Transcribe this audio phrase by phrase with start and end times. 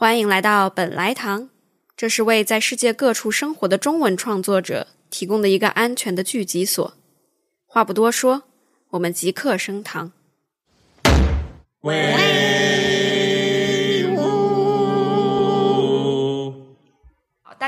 [0.00, 1.50] 欢迎来到本来堂，
[1.94, 6.94] 这是为在世界各处生活的中文创作者提供的一个安全的聚集所。
[7.66, 8.44] 话不多说，
[8.92, 10.12] 我们即刻升堂。
[11.82, 12.14] 喂，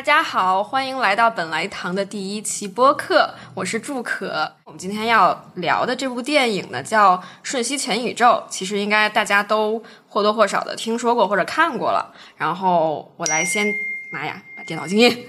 [0.02, 4.52] 大家好，欢迎来到本来堂的第一期播客，我是祝可。
[4.64, 12.12] 我们今天要聊的这部电影呢，叫《瞬息全宇宙》，其实应该大家都或多或少的听说过或者看过了。
[12.36, 13.72] 然后我来先，
[14.10, 15.28] 妈呀，把电脑静音。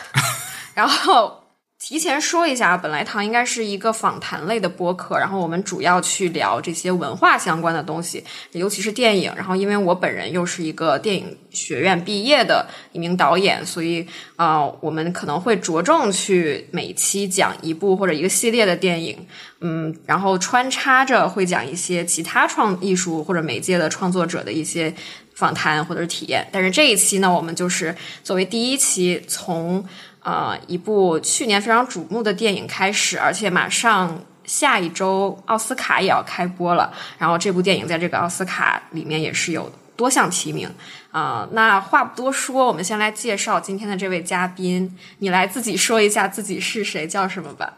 [0.76, 1.41] 然后
[1.84, 9.32] 提前说一下，本来堂应该是一个访谈类的播客，然后我们主要去聊这些文化相关的东西，尤其是电影。
[9.34, 14.06] 然后因为我本人又是一个电影学院毕业的一名导演，所以
[14.36, 19.26] 啊、我们可能会着重去每期讲一部或者一个系列的电影，
[19.60, 24.94] 嗯，然后穿插着会讲一些其他创艺术或者媒介的创作者的一些
[25.34, 26.46] 访谈或者是体验。
[26.52, 27.92] 但是这一期呢，我们就是
[28.22, 29.84] 作为第一期从。
[30.22, 36.92] 呃，一部去年非常瞩目的电影开始，而且马上下一周奥斯卡也要开播了。
[37.18, 40.72] 然后这部电影在这个奥斯卡里面也是有多项提名
[41.10, 47.74] 啊、那话不多说，我们先来介绍今天的这位嘉宾，你来自己说一下自己是谁，叫什么吧？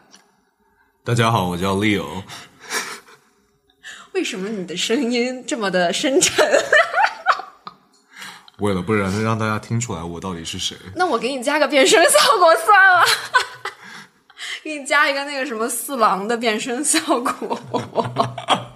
[1.03, 2.23] 大家好，我叫 Leo。
[4.13, 6.45] 为什么你的声音这么的深沉？
[8.59, 13.03] 为了不然让大家听出来我到底是谁，那我给你加个变声效果算了，
[14.63, 17.59] 给你加一个那个什么四郎的变声效果。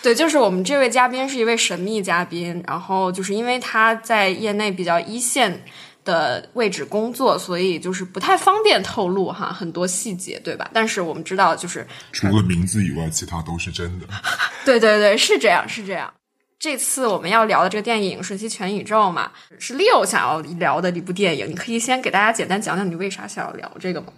[0.00, 5.64] 对，就是我们这位嘉宾是一位神秘嘉宾，然后就是因为他在业内比较一线
[6.04, 10.70] 的位置工作，所以就是不太方便透露哈很多细节，对吧？
[10.72, 14.06] 但是我们知道，就是除了名字以外，其他都是真的。
[14.64, 16.14] 对对对，是这样，是这样。
[16.58, 21.48] 这次我们要聊的这个电影《瞬息全宇宙》嘛，是 Leo 想要聊的一部电影。
[21.48, 24.08] 你可以先给大家简单讲讲你为啥想要聊这个吗？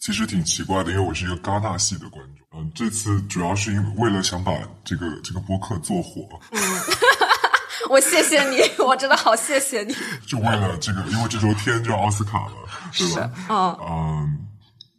[0.00, 2.58] 其实挺奇怪的，因为我是一个戛纳系的观众。
[2.58, 4.52] 嗯，这次主要是因为为了想把
[4.82, 6.28] 这个这个播客做火，
[7.88, 9.94] 我谢谢你，我真的好谢谢你。
[10.26, 12.52] 就为了这个，因为这周天就要奥斯卡了，
[12.98, 13.30] 对吧？
[13.48, 14.38] 嗯嗯，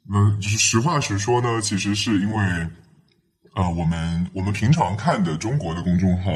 [0.09, 2.67] 那就是实话实说呢，其实是因为。
[3.53, 6.31] 呃，我们我们平常看的中国的公众号，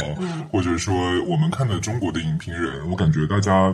[0.51, 0.93] 或者说
[1.23, 3.73] 我们看的中国的影评人，我感觉大家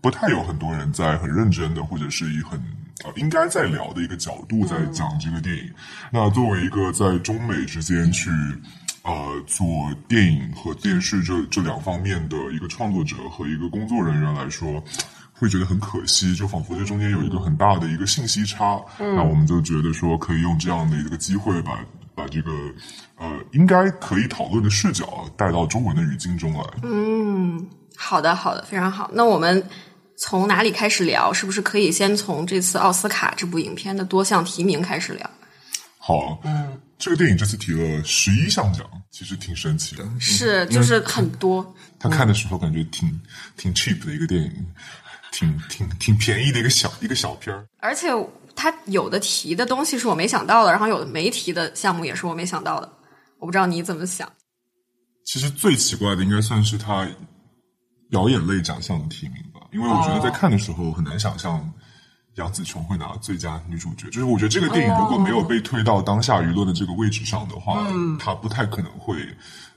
[0.00, 2.58] 不太有很多人在很认真的，或者是以很
[3.04, 5.70] 呃应该在聊的一个角度在讲这个电影。
[6.10, 8.30] 那作为一个在中美之间去
[9.02, 9.12] 呃
[9.46, 9.64] 做
[10.08, 14.82] 电影和电视这这两方面的一个创作者和一个工作人员来说，
[15.32, 18.80] 会觉得很可惜，就仿佛这中间有一个很大的一个信息差。
[18.98, 21.78] 那我们就觉得说，可以用这样的一个机会把
[22.14, 22.50] 把这个
[23.16, 26.64] 呃应该可以讨论的视角带到中文的语境中来。
[26.82, 29.10] 嗯好的，好的，非常好。
[29.12, 29.62] 那我们
[30.16, 31.32] 从哪里开始聊？
[31.32, 35.30] 是不是可以先从这次奥斯卡这部影片的多项提名开始聊？
[35.98, 40.04] 好，嗯，这个电影这次提了十一项奖，其实挺神奇的。
[40.18, 41.74] 是，就是很多。
[42.00, 43.20] 他看的时候感觉挺
[43.56, 44.66] 挺 cheap 的一个电影，
[45.32, 47.66] 挺挺挺便宜的一个小一个小片儿。
[47.80, 48.08] 而且
[48.54, 52.92] 他有的提的东西是我没想到的，然后有的没提的项目也是我没想到的。
[53.38, 54.30] 我不知道你怎么想。
[55.24, 57.08] 其实最奇怪的应该算是他
[58.10, 61.72] 表演类奖项的提名吧，因为我觉得在看的时候很难想象
[62.34, 64.06] 杨紫琼会拿最佳女主角。
[64.10, 67.86] 就是我觉得这个电影如果没有被推到当下舆论的这个位置上的话，
[68.18, 69.16] 她不太可能会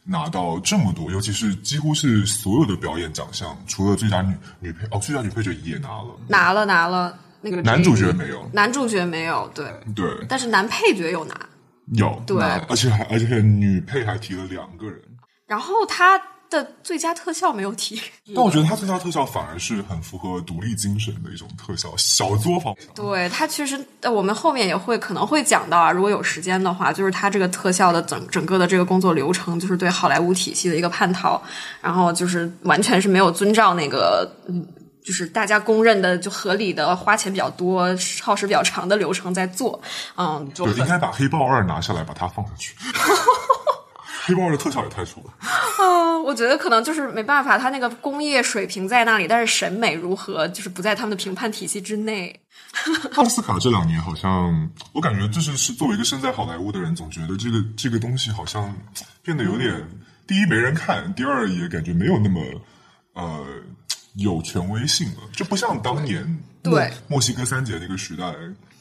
[0.05, 9.65] 拿到这么多，尤其是几乎是所有的表演奖项，除了最佳女女配哦，最佳女配角也拿了，拿了拿了，那个男主角没有，男主角没有，对，
[9.95, 11.35] 对，但是男配角有拿。
[11.94, 14.99] 有对而且还而且女配还提了两个人。
[15.45, 16.19] 然后他
[16.50, 18.01] 的最佳特效没有提，
[18.35, 22.75] 但我觉得他最佳特效反而是很符合独立精神的一种特效，小作坊。
[22.95, 31.41] 对他其实呃我们后面也会可能会讲到啊，如果有时间的话，就是他这个特效的整整个的这个工作流程，就是对好莱坞体系的一个叛逃，
[31.81, 34.65] 然后就是完全是没有遵照那个嗯。
[35.06, 39.80] 就是大家公认的就合理的花钱比较多、耗时比较长的流程在做，
[40.18, 42.75] 嗯，就应该把黑豹二拿下来，把它放上去。
[44.25, 45.33] 黑豹二的特效也太丑了，
[45.80, 52.42] 嗯， 我觉得可能就是没办法，他那个工业水平在那里，但是审美如何，就是不在他们的评判体系之内。
[53.16, 58.75] 奥斯卡这两年好像，我感觉就是是作为一个身在好莱坞的人，总觉得这个这个东西好像
[59.22, 59.88] 变得有点，
[60.25, 62.42] 第一没人看，第二也感觉没有那么
[63.13, 63.45] 呃
[64.16, 66.25] 有权威性了，就不像当年
[66.63, 68.33] 对墨墨西哥三杰那个时代。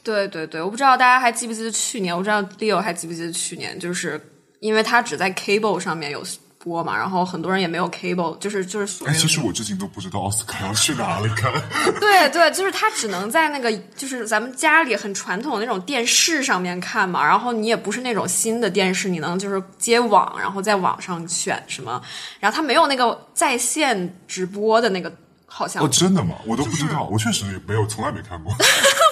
[0.03, 4.19] 对对对，我不知道大家还记不记得去年，我不知道 Leo 还记不记得去年，就是
[4.65, 6.23] 因为它只在 Cable 上面有
[6.57, 11.53] 播嘛，然后很多人也没有 cable，就是就是所其实我至今都不知道奥斯卡要去哪里看。
[12.01, 22.01] 对对，就是它只能在那个就是咱们家里很传统的那种电视上面看嘛，然后你也不是那种新的电视，你能就是接网，然后在网上选什么，
[22.39, 25.13] 然后它没有那个在线直播的那个，
[25.45, 26.33] 好像哦，真的吗？
[26.47, 28.51] 我都不知道，我确实没有，从来没看过。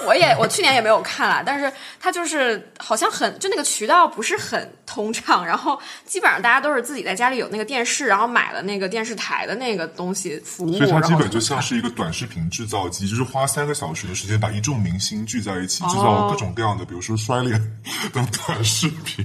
[0.06, 17.60] 我也我去年也没有看啦，但是它就是好像很就那个渠道不是很通畅，然后基本上大家都是自己在家里有那个电视，然后买了那个电视台的那个东西服务，所以它基本就像是一个短视频制造机，就是花三个小时的时间把一众明星聚在一起，制造各种各样的，比如说摔脸
[18.12, 19.24] 等短视频。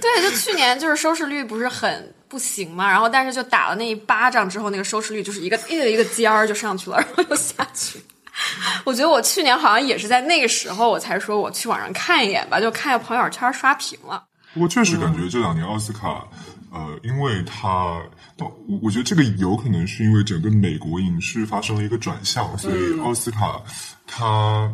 [0.00, 8.00] 对，就去年就是收视率不是很不行嘛，然后但是就打了那一巴掌之后，那个收视率就是一个一个一个尖儿就上去了，然后又下去。
[8.84, 14.24] 我觉得我去年好像也是在那个时候，我才说我去网上看一眼吧，就看朋友圈刷屏了。
[14.54, 16.26] 不过确实感觉这两年奥斯卡，
[16.72, 18.02] 呃，因为它，
[18.38, 23.62] 我我觉得这个有可能是因为整个美国影视发生了一个转向，所以奥斯卡
[24.06, 24.68] 它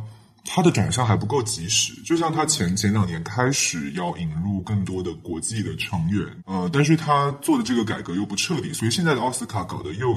[0.47, 1.93] 它的转向还不够及时。
[2.03, 10.15] 就像它前前两年开始要引入更多的国际的成员，呃，但是它做的这个改革又不彻底，所以现在的奥斯卡搞得又。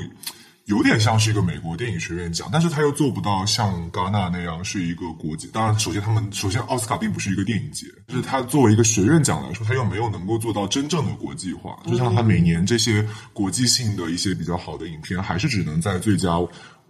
[0.70, 5.48] 有点像是一个美国电影学院奖，但是他又做不到像戛纳那样是一个国际。
[5.52, 11.80] 当然，首先他们首先奥斯卡并不是一个电影节，就是它作为一个学院奖来说，他又没有能够做到真正的国际化。
[11.88, 16.34] 就像他每年这些国际性的一些比较好的影片，还是只能在最佳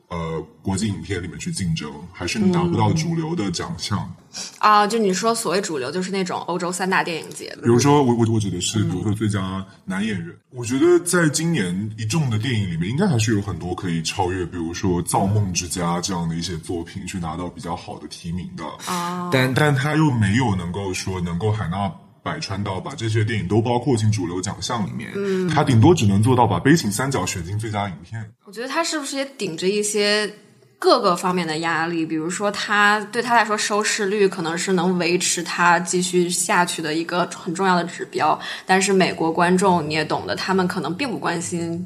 [0.10, 4.14] 呃国际影片里面去竞争，还是拿不到主流的奖项。
[4.60, 7.68] 啊，就你说所谓主流，就是那种欧洲三大电影节的比。
[7.68, 18.64] 如说，我我我指的是，比如说最佳男演员，我觉得在今年一众的电影里面，应该还是有很多可以超越，比如说《造梦之家》这样的一些作品，去拿到比较好的提名的。
[18.92, 21.92] 啊，但但他又没有能够说能够海纳
[22.22, 25.10] 百川到把这些电影都包括进主流奖项里面。
[25.16, 28.24] 嗯，他顶多只能做到把《悲情三角》选进最佳影片。
[28.46, 30.32] 我觉得他是不是也顶着一些
[30.80, 32.06] 各个方面的压力？
[32.06, 38.40] 比如说他，对他来说，收视率可能是能维持他继续下去的一个很重要的指标。
[38.66, 41.86] 但是美国观众你也懂得，他们可能并不关心，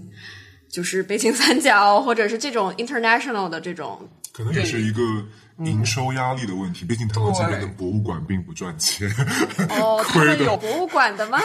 [0.70, 4.08] 就是北京三角或者是这种 international 的这种。
[4.32, 5.02] 可能也是一个
[5.60, 9.08] 营收压力的问题，毕竟他们这边的博物馆并不赚钱，
[9.70, 11.40] 哦，他亏的们有博物馆的吗？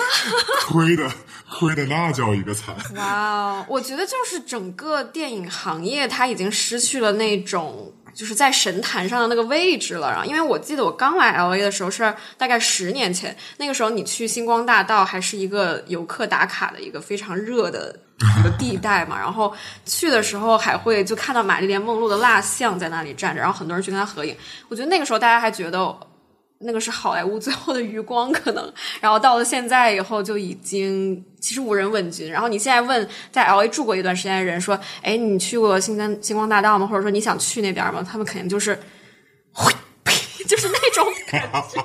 [0.66, 1.10] 亏的
[1.50, 2.74] 亏的那叫一个惨。
[2.96, 10.10] 哇哦，我觉得就是整个电影行业，它已经失去了那种就是在神坛上的那个位置了。
[10.10, 17.94] 然后，因为我记得我刚来 L A 的时候是大概十年前，那个时候你去星光大道还是一个游客打卡的一个非常热的
[18.40, 19.16] 一个地带嘛。
[19.16, 19.54] 然后
[19.86, 24.36] 去的时候还会就看到玛丽莲梦露的蜡像在那里站着，然后很多人去跟她合影。
[24.68, 25.96] 我觉得那个时候大家还觉得。
[26.60, 32.30] 那个是好莱坞最后的余光，可能，然后到了现在以后就已经其实无人问津。
[32.30, 36.86] 然后你现在问在 L A 住过一段时间的人说：“哎，你去过星光星光大道吗？
[36.86, 38.76] 或者说你想去那边吗？”他们肯定就是，
[40.48, 41.84] 就是那种感觉。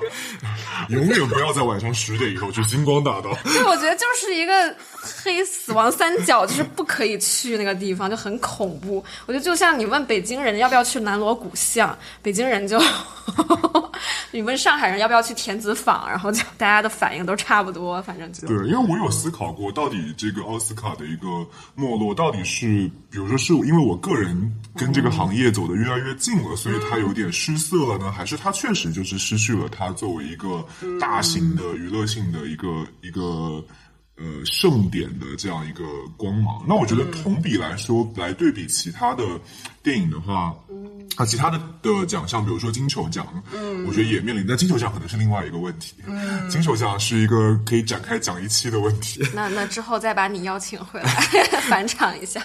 [0.88, 3.36] 永远不要在晚上十点以后去星光大道。
[3.44, 4.74] 对，我觉得就是一个
[5.22, 9.04] 黑死亡三角，就是不可以去那个地方，就很恐怖。
[9.26, 12.80] 我觉得就像你问北京人要不要去南锣鼓巷，北京人就
[14.30, 21.26] 你问上海人要不要去田子坊，然后就大家的反应都差不多，反正就对，因为我有思考过，到底这个奥斯卡的一个
[21.74, 30.66] 没落，到底是比如说是因为我个人跟这个行业走得越来越近了，所以它有点失色了呢，还是它确实就是失去了它作为一个
[30.98, 33.62] 大型的娱乐性的一个一个。
[34.16, 35.82] 呃，盛典的这样一个
[36.16, 39.24] 光芒，那我觉得同比来说，来对比其他的
[39.82, 40.54] 电影的话，
[41.16, 49.22] 啊，其他的的奖项，比如说金球奖，嗯，我觉得也面临，但金球奖可能是另外一个问题，嗯，金球奖是一个可以展开讲一期的问题。
[49.34, 51.08] 那那之后再把你邀请回来
[51.68, 52.40] 返场一下。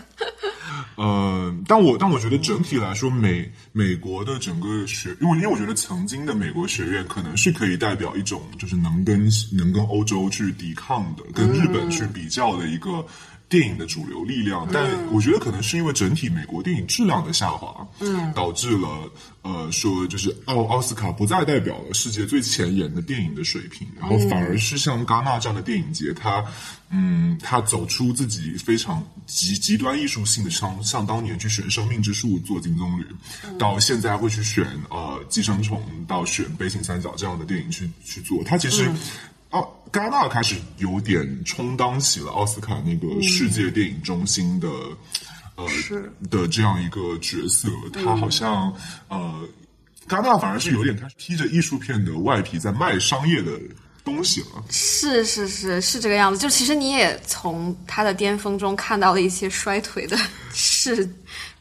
[0.96, 13.06] 呃，但我但我觉得整体来说，美美国的整个学，因为因为我觉得曾经的美国学院可能是可以代表一种就是能跟能跟欧洲去抵抗的，跟日本去比较的一个
[13.50, 14.65] 电影的主流力量。
[14.72, 26.46] 但我觉得可能是因为整体美国电影质量的下滑，嗯，导致了呃说就是奥奥斯卡不再代表了世界最前沿的电影的水平，然后反而是像戛纳这样的电影节，它。
[26.91, 33.06] 嗯，它走出自己非常极极端艺术性的，像像当年去选《生命之树》做金棕榈，
[33.60, 38.44] 到现在会去选呃《寄生虫》，到选《悲情三角》这样的电影去去做。
[38.44, 38.91] 它其实
[39.50, 44.68] 奥戛纳开始有点充当起了奥斯卡那个世界电影中心的
[45.56, 45.65] 呃
[46.29, 47.70] 的这样一个角色。
[47.94, 48.74] 他好像
[49.08, 49.48] 呃，
[50.08, 53.51] 戛纳反而是有点开始披着艺术片的外皮在卖商业的。
[54.01, 54.63] 东西了。
[54.72, 56.39] 是是是是这个样子。
[56.39, 60.18] 就其实你也从他的巅峰中看到了一些衰退的
[60.51, 61.08] 事。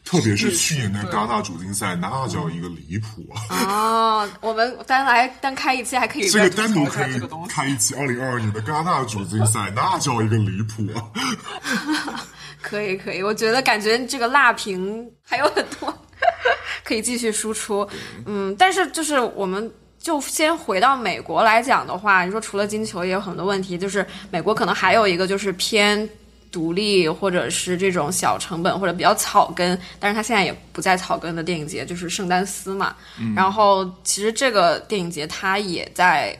[0.09, 3.55] 特别是去年的戛纳主竞赛，那叫一个离谱啊！
[3.55, 7.47] 啊，我们单来单开一期还可以 这个单独可以这个东。
[7.47, 12.25] 开一期二零二二年的戛纳主竞赛，那叫一个离谱啊！
[12.59, 15.95] 可以可以，我觉得感觉这个辣评还有很多
[16.83, 17.87] 可以继续输出。
[18.25, 26.09] 嗯，但是就是我们就先回到美国来讲的话，你说除了金球也有很多问题，就是美国可能还有一个就是偏。
[26.51, 32.95] 独立或者是这种小成本或者比较草根，但是他现在也不在草根的电影节，就是圣丹斯嘛。
[33.35, 36.37] 然后其实这个电影节它也在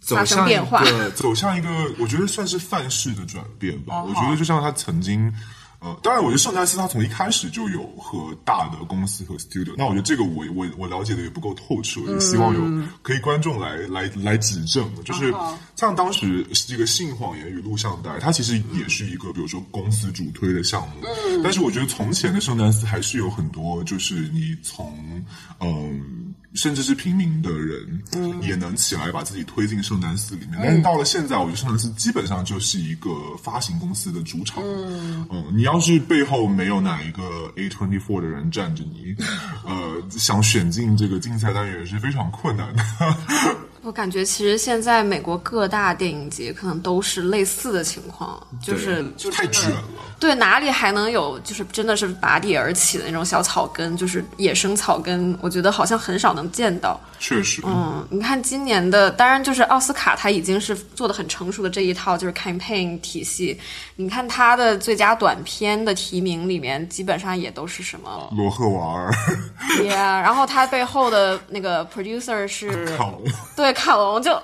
[0.00, 0.82] 发生变化，
[1.14, 4.02] 走向一个我觉得算是范式的转变吧。
[4.02, 5.32] 我觉得就像他曾经。
[5.80, 14.88] 呃，当然，我觉得圣丹斯他从一开始就有和大的公司和 studio，那我觉得这个我我我了解的也不够透彻，也希望有可以观众来来来指正。
[15.04, 15.34] 就是
[15.76, 21.06] 像当时这个性谎言与录像带，它其实也是一个比如说公司主推的项目，
[21.42, 24.94] 但是我觉得从前的圣丹斯还是有很多，就是你从
[25.60, 26.29] 嗯。
[26.54, 30.58] 甚至是平民的人，嗯，也能起来把自己推进圣丹寺里面。
[30.62, 33.10] 但是到了现在，我觉得圣丹寺基本上就是一个
[33.42, 34.62] 发行公司的主场。
[34.64, 37.22] 嗯，你要是背后没有哪一个
[37.56, 39.14] A twenty four 的人站着你，
[39.64, 42.82] 呃，想选进这个竞赛单元是非常困难的。
[43.82, 49.82] 我感觉其实现在美国各大电影节可能都是类似的情况，就是太卷了。
[50.18, 55.36] 对，哪里还能有就是真的是拔地而起的那种小草根，就是野生草根？
[55.40, 57.00] 我觉得好像很少能见到。
[57.20, 63.56] 确实，嗯，你看今年的，当然就是奥斯卡，它已经是做的很成熟的这一套就是 campaign 体系。
[63.96, 69.12] 你看它的最佳短片的提名里面，基本上也都是什么罗赫瓦尔
[69.78, 73.22] ，Yeah，然后它背后的那个 producer 是卡龙，
[73.54, 74.42] 对卡龙就。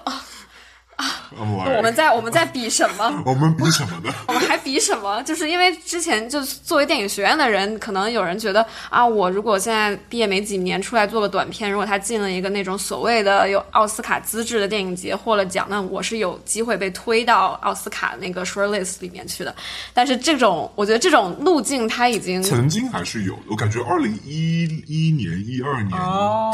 [0.97, 1.29] 啊，
[1.77, 3.05] 我们在我们在比什么？
[3.27, 4.13] 我们比什么呢？
[4.29, 5.23] 我们还比什么？
[5.25, 19.55] 就是因为之前就作为电影学院的人，可能有人觉得啊，我如果现在毕业没几年出来做个短片，如果他进了一个那种所谓的有奥斯卡资质的电影节获了奖，那我是有机会被推到奥斯卡那个 short list 里面去的。
[19.93, 23.39] 但是这种，我觉得这种路径他已经曾经还是有。
[23.49, 25.91] 我感觉二零一一年、一二年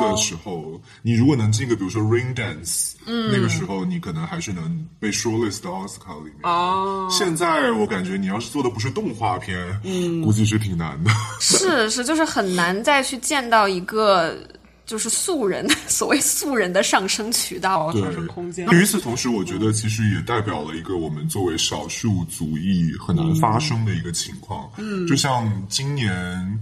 [0.00, 4.22] 的时候，你如果能进个比如说 Rain Dance，嗯，那个时候你可能。
[4.32, 6.34] 还是能被 shortlist 到奥斯卡里面。
[6.44, 11.10] 哦，现在我感觉你要是做的不是动画片，嗯，估计是挺难的。
[11.38, 14.38] 是是，就是很难再去见到一个
[14.86, 18.66] 就是素人，所谓素人的上升渠道，上升空间。
[18.70, 24.70] 与此同时，我觉得其实也代表了一个我们作为少数族裔很难发生的一个情况。
[24.78, 26.58] 嗯，就像今年。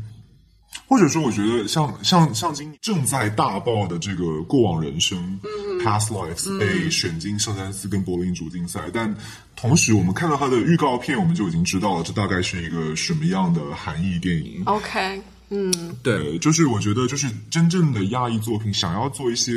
[0.87, 5.39] 或者说，我觉得像像像今正在大爆的这个《过往人生》
[5.85, 9.15] （Past Lives） 被选进圣丹斯跟柏林主竞赛，但
[9.55, 14.63] 同时我们看到它的预告片，我们就已经知道了这大概是一个什么样的含义电影。
[14.67, 19.53] OK，嗯，对，就是我觉得，就是真正的亚裔作品想要做一些，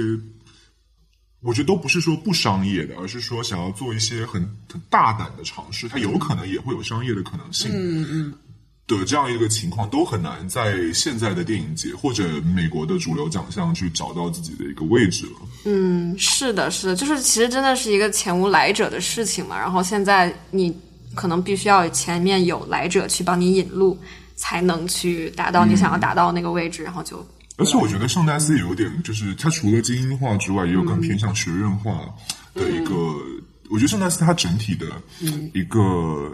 [1.42, 4.42] 我觉得都不是说不商业的，而是说想要做一些很
[4.72, 7.72] 很大胆的尝试，它有可能也会有商业的可能性。
[7.74, 8.34] 嗯嗯。
[8.86, 15.32] 的这样一个情况都很难在现在的电影节或者美国的主流奖项去找到自己的一个位置了。
[15.66, 19.58] 嗯，是的，是的，就是其实真的是一个前无来者的事情嘛。
[19.58, 20.76] 然后现在你
[21.16, 23.98] 可能必须要前面有来者去帮你引路，
[24.36, 26.84] 才能去达到你想要达到那个位置。
[26.84, 27.26] 然后就，
[27.56, 32.02] 而且我觉得圣丹斯也有点，就是它除了精英化之外，也有更偏向学院化
[32.54, 32.94] 的一个。
[33.70, 34.88] 我觉得圣丹斯它整体的
[35.54, 36.30] 一个。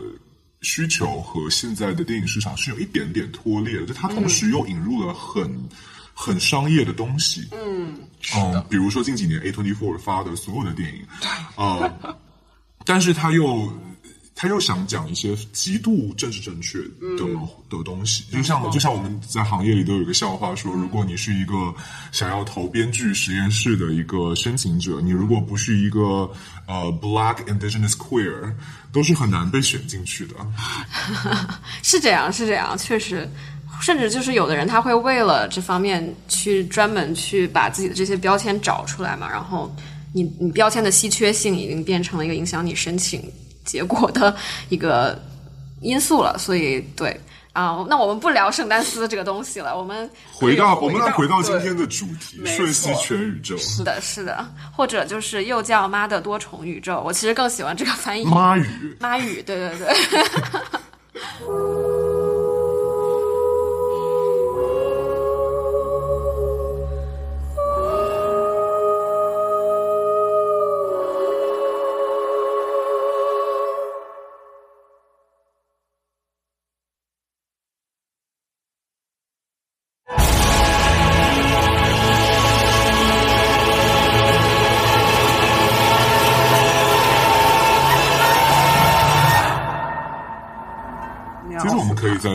[0.61, 5.49] 需求和现在的电影市场是有一点点脱裂的，就它同时又引入了很
[6.13, 7.95] 很商业的东西，嗯，
[8.35, 11.05] 嗯，比如说近几年 A twenty four 发的所有的电影，
[11.55, 11.91] 啊，
[12.85, 13.71] 但是它又。
[14.41, 16.77] 他又想讲一些极度政治正确
[17.17, 17.25] 的
[17.69, 21.75] 的东西，就像就像我们在行业里都有一个笑话说，如果你是一个
[22.13, 25.99] 想要投编剧实验室的一个申请者，你如果不是一个
[26.67, 28.53] 呃 Black Indigenous Queer，
[28.93, 30.35] 都是很难被选进去的。
[31.83, 33.29] 是这样，是这样，确实，
[33.81, 39.69] 甚至就是有的人他会为了这方面去专门去把自己的这些标签找出来嘛，然后
[40.13, 43.21] 你你标签的稀缺性已经变成了一个影响你申请。
[43.69, 44.35] 结果的
[44.69, 45.15] 一个
[45.81, 47.15] 因素了，所以对
[47.53, 53.55] 啊，那我们不聊圣丹斯这个东西了，我们回到我们来回到今天的主题——瞬息全宇宙。
[53.57, 54.43] 是的，是的，
[54.75, 58.25] 或者就是又叫妈的多重宇宙，我其实更喜欢这个翻译。
[58.25, 59.87] 妈语，妈语，对对对。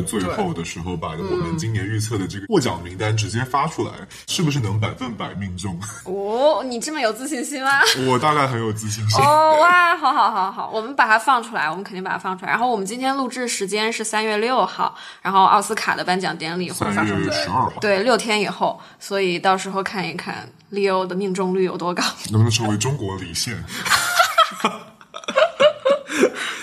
[0.04, 3.92] 最后的时候把我们今年预测的这个获奖名单直接发出来，
[4.28, 5.78] 是不是能百分百命中？
[6.04, 7.70] 哦，你这么有自信心吗？
[8.06, 9.24] 我大概很有自信心。
[9.24, 12.50] 哦哇，好好好好，我们把它放出来，我们肯定把它放出来。
[12.50, 22.02] 然后我们今天录制时间是三月六号，然后奥斯卡的颁奖典礼会发三生十二号，对六天以后，所以到时候看一看 Leo 的命中率有多高。
[22.30, 23.62] 能不能成为中国李现？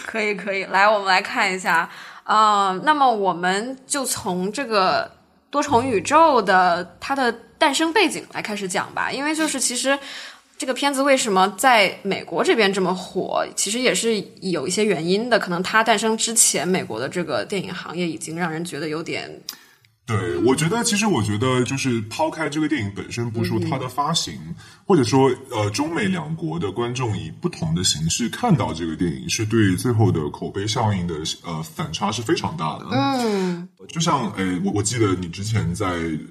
[0.06, 1.90] 可以可以，来我们来看一下，
[2.32, 5.12] 啊，那么我们就从这个
[5.50, 9.98] 多重宇宙的它的诞生背景来开始讲吧，因为就是其实。
[10.58, 13.44] 这个片子为什么在美国这边这么火？
[13.56, 15.40] 其实也是有一些原因的。
[15.40, 19.42] 可能它诞生之前，美国的这个电影行业已经让人觉得有点
[20.06, 24.34] 对，我觉得其实我觉得就是抛开这个电影本身不说，它的发行，
[24.86, 31.16] 或者说呃中美两国的观众以不同的形式看到这个电影，是对最后的口碑效应的
[31.46, 32.88] 呃反差是非常大的。
[32.92, 35.86] 嗯，就像诶，我我记得你之前在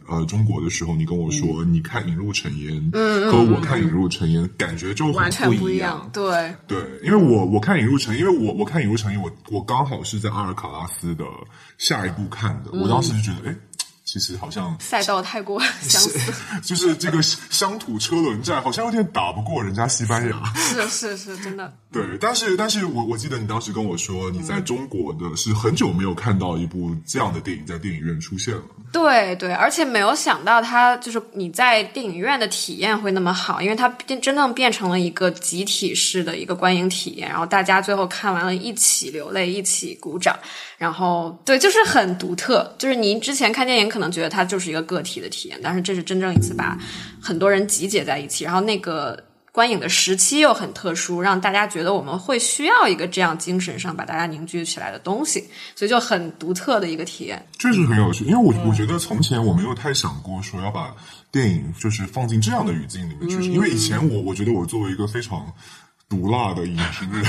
[0.06, 6.10] 呃中国的时候，你跟我说、你看《引入尘烟》，嗯和我看《引入尘烟》感觉就很完全不一一样。
[6.12, 11.24] 对，对，因为我我看《引入尘烟》，因为我我看《引入尘烟》，我我刚好是在阿尔卡拉斯的
[11.78, 13.56] 下一部看的，我当时就觉得，哎，
[14.12, 16.32] 其实好像赛道太过 相似。
[16.64, 20.52] 就是这个乡土车轮战，好像有点打不过人家西班牙。
[20.56, 21.72] 是是是，真的。
[21.92, 28.62] 对，但是但是我我记得你当时跟我说，你在中国的是很久没有看到一部这样的电影在电影院出现了。
[28.92, 40.36] 对对，而且没有想到它就是你在电影院的体验会那么好，因为它变真正变成了一个集体式的一个观影体验，然后大家最后看完了一起流泪，一起鼓掌，
[40.76, 42.74] 然后对，就是很独特。
[42.78, 46.76] 就是您之前看电影可能觉得它就是一个个体的体验，但是这是真正一次把
[47.22, 49.22] 很多人集结在一起，然后那个。
[49.52, 57.44] 观影的时期又很特殊，让大家觉得我们会需要一个这样精神上把大家凝聚起来的东西，所以就很独特的一个体验。
[57.58, 60.94] 确实很有趣，因为我我觉得从前我没有太想过说要把
[61.32, 65.52] 电影就是放进这样的语境里面去，因为以前我我觉得我作为一个非常
[66.10, 67.24] 毒辣的影评人，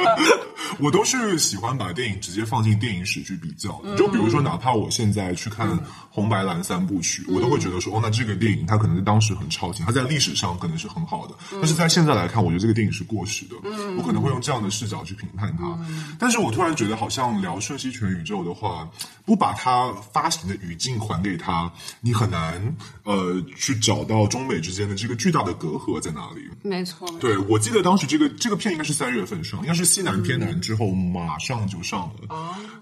[0.80, 3.94] 我都是喜欢把电影直接放进电影史去比较的。
[3.94, 5.78] 就比如说，哪怕我现在去看
[6.10, 13.56] 红白蓝三部曲，我都会觉得说，哦，那这个电影它可能在当时很超前，它在历史上可能是很好的，但是在现在来看，我觉得这个电影是过时的。
[13.98, 15.78] 我可能会用这样的视角去评判它。
[16.18, 18.88] 但是我突然觉得，好像聊《瞬息全宇宙》的话，
[19.26, 22.74] 不把它发行的语境还给它，你很难
[23.04, 26.48] 呃去找到中美之间的这个巨大的隔阂在哪里。
[26.62, 32.28] 没错，对，我记得当时这个这个片应该是三月份上，应该是西南偏南之后马上就上了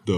[0.04, 0.14] 的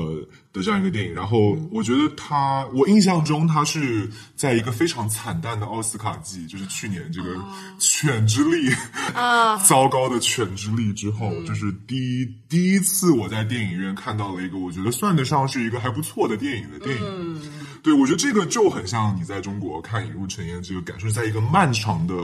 [0.53, 1.15] 的这样一个电影。
[1.15, 7.35] 然后我觉得他，我印象中他是在一个非常惨淡的奥斯卡季，就是去年这个
[7.79, 8.71] 《犬之力》
[9.15, 17.41] 啊 糟糕的《犬之力》之后，就是第一第一次我在电影院看到了一个我觉得算得上是一个还不错的电影的电影。
[17.83, 22.15] 对，我觉得这个就很像你在中国看《引入尘烟》这个感受，在一个漫长的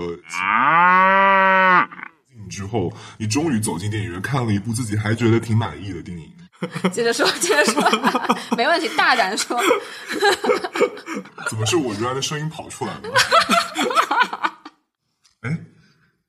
[2.48, 6.30] 之后，你终于走进电影院，看了一部自己还觉得挺满意的电影。
[6.92, 7.82] 接着说，接着说，
[8.56, 9.60] 没问题，大胆说。
[11.50, 13.00] 怎么是我原来的声音跑出来了？
[15.40, 15.50] 哎，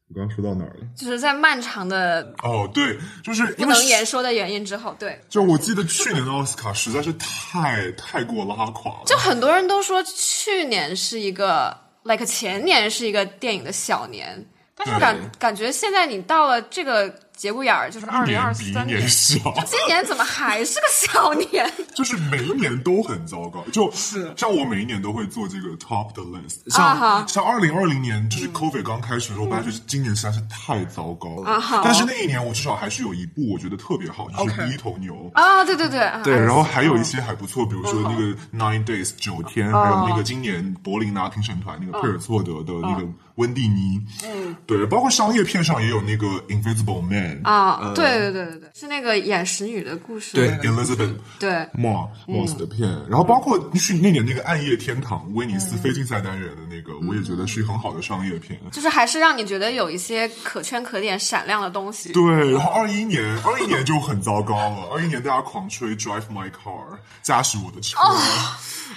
[0.10, 0.88] 我刚刚说到哪儿了？
[0.98, 9.04] 就是在漫长的哦，对，就是不能言说的原因之后，对，就我记得去年的奥斯卡实在是太太过拉垮了。
[9.06, 14.44] 就很多人都说去年是一个，like 前年是一个电影的小年，
[14.76, 15.00] 但是对。
[15.00, 21.70] 感感觉现在你到了这个节骨眼儿，就是二一零二年比一三年小， 今年怎么还是个小年？
[21.96, 23.64] 就是每一年都很糟糕。
[23.72, 24.32] 就是。
[24.38, 27.18] 像我每一年都会做这个 top 的 list，啊哈。
[27.28, 31.50] 像像二零二零年就是 COVID 刚开始的时候，我觉得今年实在是太糟糕了。
[31.50, 31.82] 啊哈。
[31.84, 35.30] 但是那一年我至少还是有一部我觉得特别好，就是第一头牛。
[35.34, 36.22] 啊，对对对，啊。
[36.24, 50.50] 对，然后还有一些还不错，比如说那个 Nine Days 九天，还有那个今年柏林拿评审团那个佩尔措德的那个温蒂尼，嗯，对，包括商业片上也有那个 Invisible Man 啊，对对对对对，是那个演使女的故事，对。
[50.64, 51.52] Elizabeth 对。
[51.74, 58.60] Moss Moss 的片，然后包括去那年那个《暗夜天堂》威尼斯非竞赛单元的那个，我也觉得是很好的商业片。
[58.72, 62.14] 就是还是让你觉得有一些可圈可点、闪亮的东西。
[62.14, 64.90] 对，然后二一年，二一年就很糟糕了。
[64.94, 67.98] 二一年大家狂吹 Drive My Car，驾驶我的车，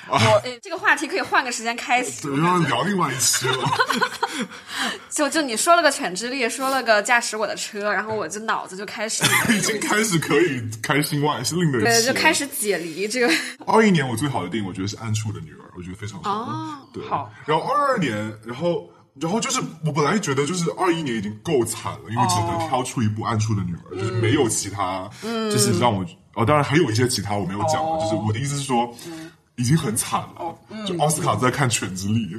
[0.09, 2.23] 我诶这个话题可以换个时间开启。
[2.23, 3.59] 对，要聊另外一期了。
[5.11, 13.31] 就就你说了个犬之力，说了个驾驶我的车，然后我就脑子就开始， 已经开始可以开心万事令的对，就开始解离这个。
[13.66, 16.31] 二一年我最好的电影，我觉得是《暗处的女儿》，我觉得非常好。
[16.31, 17.31] 哦对，好。
[17.45, 18.88] 然后二二年，然后
[19.21, 28.95] 然后就是我本来觉得就是二一年已经够惨了，因为只能挑出一部《暗处的女儿》，就是没有其他，嗯，就是让我哦，当然还有一些其他我没有讲的，哦就是我的意思是说，
[29.57, 30.55] 已经很惨了。
[30.87, 32.35] 就奥斯卡在看《犬之力》，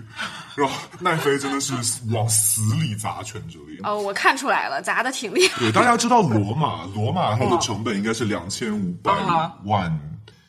[0.56, 1.74] 然后 奈飞真的是
[2.14, 3.80] 往死里砸《犬之力》。
[3.88, 5.60] 哦，我看出来了，砸的挺厉害。
[5.60, 9.12] 对，大家知道罗马，罗马它的成本应该是两千五百
[9.66, 10.00] 万，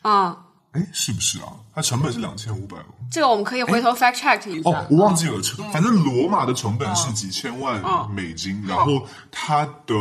[0.01, 0.37] 啊，
[0.71, 1.47] 哎，是不是啊？
[1.73, 2.85] 它成本是两千五百万。
[3.11, 4.69] 这个我们可以回头 fact check 一下。
[4.69, 9.95] 哦，我忘记了，成反正罗马的成本是几千万美金，然后它的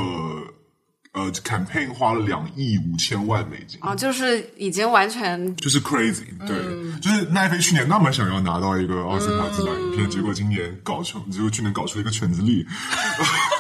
[1.13, 3.79] 呃 campaign 花了两亿五千万美金。
[3.81, 12.65] 啊、就是已经完全就是 crazy，对，嗯就是奈飞去年那么想要拿到一个奥斯卡最佳影片，结果今年搞成，结果去年搞出了一个《犬之力》。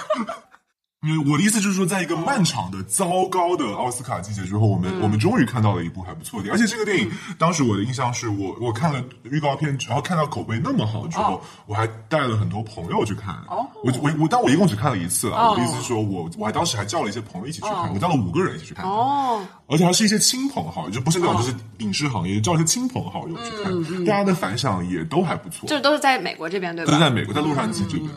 [1.07, 7.09] 因为我的意思就是说，在一个漫长的糟糕的奥斯卡季节之后，我们、嗯我们终于看到了一部还不错的电影，而且这个电影
[7.39, 13.33] 当时我的印象是我我看了预告片，然后看到口碑那么好之后，我还带了很多朋友去看。
[13.49, 15.51] 哦我我我，但我一共只看了一次啊。
[15.51, 18.85] 我的意思是说我我还当时还叫了一些朋友一起去看，我叫了五个人一起去看。
[18.85, 25.69] 哦，而且还是一些亲朋好友，就不是那种就是影视行业，叫一些亲朋好友去看，大家的反响也都还不错。
[25.69, 26.91] 这都是在美国这边对吧？
[26.91, 28.11] 都是在美国，在洛杉矶这边，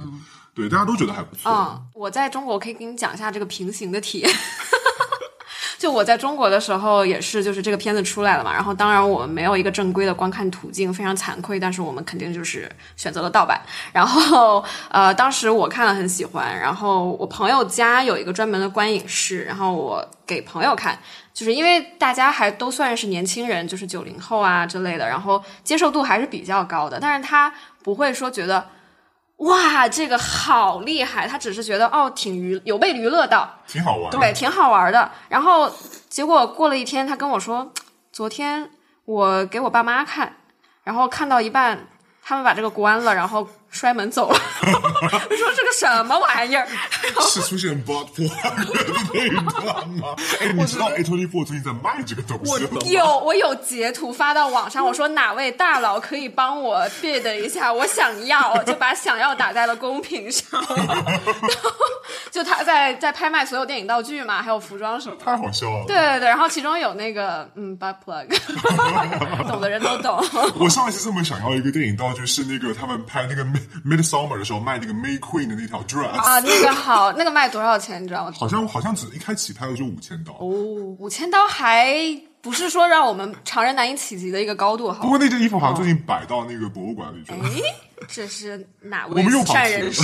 [0.54, 1.52] 对，大家都觉得还不错。
[1.52, 4.30] 嗯，我在中国可以给你讲一下这个平行的体验。
[5.80, 13.60] 就我在中国的时候也是，就是这个片子出来了嘛，然后当然我们没有一个正规的观看途径，非常惭愧，但是我们肯定就是选择了盗版。
[13.92, 21.00] 然后呃，当时我看了很喜欢，然后我朋友家有一个专门的观影室，然后我给朋友看，
[21.34, 28.68] 就是因为大家还都算是年轻人，就是九零后啊之类的，然后接受度还是比较高的，但是他不会说觉得。
[29.42, 31.28] 哇，这个好厉害！
[31.28, 34.12] 他只是觉得哦，挺娱有被娱乐到，挺好玩。
[34.12, 35.10] 对，，挺好玩的。
[35.30, 35.72] 然后
[36.10, 37.74] 结果过了一天，他跟我说，
[38.12, 38.70] 昨天
[39.06, 40.36] 我给我爸妈看，
[40.84, 41.88] 然后看到一半，
[42.22, 44.38] 他们把这个关了，然后摔门走了。
[44.62, 46.68] 我说这个什么玩意儿？
[47.22, 48.36] 是出现 bot p 的
[49.14, 50.10] 那一段吗？
[50.40, 52.82] 哎，你知道 A twenty four 最近在卖这个东西了吗？
[52.86, 60.46] 有我有截图发到网上，我说哪位大佬可以帮我 bid 一下，我想要，就把想要打在了公屏上。
[60.76, 60.88] 然
[61.64, 61.72] 后
[62.30, 65.24] 就他在在拍卖所有电影道具嘛，还有服装什么的。
[65.24, 65.86] 太好笑了。
[65.88, 68.28] 对对对，然后其中有那个嗯 butt plug，
[69.48, 70.22] 懂的人都懂。
[70.60, 73.44] 我上一次这么想要一个电影道具是那个他们拍那个
[73.86, 78.02] Midsummer 的时候卖那个 May Queen 的那条 dress，、啊，那个好，那个卖多少钱？
[78.04, 78.34] 你知道吗？
[78.38, 80.34] 好像好像只一开起拍的就五千刀。
[80.34, 80.48] 哦，
[81.00, 81.96] 五千刀还
[82.42, 87.44] 不是说让我们常人难以企及的一个高度，哈不过那件衣服好像最近摆到那个博物馆里去了。
[87.50, 87.62] 诶，
[88.08, 90.02] 这是哪位善人 士？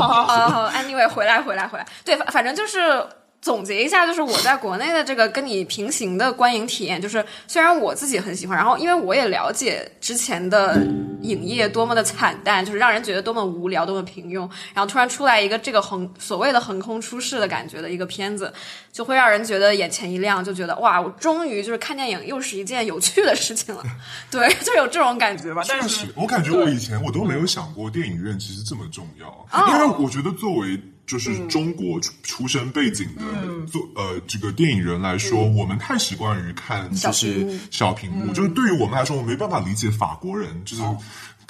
[0.00, 3.04] 好好好好，anyway，回来回来回来，对，反反正就是。
[3.40, 10.76] 总结一下，就是我在国内的这个跟你平行的观影体验，就是虽然我自己很喜欢，然后因为我也了解之前的
[11.22, 14.40] 影业多么的惨淡，就是让人觉得多么无聊、多么平庸，
[14.74, 18.52] 然后突然出来一个这个横所谓的横空出世的感觉的一个片子，
[18.92, 23.82] 就会让人觉得眼前一亮，就觉得哇，我终于就是看电影又是一件有趣的事情了，
[24.30, 25.62] 对，就有这种感觉吧。
[25.66, 30.78] 但是，我感觉我以前我都没有想过电影院其实这么重要，哦因为我觉得作为
[31.10, 33.66] 就是中国出出身背景的嗯。
[33.66, 38.26] 做呃这个电影人来说，我们太习惯于看就是小屏嗯。
[38.28, 40.82] 幕，就是对于我们来说，我没办法理解法国人就是。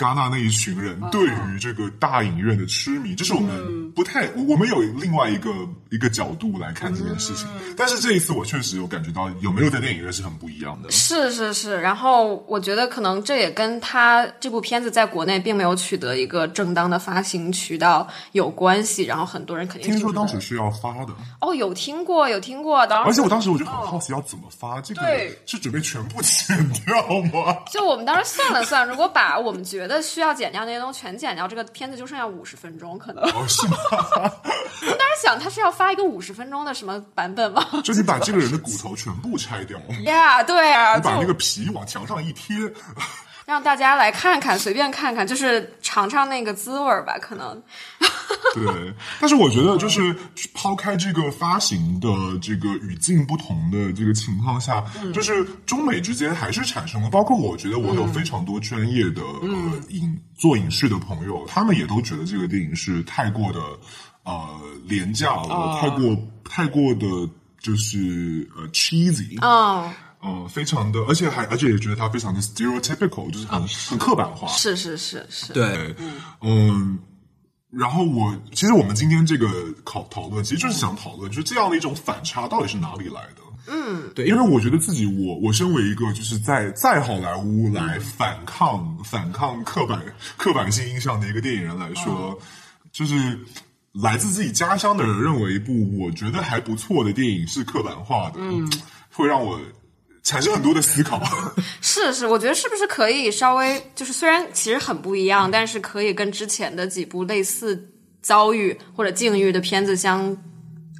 [0.00, 3.44] 哦戛纳那一群人对于这个大影院的痴迷，这是我嗯。
[3.44, 5.50] 们不太，我们有另外一个
[5.90, 7.46] 一个角度来看这件事情。
[7.56, 7.74] 嗯。
[7.76, 10.90] 但是这一次，我确实有感觉到有没有在电影院是很不一样的。
[10.90, 25.02] 是是是，然后我觉得可能这也跟他这部片子在国内并没有取得一个正当的发行渠道有关系，然后很多人肯定听说当时是要发的，哦有听过有听过，当而且我当时我就很好奇要怎么发，这个
[25.46, 26.94] 是准备全部剪掉
[27.32, 27.56] 吗？
[27.70, 33.24] 就我们当时算了算，如果把我们觉得需要剪掉那些东西全剪掉，这个片子就剩下五十分钟，可能。
[33.24, 33.76] 哦，是吗？
[33.90, 37.64] 我当时想他是要发一个五十分钟的什么版本吗？
[37.82, 42.56] 就你把这个人的骨头全部拆掉，你呀、对啊，你把那个皮往墙上一贴，
[43.50, 47.60] 让大家来看看，随便看看，就是尝尝那个滋味儿吧，可能。
[48.54, 48.94] 对。
[49.18, 50.14] 但是我觉得，就是
[50.54, 52.08] 抛开这个发行的
[52.40, 59.48] 这个语境不同的这个情况下，就是中美之间还是产生了，包括我觉得我有非常多专业的、呃
[59.88, 63.60] 影做影视的朋友，他们也都觉得这个电影是太过的
[64.22, 64.46] 呃
[64.84, 66.16] 廉价了，太过
[66.48, 67.06] 太过的
[67.60, 74.48] 就是呃 cheesy，嗯，呃，非常的，而且还而且也觉得他非常的 stereotypical，就是很、很刻板化。
[74.48, 75.94] 是是是是，对，
[76.42, 76.98] 嗯，
[77.70, 79.48] 然后我其实我们今天这个
[79.84, 83.42] 讨讨论，其实就是想讨论，就是这样的一种反差到底是哪里来的？
[83.66, 90.02] 嗯，对，因为我觉得自己，我我身为一个就是在在好莱坞来反抗、反抗刻板
[90.36, 92.36] 刻板性印象的一个电影人来说，
[92.90, 93.38] 就是
[93.92, 98.68] 来自自己家乡的人认为一部我觉得还不错的电影是刻板化的，嗯，
[99.12, 99.60] 会让我
[100.22, 101.22] 产生很多的思考。
[101.80, 107.90] 是是，我觉得是不是可以稍微就是虽然其实很不一样，但是可以跟之前的几部类似
[108.22, 110.36] 遭遇或者境遇的片子相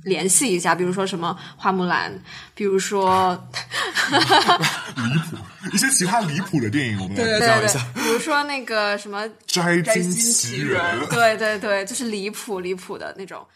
[0.04, 2.10] 联系一下，比如说什么花木兰，
[2.54, 3.38] 比如说
[4.10, 5.36] 离谱，
[5.74, 10.80] 一些其他离谱的电影，我们来对对讲一下对，比如说那个什么《摘摘金金奇奇缘》。
[11.10, 13.46] 对对对，就是离谱离谱的那种。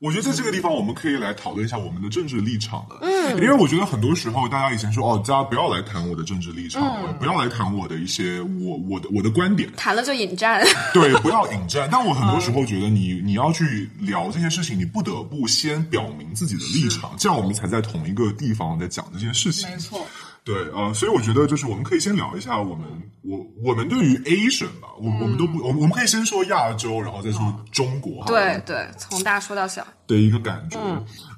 [0.00, 3.00] 我觉得在这个地方，我们可以来讨论一下我们的政治立场了。
[3.02, 6.82] 嗯，因为我觉得很多时候，大家以前说哦，大家不要来谈我的政治立场，
[7.18, 11.86] 不要来谈我的一些我我的我的观点，谈了就引战， 对，不要引战。
[11.92, 19.68] 但我很多时候觉得你，你要去聊这些事情，你不得不先表明自己的立场，这样我们才在同一个地方在讲这件事情。
[19.68, 20.06] 没错。
[20.42, 22.86] 对，呃，所以我觉得就是我们可以先聊一下我们
[23.22, 29.86] 我我们对于 Asian 吧，我我们都不，我们我们可以先说亚洲，然后再说中国，好了对对，从大说到小。
[30.06, 30.78] 的一个感觉。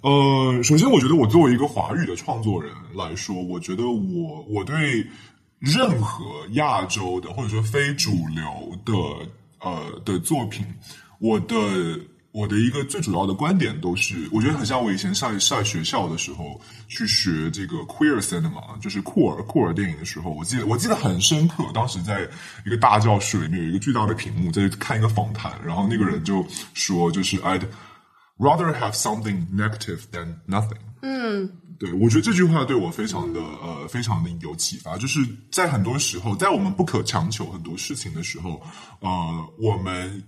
[0.02, 5.04] 呃，首先，我觉得我作为一个华语的创作人来说，我觉得我我对
[5.58, 8.44] 任何亚洲的或者说非主流
[8.84, 8.92] 的
[9.60, 10.64] 呃的作品，
[11.18, 11.56] 我的
[12.32, 22.26] 我的一个最主要的观点都是，我觉得很像我以前上上学校的时候去学这个 queer cinema，就是酷儿酷儿电影的时候，我记得我记得很深刻，当时在
[22.64, 26.42] 一个大教室里面有一个巨大的屏幕，在看一个访谈，然后那个人就
[26.72, 27.62] 说，就是 I'd
[28.38, 30.80] rather have something negative than nothing。
[31.02, 34.96] 嗯，对，我觉得这句话对我非常的呃，非常的有启发。
[34.96, 38.62] 就是在很多时候，在我们不可强求很多事情的时候，
[39.00, 40.22] 呃，我们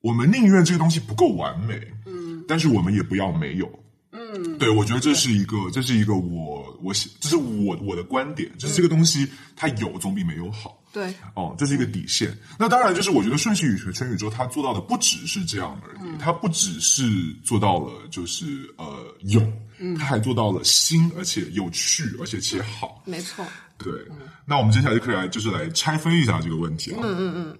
[0.00, 3.70] 我们宁愿这个东西不够完美，嗯，但是我们也不要没有。
[4.12, 10.76] 嗯，对，我觉得这是一个，这是一个我我喜这是我我的观点，就是这个东西它有总比没有好。
[10.92, 12.36] 对，哦，这是一个底线。
[12.58, 17.04] 那当然，就是我觉得顺序宇宙全宇宙它做到的不只是这样而已，它不只是
[17.44, 19.40] 做到了就是呃有，
[19.96, 23.00] 它还做到了新，而且有趣，而且且好。
[23.06, 23.46] 没错。
[23.78, 23.92] 对，
[24.44, 26.98] 那我们接下来就可以来就是来拆分一下这个问题啊。
[27.04, 27.58] 嗯嗯嗯。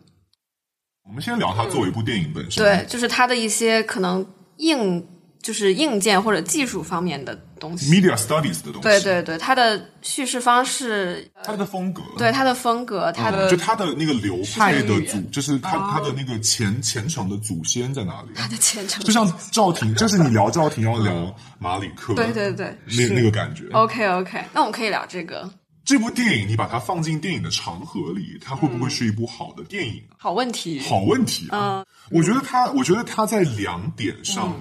[1.06, 2.62] 我们先聊它作为一部电影本身。
[2.62, 4.24] 对，就是它的一些可能
[4.58, 5.04] 硬，
[5.42, 7.90] 就是硬件或者技术方面的东西。
[7.90, 8.80] media studies 的东西。
[8.82, 12.02] 对对对，它的叙事方式，它的风格。
[12.16, 18.28] 对它的风格，它的嗯就它的那个流派的语祖，就是它它的那个前前程的祖先在哪里？
[18.36, 19.12] 它的前程就。
[19.12, 23.64] 像赵婷，就是你聊赵婷要聊马里克，对对对，那那个感觉。
[23.72, 25.50] OK OK，那我们可以聊这个。
[25.84, 30.02] 这部电影你把它放进电影的长河里，它会不会是一部好的电影？
[30.16, 30.80] 好问题。
[30.80, 31.84] 好问题啊！
[32.10, 34.54] 我觉得它，我觉得它在两点上，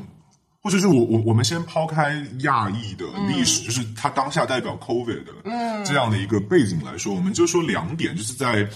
[0.61, 8.67] 或者是我我我们先抛开亚裔的历史，就是它当下代表 COVID 的这样的一个背景来说，我们就说两点，就是在。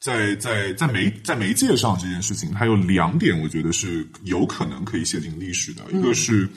[0.00, 5.82] 在在在媒在媒介上这件事情，它有两点，我觉得是有可能可以写进历史的。
[5.92, 6.48] 一个是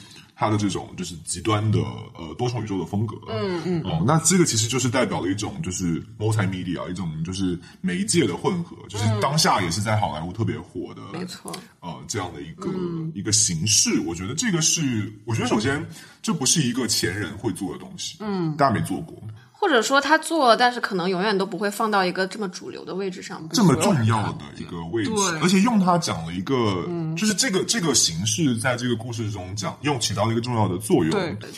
[0.44, 1.80] 它的这种就是极端的
[2.18, 12.70] 呃多重宇宙的风格，嗯嗯，哦，那这个其实就是代表了一种就是 multimedia 一种就是媒介的混合，就是当下也是在好莱坞特别火的，没错，呃，这样的一个、
[13.14, 15.86] 一个形式，我觉得这个是，我觉得首先
[16.22, 19.22] 这不是一个前人会做的东西，嗯，大家没做过，
[19.64, 23.42] 或者说他做了，但是可能永远都不会放到一个这么主流的位置上。
[23.54, 31.50] 这么重要的一个位置对，而且用它讲了一个，就是这个这个形式在这个故事中讲，又起到了一个重要的作用，对对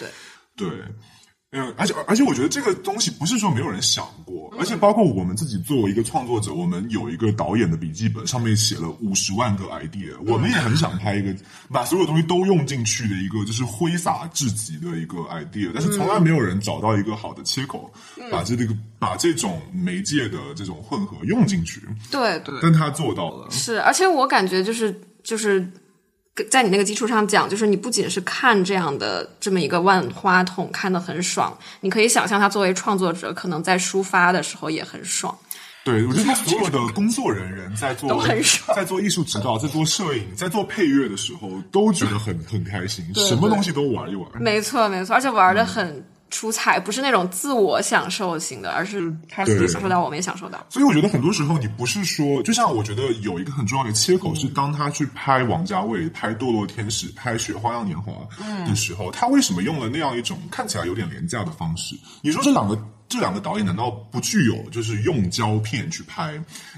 [0.55, 0.69] 对，对，
[1.57, 11.33] 嗯，而且而且我觉得这个东西不是说没有人想过，而且包括我们自己作为一个创作者，我们有一个导演的笔记本，上面写了五十万个 idea，我们也很想拍一个
[11.71, 17.89] 把所有东西都用进去的一个就是挥洒至极的一个 idea，但是从来没有人找到一个好的切口，
[18.29, 18.67] 把这个
[18.99, 21.79] 把这种媒介的这种混合用进去，
[22.11, 22.53] 对对。
[22.61, 25.65] 但他做到了，是，而且我感觉就是就是
[26.49, 35.33] 在你那个基础上讲，就是你不仅是看这样的这么一个万花筒看得很爽，你可以想象他作为创作者，可能在抒发的时候也很爽。
[35.85, 44.27] 对，我觉得他所有的工作人员在做都很爽在做艺术指导、在做摄影、在做配乐的时候，都觉得很很开心，什么东西都玩一玩。
[44.41, 50.65] 没错没错，而且玩的很出彩，不是那种自我享受型的，而是他自己享受到，我们也享受到。
[50.69, 58.11] 所以我觉得很多时候你不是说，就像我觉得有一个很重要的切口是，当他去拍王家卫、拍《堕落天使》、拍《雪花样年华》
[58.67, 61.95] 的时候，他为什么用了那样一种看起来有点廉价的方式？
[62.21, 66.33] 你说这两个这两个导演难道不具有就是用胶片去拍，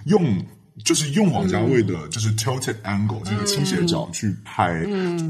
[0.06, 0.46] 用
[0.84, 4.86] 就是用王家卫的，就是 tilted angle 这个倾斜角去拍，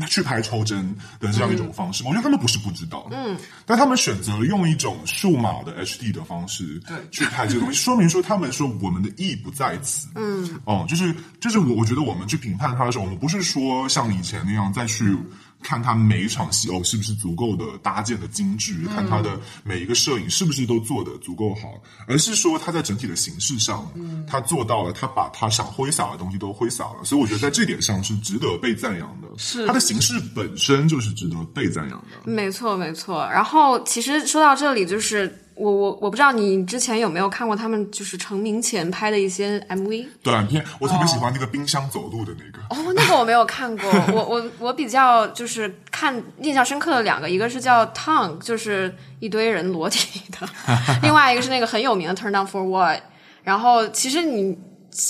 [0.10, 2.04] 去拍抽帧的这样一种方式。
[2.04, 15.18] 我觉得他们不是不知道，嗯，但他们选择了用一种数码的 HD 的方式，对，去拍这个东西， 说明说他们说我们的意不在此，嗯，哦，就是就是我我觉得我们去评判它的时候，我们不是说像以前那样再去。
[15.62, 18.86] 看他每一场戏哦，是不是足够的搭建的精致？
[18.88, 21.74] 看他的每一个摄影是不是都做的足够好？
[22.08, 23.92] 而是说他在整体的形式上，
[24.28, 27.04] 他做到了，他把他想挥洒的东西都挥洒了。
[27.04, 29.28] 所以我觉得在这点上是值得被赞扬的。
[29.38, 32.32] 是他的形式本身就是值得被赞扬的。
[32.32, 33.28] 没错，没错。
[33.32, 42.64] 然后其实说到这里，就是我我我不知道你之前有没有看过他们就是成名前拍的一些 MV 短片，我特别喜欢那个冰箱走路的那个。
[42.70, 43.90] 哦，那个我没有看过。
[44.14, 50.48] 我我我比较就是看印象深刻的两个，一个是叫 Tongue，就是一堆人裸体的；
[51.02, 53.02] 另外一个是那个很有名的 Turn Down for What。
[53.44, 54.58] 然后其实你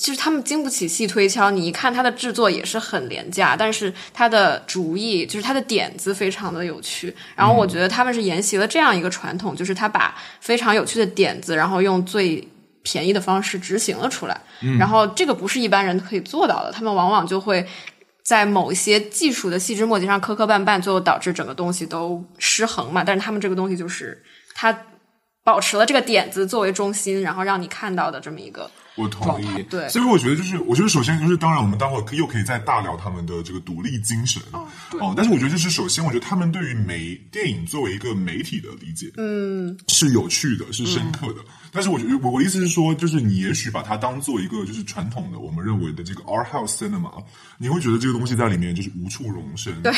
[0.03, 7.15] 就是他们经不起细推敲，你一看它的制作也是很廉价，但是它的主意就是它的点子非常的有趣。
[7.35, 12.45] 然后我觉得他们是沿袭了这样一个传统，就是他把非常有趣的点子，然后用最
[12.83, 14.37] 便宜的方式执行了出来。
[14.77, 17.65] 然后这个不是一般人可以做到的，他们往往就会
[18.25, 23.05] 在某一些技术的细枝末节上磕磕绊绊，最后导致整个东西都失衡嘛。
[23.05, 24.21] 但是他们这个东西就是
[24.53, 24.77] 它
[25.45, 29.87] 保持了这个点子作为中心，然后让你看到的这么一个我同意，对。
[29.87, 34.41] 所以我觉得就是，我觉得首先就是，当然我们待会儿又可以再大聊他们的这个独立精神。
[34.51, 41.41] 哦但是我觉得就是首先，我觉得他们对于媒电影作为一个媒体的理解，嗯，是有趣的，是深刻的。
[41.77, 47.23] 但是我觉得我我的意思是说，就是你也许把它当做一个就是传统的我们认为的这个 art house cinema，
[47.59, 49.93] 你会觉得这个东西在里面就是无处容身，对。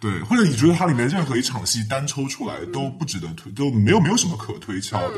[0.00, 5.16] 对，或者你觉得它里面任何一场戏单抽出来都不值得推，都没有没有什么可推敲的，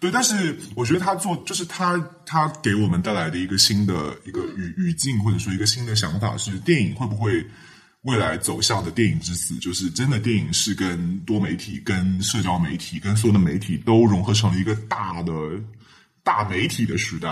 [0.00, 0.10] 对。
[0.10, 7.46] 但是我觉得他做就是他他给我们带来的一个新的一个语语境，或者说一个新的想法是，电影会不会
[8.02, 15.32] 未来走向的电影之死，就是真的电影是跟多媒体、跟社交媒体、跟所有的媒体都融合成了一个大的
[16.24, 17.28] 大媒体的时代。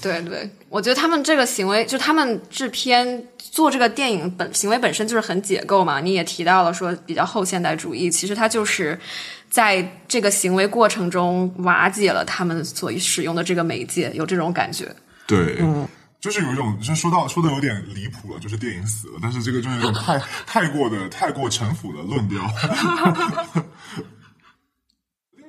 [0.00, 6.00] 对对，我觉得他们这个行为，就他们制片做这个电影本行为本身就是很解构嘛。
[6.00, 8.98] 你也提到了说比较后现代主义，其实它就是
[9.50, 14.90] 在这个行为过程中瓦解了他们所使用的这个媒介，有这种感觉。
[15.26, 15.58] 对，
[16.24, 22.42] 就是有一种，就说到说的有点离谱了，就是电影死了，但是这个就是有点 太太过的太过城府的论调。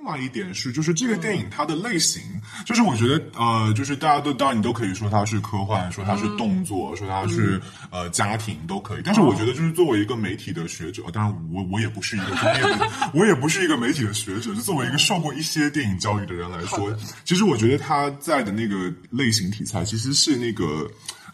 [0.06, 2.22] 另外一点是，就是这个电影它的类型，
[2.64, 9.02] 就是我觉得呃，就是大家都当然你都可以说它是科幻，说它是动作，说它是呃家庭都可以。
[9.04, 20.88] 但是我觉得，就是作为一个媒体的学者，当然我我也不是一个专业的， 我也不是一个媒体的学者，就作为一个受过一些电影教育的人来说，其实我觉得他在的那个类型题材其实是那个。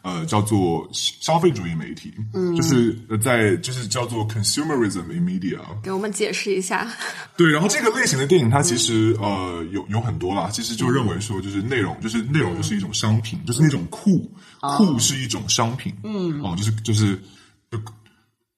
[0.04, 6.92] 呃，叫做消费主义媒体，嗯，就是呃在就是叫做 consumerism in media，给我们解释一下。
[7.38, 17.20] 对，然后这个类型的电影，它其实呃有有很多啦，其实就认为说，就是内容，就是内容就是一种商品，就是那种酷酷是一种商品，嗯，哦，就是就是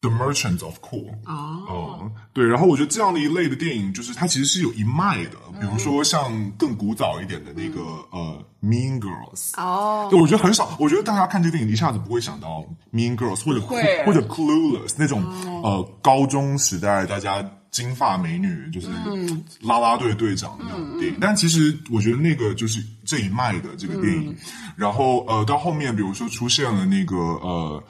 [0.04, 7.80] the merchants of cool，哦，对，然后我觉得这样的一类的电影，就是它其实是有一脉的，比如说像更古早一点的那个
[8.12, 13.62] 呃 Mean Girls，哦，对，我觉得很少，我觉得大家看这个电影一下子不会想到 Mean Girls 或者
[14.06, 15.24] 或者 Clueless 那种、
[15.64, 18.88] 呃高中时代大家金发美女就是
[19.62, 24.36] 啦啦队队长的那种电影，但其实我觉得那个就是这一脉的这个电影，
[24.76, 27.84] 然后呃到后面比如说出现了那个呃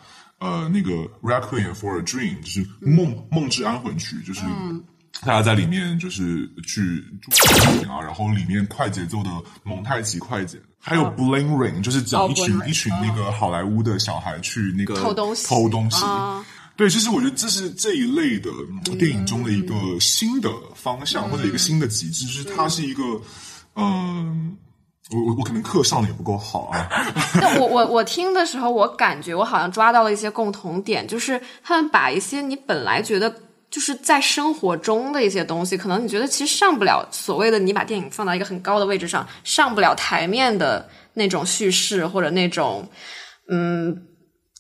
[0.43, 4.41] 呃那个 Requiem for a Dream，就是梦梦之安魂曲，就是。
[5.21, 7.31] 大家在里面就是去住
[7.87, 9.29] 啊，然后里面快节奏的
[9.63, 16.03] 蒙太奇快剪，还有 Bling Ring，就是讲一群、一群那个好莱坞的小孩去那个偷东西偷东西。
[16.03, 16.43] 啊
[16.75, 18.49] 对，其实我觉得这是这一类的
[18.97, 23.03] 电影中的一个新的方向，或者一个新的极致，就是它是一个，
[23.75, 24.57] 嗯、
[25.13, 26.89] 我我我可能课上的也不够好啊，
[27.39, 33.33] 但我我我听的时候，我感觉我好像抓到了一些共同点，就是他们把一些你本来觉得
[33.69, 42.87] 就是在生活中的一些东西，可能你觉得其实上不了所谓的你把电影放到一个很高的位置上，上不了台面的那种叙事或者那种
[43.49, 44.03] 嗯，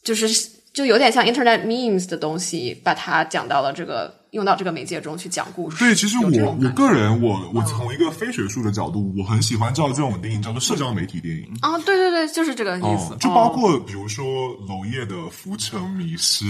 [0.03, 0.27] 就是
[0.73, 5.77] 就有点像 Internet memes 的东西，把它讲到了这个用到这个媒介中去讲故事。
[5.77, 11.47] 对，其实我我个人，我我从一个非学术的角度，我很喜欢叫这种电影叫做社交媒体电影。
[11.61, 13.13] 啊，对对对，就是这个意思。
[13.13, 14.25] 哦，就包哦括比如说
[14.67, 16.45] 娄烨的《浮城迷失》，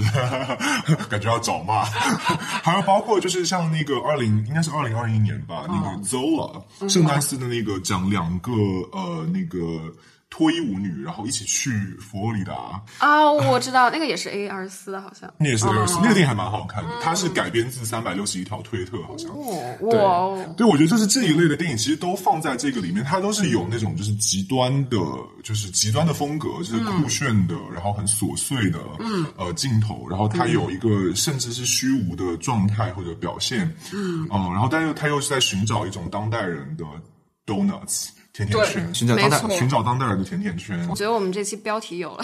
[1.10, 8.52] 感觉要找骂，还有包括就是像那个二零应该是二零二一年吧，那个 Zola 圣丹斯的那个讲两个
[8.94, 9.94] 呃那个
[10.34, 11.70] 脱衣舞女，然后一起去
[12.00, 15.32] 佛罗里达，啊，我知道 那个也是 A 二四的，好像。
[15.38, 19.30] 那也是二十、那个电影还蛮好看的，它是改编自三百六十一条推特，好像。
[19.30, 24.98] 哦，哇哦，对，我觉得就是这一类的电影，其实都放在这个里面，它都是有那种就是极端的，
[25.44, 36.84] 就是极端的风格，就是酷炫的，然后很琐碎的，嗯，呃，镜头，然后它有一个甚至是虚无的状态或者表现，嗯，然后但是它又是在寻找一种当代人的
[37.46, 42.24] donuts 甜甜圈，寻找当代没错寻找当代人的甜甜圈，我觉得我们这期标题有了。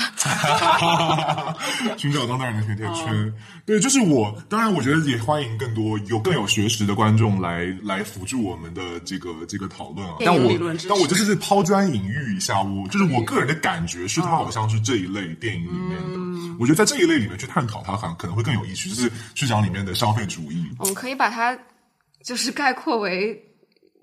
[1.98, 3.32] 寻找当代人的甜甜圈，
[3.64, 4.36] 对，就是我。
[4.50, 10.16] 当然，我觉得也欢迎更多有更有学识的观众来来辅助我们的这个这个讨论啊。
[10.26, 10.52] 但我
[10.90, 16.56] 但我就是抛砖引玉一下，我就是我个人的感觉是，它好像是这一类电影里面的。
[16.60, 20.66] 我觉得在这一类里面去探讨它，好像可能会更有意趣，就是去讲里面的消费主义。
[20.80, 21.56] 我们可以把它
[22.24, 23.40] 就是概括为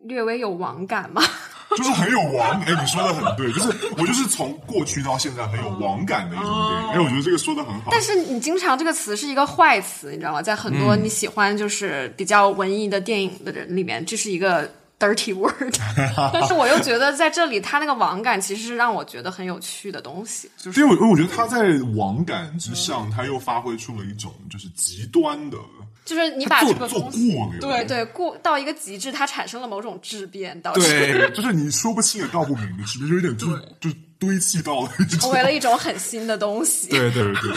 [0.04, 1.20] 略微有网感嘛。
[1.76, 7.90] 就是很有网，哎，你说的很对，就是我就是从过去到现在很有网感的一种电影，哎，我觉得这个说的很好。
[7.90, 10.40] 但是你经常这个词是一个坏词，你知道吗？
[10.40, 15.74] 在很多你喜欢就是比较文艺的电影的人里面，这是一个 dirty word。
[16.32, 20.50] 但是我又觉得在这里，他那个网感其实是让我觉得很有趣的东西。
[20.56, 25.58] 就是所以我我觉得他在网感之上，他又发挥出了一种就是极端的，
[26.06, 33.48] 就是你把做做这个东西，过了，对，对，过到一个极致，它产生了某种质变，导致对， 就是你说不清也道不明的，是不是有点就
[33.80, 34.90] 就堆砌到了
[35.20, 36.88] 成为了一种很新的东西。
[36.88, 37.52] 对对对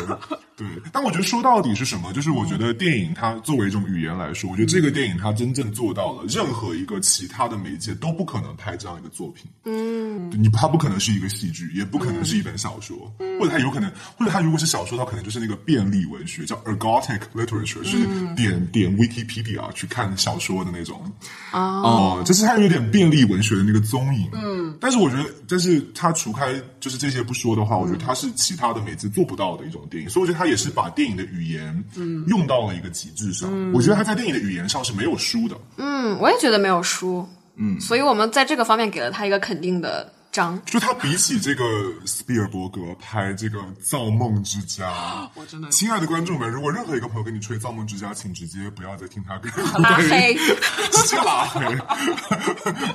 [0.55, 2.12] 对，但我觉得说到底是什么？
[2.12, 9.45] 就是我觉得电影它作为一种语言来说，我觉得这个电影它真正做到了，任何一个其他的媒介都不可能拍这样一个作品。
[9.64, 12.97] 嗯，你它不可能是一个戏剧，也不可能是一本小说，
[13.39, 17.99] 或者它有可能，或者它如果是小说，它可能就是那个便利文学，叫 ergotic literature，就是
[18.36, 21.10] 点点 Wikipedia 去看小说的那种。
[21.53, 24.30] 哦，就是它有点便利文学的那个踪影。
[24.34, 26.49] 嗯，但是我觉得，但是它除开
[26.80, 33.50] 就是这些不说的话，我觉得它是其他的美资做不到的一种电影，所以我觉得它也是把电影的语言嗯用到了一个极致上。
[33.74, 35.58] 我觉得它在电影的语言上是没有输的。
[35.78, 37.28] 嗯，我也觉得没有输。
[37.56, 40.62] 嗯，所以我们在这个方面给了他一个肯定的章。
[40.66, 41.64] 就他比起这个
[42.06, 44.90] 斯皮尔伯格拍这个《造梦之家》，
[45.36, 49.52] 我真的亲爱的观众们，如果任何一个朋友跟你吹《造梦之家》，请直接不要再听他跟
[49.82, 50.36] 拉黑，
[50.92, 51.78] 直接拉黑，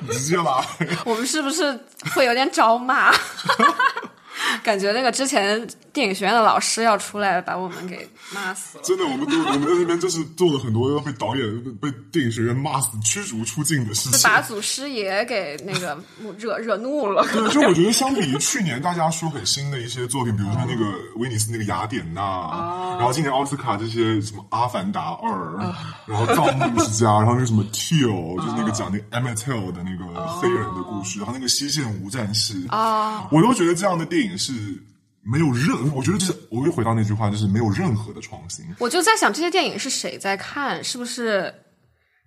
[0.13, 0.89] 直接拉黑。
[1.05, 1.79] 我们是不是
[2.15, 3.13] 会有点招骂？
[4.63, 8.85] 感觉那个之前电影学院的老师要出来把我们给骂死了。
[8.85, 14.21] 真的，我们都我们在那边就是做了很多被导演被电影学院骂死、驱逐出境的事情。
[14.29, 15.97] 把祖师爷给那个
[16.37, 17.25] 惹 惹怒了。
[17.33, 20.85] 对，就我觉得相比于去年大家说很新的一些作品，比如说那个
[21.15, 25.31] 威尼斯那个雅典娜，然后今年奥斯卡这些什么《阿凡达二》，
[26.07, 34.53] 然后《造梦之家》，然后那个什么《Till》，就是那个讲那个 Emmett Till 的那个黑人的故事，然后那个《西线无战事》啊，我都觉得这样的电影是。
[35.25, 38.65] 没有任，我觉得就是，我又回到那句话，就是没有任何的创新。
[38.79, 40.83] 我就在想，这些电影是谁在看？
[40.85, 41.53] 是不是？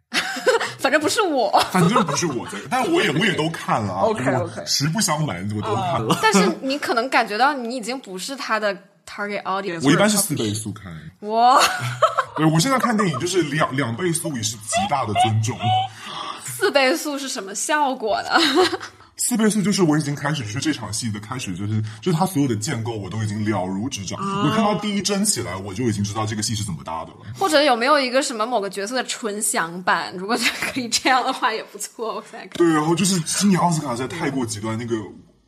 [0.80, 4.02] 反正不是我，反正不是我在，但我也我也都看了啊。
[4.08, 6.18] OK OK，实不相瞒，我都看了。
[6.22, 8.74] 但是你可能感觉到，你已经不是他的
[9.06, 9.86] target audience。
[9.86, 10.94] 我一般是四倍速看。
[11.22, 11.60] 哇！
[12.38, 15.58] 对，我现在看电影就是两两倍速，也是极大的尊重。
[16.46, 18.30] 四倍速是什么效果呢？
[19.20, 24.20] 四倍速就是我已经开始，就是这场戏的开始，就是就是它所有的建构我都已经了如指掌。
[24.20, 27.18] 我看到第一帧起来，我就已经知道这个戏是怎么搭的了。
[27.38, 30.14] 或者有没有一个什么某个角色的纯享版？
[30.16, 32.16] 如果可以这样的话，也不错。
[32.16, 32.48] 我看。
[32.50, 34.96] 对，然后就是今年奥斯卡实在太过极端，那个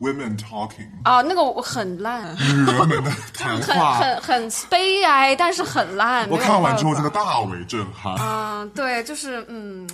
[0.00, 6.28] women talking 啊，那个我很烂，女人们的谈话 很很很悲哀，但是很烂。
[6.28, 8.16] 我看完之后真的大为震撼。
[8.16, 9.88] 啊，对，就是嗯。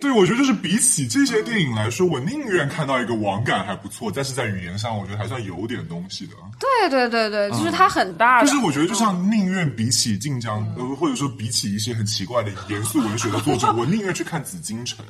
[0.00, 6.32] 对，我觉得就是比起这些电影来说，我宁愿看到一个网感还不错，但是在语言上，我觉得还算有点东西的。
[6.58, 8.42] 对对对对，就是它很大。
[8.44, 15.04] 就是我觉得，就像宁愿比起晋江，呃，或者说比起一些很奇怪的严肃文学的作者， 我宁愿去看紫禁城。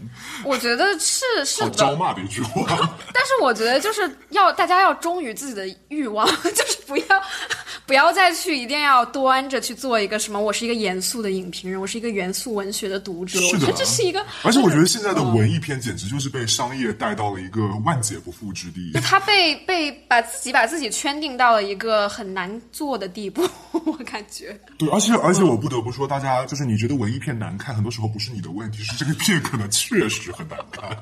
[0.45, 2.65] 我觉得是是好招骂的一句话。
[3.13, 7.05] 但是我觉得就是要大家要忠于自己的欲望， 就是不要
[7.87, 13.39] 不要再去一定要端着去做一个什么，我是一个严肃的影评人，我是一个严肃文学的读者。
[13.41, 14.25] 是的，这是一个。
[14.43, 18.93] 而且我觉得现在的文艺片简直就是被商业带到了一个万劫不复之地。
[19.01, 24.59] 他被被把自己把自己圈定到了一个很难做的地步，我感觉。
[24.79, 30.97] 对，而且而且我不得不说，大家就是你觉得文艺片难看，很多时候不是你的问题，是这个片可能确实很难看。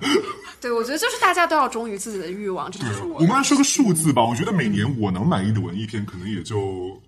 [0.61, 3.15] 对，我觉得就是大家都要忠于自己的欲望，这就是我。
[3.17, 7.01] 我们来说个数字吧，我觉得每年我能满意的文艺片可能也就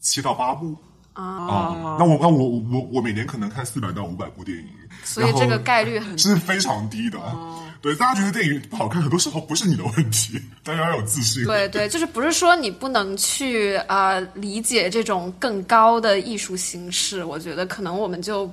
[0.00, 0.76] 七到八部。
[1.14, 4.64] 啊，那我那我我我每年可能看四百到五百部电影，
[5.02, 7.18] 所以这个概率很是非常低的。
[7.80, 11.44] 对，大家觉得电影不好看，很多时候不是你的问题， 大家要有自信。
[11.44, 18.48] 对对，就是不是说你不能去啊、呃理解这种更高的艺术形式，我觉得可能我们就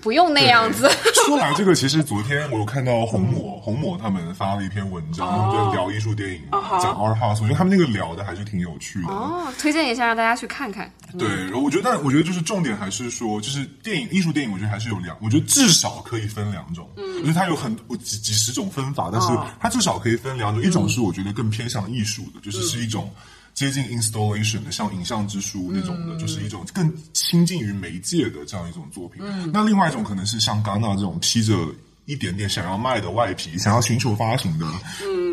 [0.00, 0.88] 不用那样子。
[1.26, 9.08] 说来这个，其实昨天我有看到红抹红抹他们发了一篇文章，就聊艺术电影，讲 art house，我觉得他们那个聊的还是挺有趣的。
[9.08, 10.90] 哦，推荐一下让大家去看看。
[11.18, 16.88] 对，然后我觉得，但我觉得就是重点还是说，就是电影艺术电影，我觉得还是有两，我觉得至少可以分两种。
[16.96, 19.28] 嗯，我觉得它有很几几十种分法，但是
[19.60, 23.10] 它至少可以分两种，一种是我觉得更偏向艺术的，就是是一种。
[23.54, 29.22] 接近 installation 的，像影像之书那种的，就是一种更亲近于媒介的这样一种作品。
[29.52, 31.54] 那另外一种可能是像戛纳这种披着
[32.06, 34.66] 一点点想要卖的外皮，想要寻求发行的，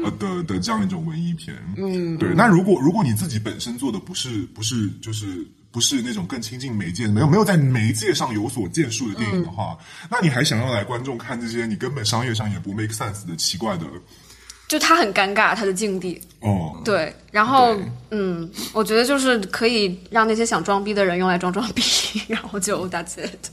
[0.03, 1.55] 呃的的这样一种文艺片。
[1.77, 2.33] 嗯，对。
[2.35, 9.77] 那如果如果你自己本身做的不是不是就是不是那种更亲近媒介，没有没有在媒介上有所建树的电影的话，
[10.09, 13.85] 那你还想要来观众看这些你根本商业上也不 make sense 的奇怪的
[14.67, 16.21] 就他很尴尬，他的境地。
[16.41, 17.75] 哦，对，然后
[18.11, 21.81] 嗯，我觉得就是可以让那些想装逼的人用来装装逼，
[22.27, 23.49] 然后就 that's it。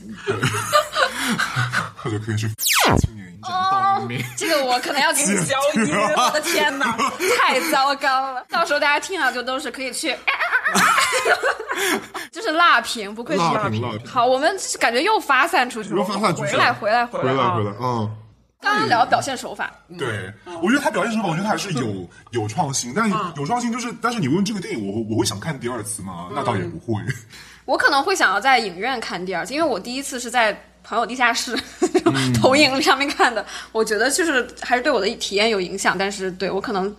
[1.95, 2.47] 或者可以去
[2.99, 4.23] 青年影展哦报名。
[4.37, 6.95] 这个我可能要给你消音，我的天哪，
[7.39, 8.45] 太糟糕了！
[8.49, 10.15] 到时候大家听了就都是可以去，
[12.31, 18.15] 就是辣评，不愧是辣评好，我们感觉又发散出去了，又发散出去回来，回来，回来，啊回来回来，嗯。
[18.65, 26.29] 刚刚聊表现手法，对，我觉得他表现手法，我觉得他还是有有创新，但有创新就是，但是你问这个电影，我我会想看第二次吗？
[26.33, 27.01] 那倒也不会。
[27.65, 31.57] 我可能会想要在影院看第二次，因为我第一次是在朋友地下室
[32.39, 36.95] 投影上面看的，我觉得就是还是对我的体验有影响，但是对我可能对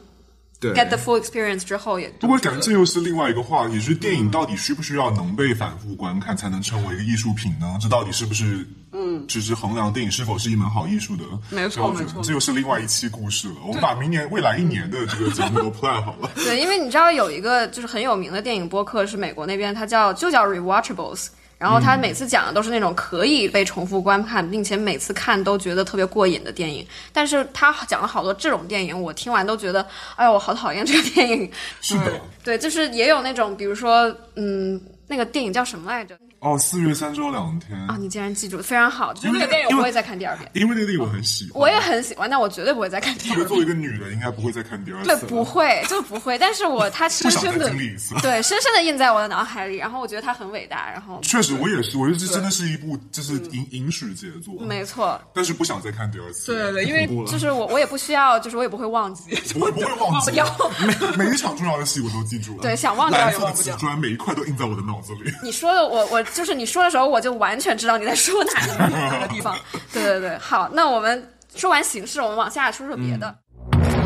[0.61, 7.77] get the full experience 之后也不过，感觉这又是另外一个话题，就是电影到底需不需要能被反复观看才能成为一个艺术品呢？
[7.81, 11.25] 这到底是不是嗯，只是衡量电影是否是一门好艺术的？
[11.51, 13.57] 没错没错这又是另外一期故事了。
[13.67, 16.31] 我们把明年未来一年的这个节目都 plan 好了。
[16.37, 21.27] 对，因为你知道有一个就是很有名的电影播客是美国那边，它叫就叫 Rewatchables。
[21.59, 26.87] 然后他每次讲的都是那种可以被重复观看，并且每次看都觉得特别过瘾的电影。
[27.13, 29.87] 但是他讲了好多这种电影，我听完都觉得，
[30.17, 31.51] 哎呦，我好讨厌这个电影。
[31.81, 36.17] 是的， 对，就是也有那种，比如说，嗯，那个电影叫什么来着？
[36.41, 39.13] 哦，四月三周两天啊，你竟然记住，非常好。
[39.15, 43.37] 就是因为那个电影我因为不会再看第二遍，因为那个电影我很喜欢，我也很喜欢，但我绝对不会再看第二遍。
[43.37, 46.39] 特别作为一个女的，应该不会再看第二次对。，不会，就不会。
[46.39, 49.77] 但是我他深深的经历一次对，深深的印在我的脑海里。
[49.77, 50.91] 然后我觉得他很伟大。
[50.91, 56.53] 然后确实，我也是，我觉得这真的是一部就是影影史杰作，没错，但是不想再看第二次。
[56.53, 59.23] 对对，因为就是我我也不需要，就是我也不会忘记。
[59.59, 60.47] 我也不会忘记要，
[61.17, 62.63] 每每一场重要的戏我都记住了。
[62.63, 65.33] 对想忘掉也忘不掉瓷砖每一块都印在我的脑子里。
[65.43, 69.57] 你说的我我就是你说的时候，我就完全知道你在说哪个哪个地方。
[69.91, 73.35] 对对对，好，那我们说完形式，我们往下说说别的。
[73.73, 74.06] 哎，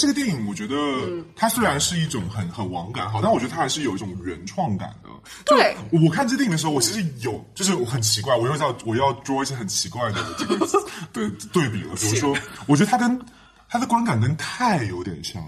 [0.00, 0.76] 这个电影我觉得
[1.36, 5.10] 它虽然是一种很很网感好，但我觉得它还是有一种原创感的。
[5.44, 10.66] 就对我看这电影的时候，我其实有就是我很奇怪，我又要我要 draw 一些很奇怪的这个
[11.12, 11.94] 对对比了。
[11.96, 12.34] 比如说，
[12.66, 13.20] 我觉得它跟
[13.68, 15.44] 它的观感跟泰有点像。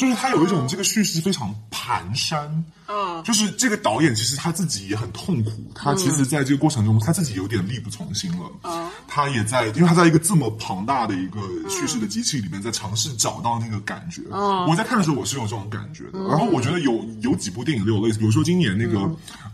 [0.00, 2.48] 就是他有一种这个叙事非常蹒跚，
[2.86, 14.22] 嗯，就是这个导演其实他自己也很痛苦，他其实在这个过程中他自己有点力不从心了，嗯，他也在，因为他在一个这么庞大的一个叙事的机器里面，在尝试找到那个感觉。
[14.30, 19.00] 我在看的时候我是有这种感觉的，然后我觉得有有几部电影都有类似，比如说今年那个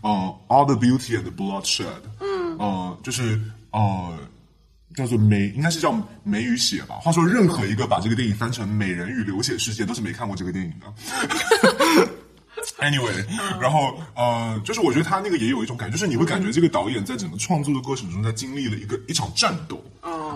[0.01, 0.09] 呃
[0.47, 1.83] 《All the Beauty and the Bloodshed》，
[2.21, 3.37] 嗯，呃，就是
[3.71, 4.17] 呃。
[4.97, 6.95] 叫做梅，应该是叫梅与血吧。
[6.95, 12.07] 话说，任何一个把这个电影翻成《美人鱼流血事件》，都是没看过这个电影的。
[12.79, 13.23] Anyway，
[13.61, 19.79] 然后呃，就是我觉得他那个也有一种感觉，就是你会感觉这个导演在整个创作的过程中，他经历了一个一场战斗。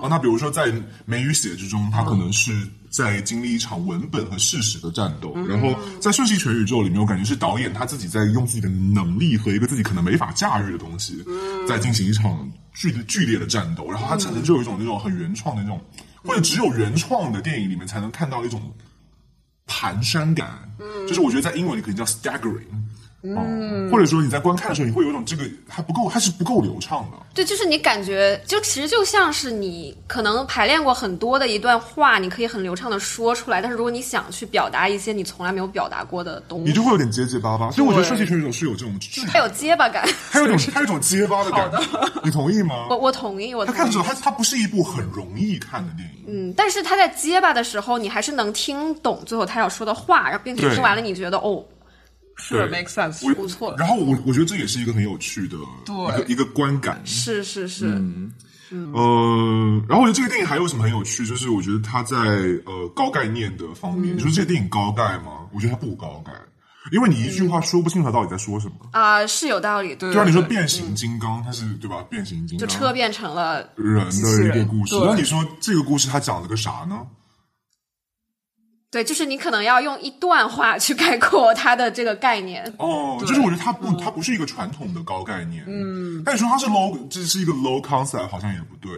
[0.02, 0.72] 啊，那比如说在
[1.06, 11.24] 《梅与血》之中，他可能是在经历一场文本和事实的战斗；然后在《瞬息全宇宙》里面，我感觉是导演他自己在用自己的能力和一个自己可能没法驾驭的东西，
[11.68, 15.80] 在进行一场剧剧烈的战斗，然后他产生就有一种那种很原创的那种，
[16.24, 18.62] 或者只有原创的电影里面才能看到一种
[19.68, 22.66] 蹒跚感，嗯，就是我觉得在英文里可能叫 staggering，
[23.24, 27.18] 嗯，或者说你在观看的时候，你会有一种这个还不够，还是不够流畅的。
[27.34, 37.70] 对，就是你感觉，就其实就像是你可能排练过很多的一段话，你可以很流畅的说出来，但是如果你想去表达一些你从来没有表达过的东西，你就会有点结结巴巴。
[37.72, 41.80] 所以我觉得设计选手是有这种质还有结巴感，还有一种还有一种结巴的感觉。
[42.26, 42.88] 你同意吗？
[42.90, 46.26] 我我同意，我他看的时候，他他不是一部很容易看的电影。
[46.28, 51.64] 嗯，但是他在结巴的时候，你还是能听懂最后他要说的话，然后并且听完了，你觉得哦，
[52.38, 57.02] 是 make sense，我不错然后我我觉得这也是一个很有趣的对一个一个观感。
[57.06, 57.86] 是是是，
[58.70, 62.18] 呃，然后我觉得这个电影还有什么很有趣，就是我觉得它在
[62.66, 65.46] 呃高概念的方面，你说这个电影高概吗？
[65.54, 66.32] 我觉得它不高概，
[66.92, 68.74] 因为你一句话说不清楚它到底在说什么。
[68.92, 72.04] 啊、是有道理，对就像你说变形金刚，它是对吧？
[72.10, 77.02] 变形金刚就车变成了人的一个故事，那你说这个故事它讲了个啥呢？
[78.92, 82.62] 对，就是你可能要用一段话去概括它的这个概念。
[82.78, 88.92] 哦，就是我觉得它不，它不是一个传统的高概念，嗯，但你说它是 low，这是一个 low concept，好像也不对，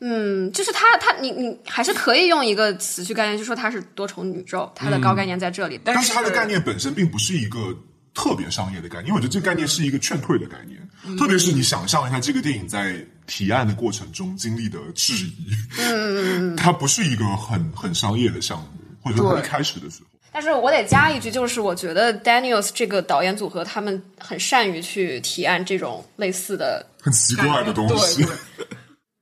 [0.00, 5.80] 嗯，就是它它你你还是可以用一个词去概念，就说它是多重宇宙，它的高概念在这里。
[5.82, 7.74] 但是它的概念本身并不是一个
[8.12, 18.66] 特别商业的概念，因为我觉得这个概念是一个劝退的概念，特别是你想象一下这个电影在提案的过程中经历的质疑，嗯， 它不是一个很很商业的项目，
[19.02, 20.06] 或者说一开始的时候。
[20.34, 26.86] 但是我得加一句，就是我觉得 Daniels 这个导演组合，他们很善于去提案这种类似的。
[27.02, 28.26] 很奇怪的东西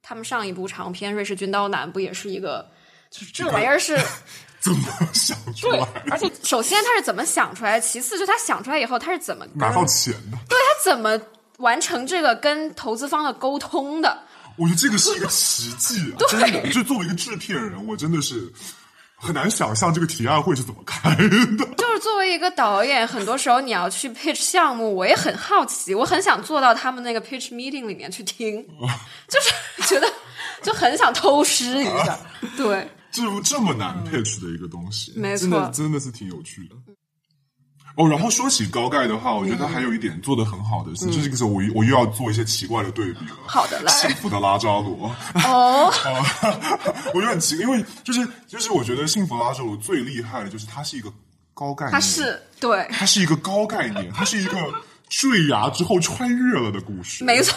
[0.03, 2.68] 他们上一部长片《瑞士军刀男》不也是一个，
[3.11, 3.99] 就是这玩意儿是，
[4.61, 5.89] 怎么想出来？
[6.11, 11.20] 而且首先他是怎么想出来的，其次就他想出来以后他是怎么跟拿到钱的，对他怎么
[11.59, 14.16] 完成这个跟投资方的沟通的。
[14.57, 16.72] 我觉得这个是一个奇迹、啊，真的。
[16.72, 18.53] 就作为一个制片人，我真的是
[19.21, 21.29] 很难想象这个提案会是怎么开的。
[21.77, 28.66] 就是作为一个导演，很多时候你要去 pitch 项目，我也很好奇，我很想坐到他们那个 pitch meeting 里面去听，
[29.29, 30.11] 就是觉得
[30.62, 32.18] 就很想偷师一下。
[32.57, 36.75] 对， 这这么难 pitch 的一个东西，没错真的真的是挺有趣的。
[38.01, 43.37] 哦，然后说起高钙的话，我觉得还有一点做的很好的是，就这个时候我我又要做一些奇怪的对比了。
[43.47, 45.15] 好的来幸福的拉扎罗。
[45.45, 45.93] 哦，
[47.13, 51.13] 我觉得很奇怪，因为就是就是我觉得幸福拉扎罗最厉害的就是它是一个
[51.53, 54.57] 高概念，它是对，它是一个高概念，它是一个
[55.11, 57.23] 坠崖之后穿越了的故事。
[57.25, 57.55] 没错，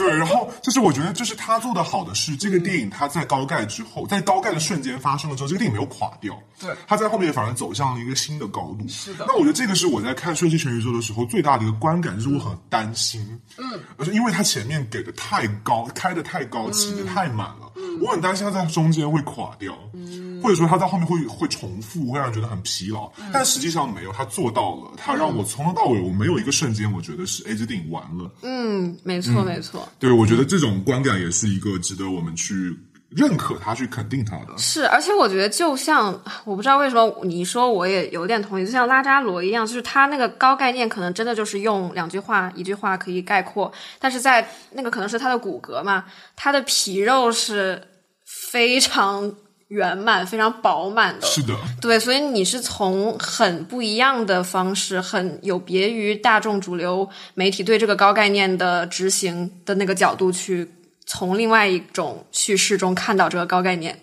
[0.00, 6.74] 对，然后就是我觉得，就是他做的好的是，这个电影它在高盖之后，在高盖的瞬间发生了之后，这个电影没有垮掉，对。
[6.86, 8.88] 他在后面反而走向了一个新的高度。
[8.88, 13.20] 是的那我觉得这个是我在看《瞬息全宇宙》的时候最大的一个观感，就是我很担心，
[13.58, 17.70] 嗯，而且因为他前面给的太高，开的太高，起的太满了，
[18.00, 23.10] 我很担心他在中间会垮掉，嗯，或者说他在后面会会重复，会让人觉得很疲劳。
[23.32, 29.88] 但实际上没有，他做到了，他让我从头到尾我没有一个瞬间我觉得是哎这电影完了，嗯，没错，没错。
[29.98, 32.76] 对，我觉得这种观感也是一个值得我们去
[33.10, 34.56] 认可他、去肯定他的。
[34.56, 36.12] 是，而且我觉得，就像
[36.44, 46.04] 我不知道为什么你说，我也有点同意，就像拉扎罗一样，就是他那个高概念，可能真的就是用两句话、一句话可以概括，但是在那个可能是他的骨骼嘛，
[46.36, 47.82] 他的皮肉是
[48.24, 49.34] 非常
[49.70, 51.26] 圆满、非常饱满的。
[51.26, 60.68] 是的，对，所以你是从很不一样的方式，很有别于大众主流媒体对这个高概念的执行的那个角度去，
[61.06, 63.96] 从另外一种叙事中看到这个高概念，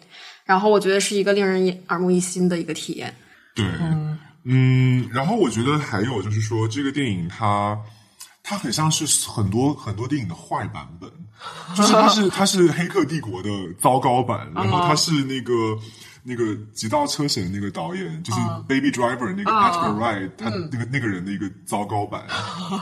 [0.45, 3.13] 然后我觉得是一个令人耳目一新的一个体验。
[3.53, 3.65] 对，
[4.45, 7.77] 嗯然后我觉得还有就是说，这个电影它
[8.47, 11.11] 它很像是很多很多电影的坏版本，
[11.75, 15.53] 就是它是它是《黑客帝国》的糟糕版，然后它是那个。
[16.29, 22.25] 那个《极道车神》那个导演，就是《Baby Driver》那个 Edgar Wright，他那个那个人的一个糟糕版，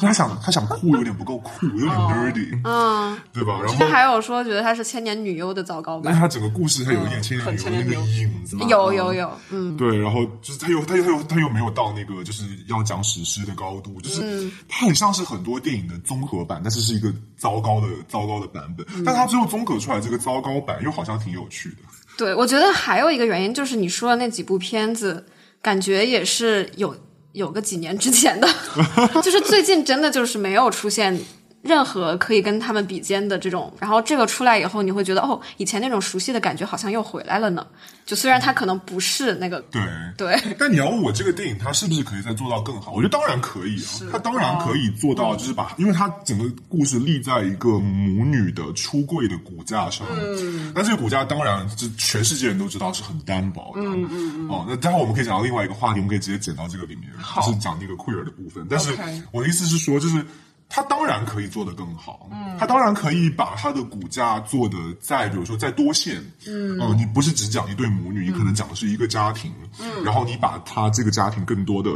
[0.01, 3.59] 他想他想酷有点不够酷，有点 dirty，嗯，对吧？
[3.61, 21.75] 然后这还有说觉得他是千年女优的糟糕版，但是他整个故事他有一点千年女优的那个影子嘛，有有有，嗯，对，然后就是他又他又他又他又没有到那个就是要讲史诗的高度，就是他很像是很多电影的综合版，但是是一个糟糕的糟糕的版本，但他最后综合出来这个糟糕版又好像挺有趣的。
[22.17, 25.25] 对，我觉得还有一个原因就是你说的那几部片子，
[25.61, 26.95] 感觉也是有
[27.33, 28.47] 有个几年之前的，
[29.21, 31.19] 就是最近真的就是没有出现
[31.65, 37.65] 任何可以跟他们比肩的这种，然后这个出来以后，你会觉得哦，以前那种熟悉的感觉好像又回来了呢。
[38.05, 39.81] 就虽然它可能不是那个，对
[40.15, 42.91] 对，但你要问我这个电影它是不是可以再做到更好？
[42.91, 54.49] 我觉得当然可以啊，它当然可以做到，就是把，因为它整个故事立在一个母女的出柜的骨架上，嗯，那这个骨架当然，这全世界人都知道是很单薄的，嗯嗯嗯。
[54.49, 58.67] 哦，那待会我们可以讲到另外一个话题，我们可以直接剪到这个里面，就是讲那个 queer 的部分。
[58.69, 58.95] 但是
[59.31, 60.23] 我的意思是说，就是。
[60.67, 71.91] 他当然可以做得更好，嗯，他当然可以把他的骨架做的再，比如说再多线，嗯，呃，你不是只讲一对母女，你可能讲的是一个家庭，嗯，然后你把他这个家庭更多的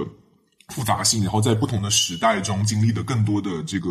[0.69, 3.89] 复杂性，然后在不同的时代中经历的更多的这个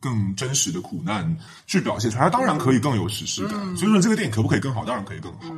[0.00, 3.76] 更真实的苦难去表现出来，他当然可以更有史诗感。
[3.76, 4.84] 所以说这个电影可不可以更好？
[4.84, 5.54] 当然可以更好，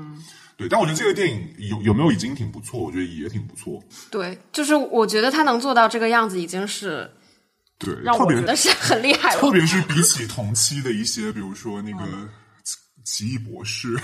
[0.57, 0.69] 对。
[0.69, 2.81] 但我觉得这个电影有有没有已经挺不错？
[2.81, 3.81] 我觉得也挺不错。
[4.11, 7.11] 对，就是我觉得他能做到这个样子，已经是。
[7.79, 9.37] 对，让我觉得是很厉害。
[9.37, 12.05] 特别是比起同期的一些，比如说那个
[13.05, 13.97] 《奇异博士》《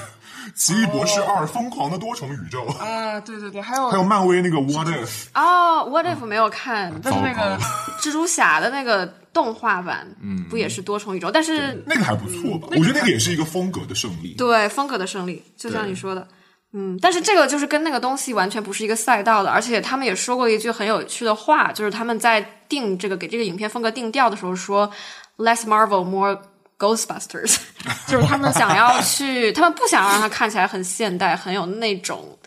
[0.55, 7.59] 奇异博士二：疯狂的多重宇宙》啊，对对对，还有还有漫威那个《What If》哦，《What If》没有看，但是那个
[8.01, 11.31] 蜘蛛侠的那个动画版，嗯，不也是多重宇宙？
[11.31, 12.68] 但是那个还不错吧？
[12.70, 14.35] 我觉得那个也是一个风格的胜利。
[14.37, 16.29] 对，风格的胜利，就像你说的。
[16.75, 24.91] 嗯，但是这个就是跟那个东西完全不是一个赛道的，而且他们也说过一句很有趣的话，就是他们在定这个给这个影片风格定调的时候说
[25.37, 26.39] ，less Marvel more
[26.79, 27.59] Ghostbusters，
[28.09, 32.39] 就是他们想要去，他们不想让它看起来很现代，很有那种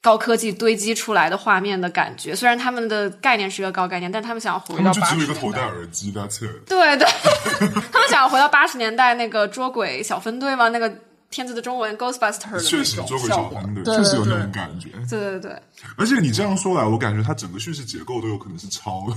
[0.00, 2.34] 高科技堆积出来的画面的感觉。
[2.34, 5.26] 虽然他们的概念是一个高概念，但他们想要回到八十年代。
[5.26, 6.26] 就只有一个头戴耳机的
[6.66, 7.06] 对对，
[7.92, 10.70] 他们想要回到八十年代那个捉鬼小分队吗？
[10.70, 10.90] 那个。
[11.32, 15.62] 片子的中文 Ghostbuster 确实捉鬼小红队确实有那种感觉，对对对。
[15.96, 19.16] 而且你这样说来，我感觉它整个叙事结构都有可能是抄的。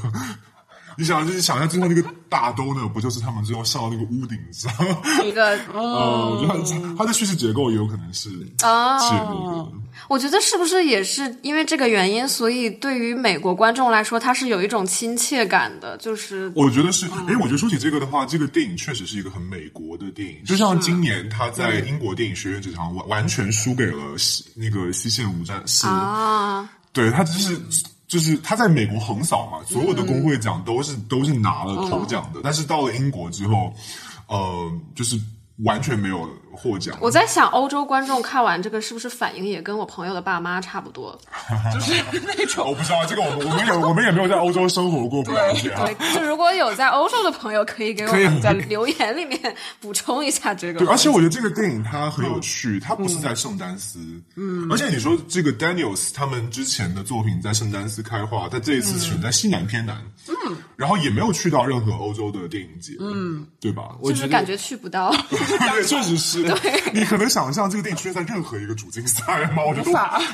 [0.98, 4.72] 你想，就是想象最后那个大兜呢，不就是他们最后上到那个屋顶上
[5.26, 5.58] 一个？
[5.74, 8.30] 哦，我觉得它的叙事结构也有可能是
[8.62, 8.98] 啊。
[10.08, 15.98] 我觉得是不是也是因为这个原因，所以对于美国观众来说，它是有一种亲切感的。
[15.98, 20.44] 就是我觉得是，哎，我觉得说起这个的话，这个电影确实是一个很美国的电影。
[20.46, 27.60] 就像今年他在英国电影学院这场完完全输给了西那个西线无战事啊，对他就是。
[28.08, 33.74] 就是他在美国横扫嘛，所有的工会奖都是都是拿了头奖的，但是到了英国之后，
[34.28, 35.20] 呃，就是
[35.64, 36.28] 完全没有。
[36.58, 41.20] 获奖，我在想，欧洲观众看完这个是不是反应也跟我朋友的爸妈差不多？
[41.74, 45.70] 就是那种，我不知道这个，我们我们也我们也没有在欧洲生活过，不了解。
[45.76, 49.38] 对，就如果有在欧洲的朋友，可以给我们在留言里面
[49.82, 50.80] 补充一下这个。
[50.80, 54.00] 对，而且我觉得这个电影它很有趣，它不是在圣丹斯，
[54.38, 63.90] 嗯，而且你说这个 Daniels 他们之前的作品在圣丹斯开画，但这一次选在西南偏南，嗯，然后也没有去到任何欧洲的电影节，嗯，对吧？
[64.06, 65.14] 就是感觉去不到，
[65.72, 66.44] 对，确实是。
[66.44, 69.64] 对，你可能想象这个电影出现在任何一个主竞赛吗？
[69.66, 69.92] 我觉得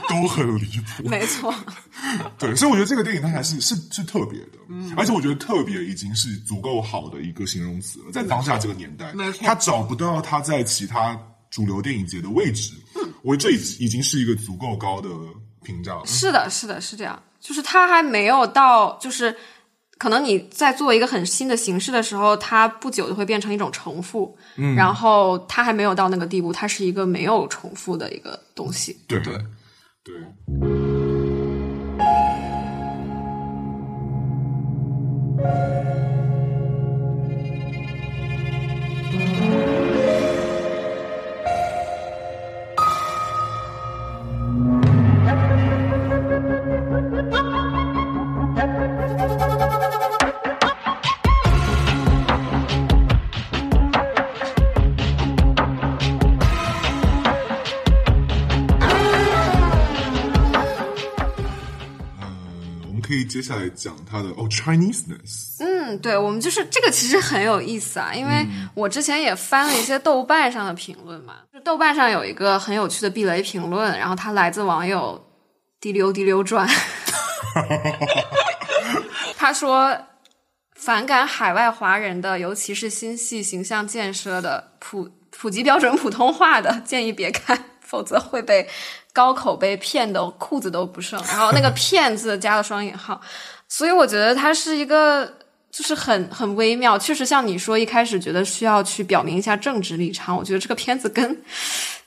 [0.07, 1.03] 都很离谱。
[1.09, 1.53] 没错，
[2.37, 11.17] 对，所以我觉得这个电影它还是是是特别的，嗯而且我觉得特别已经是足够好的一个形容词了，在当下这个年代，没错他找不到他在其他
[11.49, 12.73] 主流电影节的位置，
[13.21, 15.09] 我觉得这已已经是一个足够高的
[15.63, 16.01] 评价了。
[16.05, 19.35] 是的，是的，是这样，就是他还没有到，就是。
[20.01, 29.19] 可能你在做一个很新的形式的时候，它不久就会变成一种重复，嗯，然后它还没有到那个地步，它是一个没有重复的一个东西，对。
[29.19, 29.35] 对。
[30.03, 30.15] 对。
[63.25, 65.57] 接下来讲他的哦，Chineseness。
[65.59, 75.23] 嗯，对，我们就是这个，其实很有意思啊，因为我之前也翻了一些豆瓣上的评论嘛，就豆瓣上有一个很有趣的避雷评论，然后它来自网友
[75.79, 76.67] 滴溜滴溜转，
[79.37, 79.97] 他说
[80.75, 88.67] 反感海外华人的，尤其是新系形象建设的普普及标准普通话的，建议别看，否则会被。
[89.13, 93.19] 高口碑骗的裤子都不剩，然后那个“骗”字加了双引号，
[93.67, 95.25] 所以我觉得它是一个
[95.69, 96.97] 就是很很微妙。
[96.97, 101.43] 确实像你说，一开始觉得需要去表明一下政治立场，我觉得这个片子跟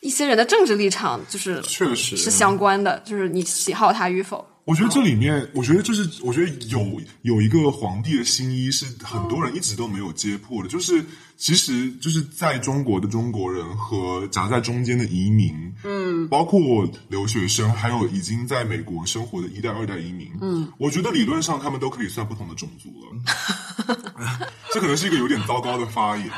[0.00, 4.46] 一些人的政治立场就是确实是相关的，就是你喜好他与否。
[4.64, 11.04] 我觉得这里面，我觉得就是，我觉得有有一个皇帝的新衣是很多人一直都没有揭破的，就是
[11.36, 15.52] 其实就是在中国的中国人和夹在中间的移民，
[15.84, 24.48] 嗯，包括留学生，还有已经在美国生活的一代、二代移民，嗯，我觉得理论上他们都可以算不同的种族了。
[24.74, 26.28] 这可能是一个有点糟糕的发言，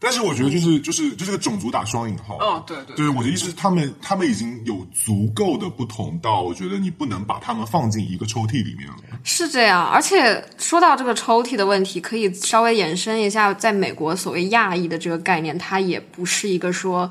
[0.00, 2.38] 但是我觉得就是就是就是个种族打双引号。
[2.38, 8.96] 哦，对对对，我的意思是他们他们已经有足够的不同到，我觉得你不能把他们放进一个抽屉里面了。
[9.24, 17.10] 是这样，而且说到这个抽屉的问题，可以稍微延伸一下，在美国所谓亚裔的这个概念，它也不是一个说。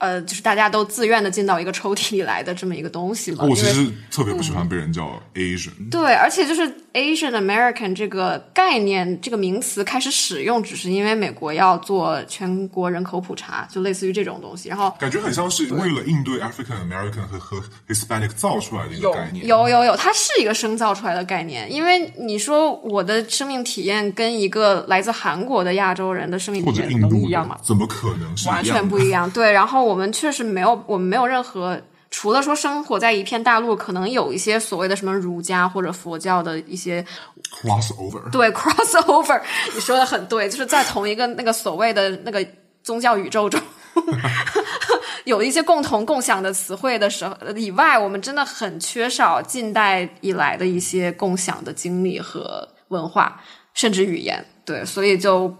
[0.00, 3.42] 呃，就是大家都自愿的进到一个抽屉里来的这么一个东西嘛。
[3.42, 5.90] 我其实特别不喜欢被人叫 Asian。
[5.90, 14.68] 对，而且就是 Asian American 这个概念、这个名词开始使用，只是因为美国要做全国人口普查，就类似于这种东西。
[14.68, 19.46] 然后感觉很像是为了应对 African American 和和 Hispanic 造出来的一个概念。
[19.46, 21.72] 有有有，它是一个生造出来的概念。
[21.72, 27.56] 因为你说我的生命体验跟一个来自韩国的亚洲人的生命体验能一样吗？
[27.62, 29.30] 怎么可能是完全不一样？
[29.30, 29.78] 对，然后。
[29.88, 31.80] 我们确实没有，我们没有任何，
[32.10, 37.04] 除了说生活在一片大陆，可能有一些所谓的什么儒家或者佛教的一些
[37.50, 39.40] crossover，对 crossover，
[39.74, 42.46] 你说的很对，就是在同一个那个所谓的那个
[42.82, 43.60] 宗教宇宙中，
[45.24, 53.40] 有一些共同共享的词汇的时候以外，我们真的很缺少近代以来的一些共享的经历和文化，
[53.74, 54.44] 甚至语言。
[54.64, 55.54] 对，所以就。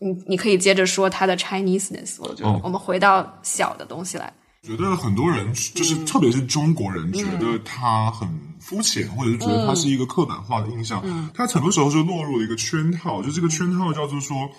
[0.00, 4.32] 你你可以接着说他的 Chineseness，我觉得我们回到小的东西来。
[4.62, 8.28] 觉得很多人就是，特别是中国人，觉得他很
[8.60, 11.02] 肤浅，或者是觉得他是一个刻板化的印象。
[11.32, 14.50] 他很多时候是落入了一个圈套，就这个圈套叫做说，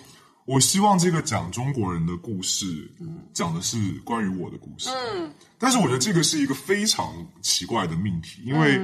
[0.45, 2.89] 我希望这个讲中国人的故事，
[3.33, 4.89] 讲的是关于我的故事。
[4.89, 7.05] 嗯，但是我觉得这个是一个非常
[7.41, 8.77] 奇怪的命题，因为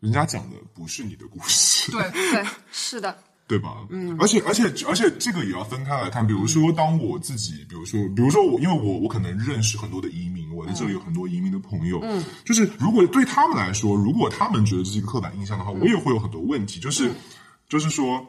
[0.00, 1.92] 人家讲的不是你的故事。
[1.92, 3.16] 对对，是的。
[3.46, 3.86] 对吧？
[3.90, 6.26] 嗯，而且而且而且这个也要分开来看。
[6.26, 16.80] 比如说，当我自己，比如说，比如说我，因为我我可能认识很多的移民，我在这里有很多移民的朋友，嗯，就是如果对他们来说，如果他们觉得这是一个刻板印象的话，我也会有很多问题。
[16.80, 17.12] 就是，
[17.68, 18.24] 就是说，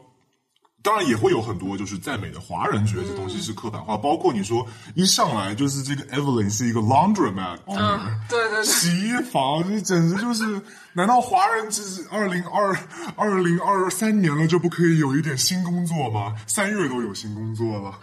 [0.84, 10.62] 当然也会有很多就是在美的华人觉得这东西是刻板化，包括你说一上来就是这个 Evelyn 是一个 laundromat，嗯，对对，洗衣房，这简直就是。
[10.98, 12.74] 难道华人只是二零二
[13.18, 16.34] 二零二三年了就不可以有一点新工作吗？
[16.48, 18.00] 三月都有新工作了，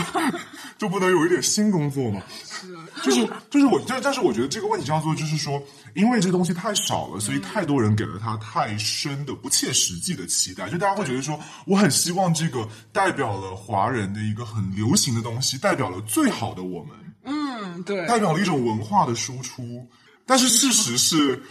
[0.78, 2.22] 就不能有一点新工作吗？
[2.42, 5.62] 是，就是就是我，但但是我觉得这个问题叫做就是说，
[5.92, 19.86] 因为这东西太少了，所以太多人给了他太深的不切实际的期待，就大家会觉得说，我很希望这个代表了华人的一个很流行的东西，代表了最好的我们，嗯，对，代表了一种文化的输出，
[20.24, 21.42] 但是事实是。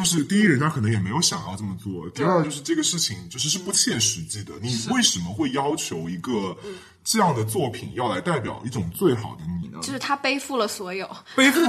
[0.00, 4.54] 就是第一，人家可能也没有想要这么做；第二，就是这个事情就是是不切实际的。
[4.62, 6.56] 你为什么会要求一个
[7.04, 9.78] 这样的作品要来代表一种最好的你呢？
[9.82, 11.60] 就是他背负了所有，背负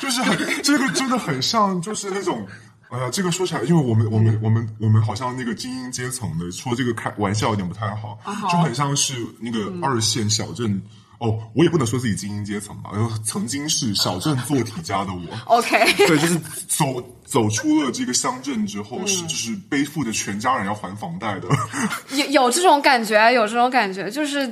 [0.00, 2.46] 就是很这个真的很像，就是那种
[2.88, 8.18] 哎呀，这个说起来，因为我们我们我们我们好像那个精英阶层的说这个开玩笑有点不太好，
[8.50, 10.82] 就很像是那个二线小镇。
[11.18, 12.90] 哦，我也不能说自己精英阶层吧，
[13.24, 15.22] 曾经是小镇做题家的我。
[15.56, 17.00] OK，对，就是走
[17.36, 21.46] 走出了这个乡镇之后，是就是背负着全家人要还房贷的。
[22.16, 24.50] 有有这种感觉，有这种感觉，就是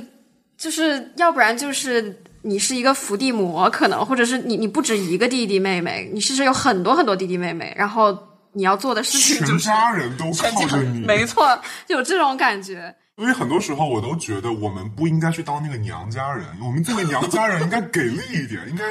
[0.55, 8.15] 就是要不然就是你是一个伏地魔，可能或者是你你不止一个弟弟妹妹，你甚至有很多很多弟弟妹妹，然后
[8.53, 12.93] 你要做的事情，全家人都靠着你，没错，有这种感觉。
[13.17, 16.45] 因为很多时候，我都觉得我们不应该去当那个娘家人。
[16.61, 18.83] 我们作为娘家人，应该给力一点，应该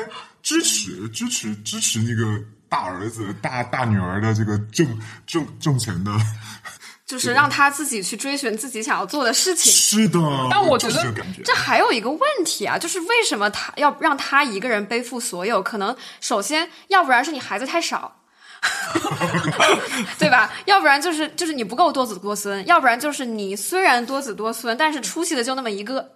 [0.42, 2.42] 支持、支持、支持那个
[2.74, 6.10] 大儿子、大大女儿的这个挣挣挣钱的，
[7.06, 9.72] 就是让他自己去追寻自己想要做的事情。
[9.72, 10.18] 是的，
[10.50, 11.14] 但我觉得
[11.44, 15.62] 这还有一个问题啊，就是为什么他要让他一个人背负所有？
[15.62, 18.16] 可能首先，要不然是你孩子太少。
[20.18, 20.50] 对吧？
[20.64, 26.12] 要不然就是就是你不够多子多孙，要不然就是你虽然多子多孙，但是出息的就那么一个。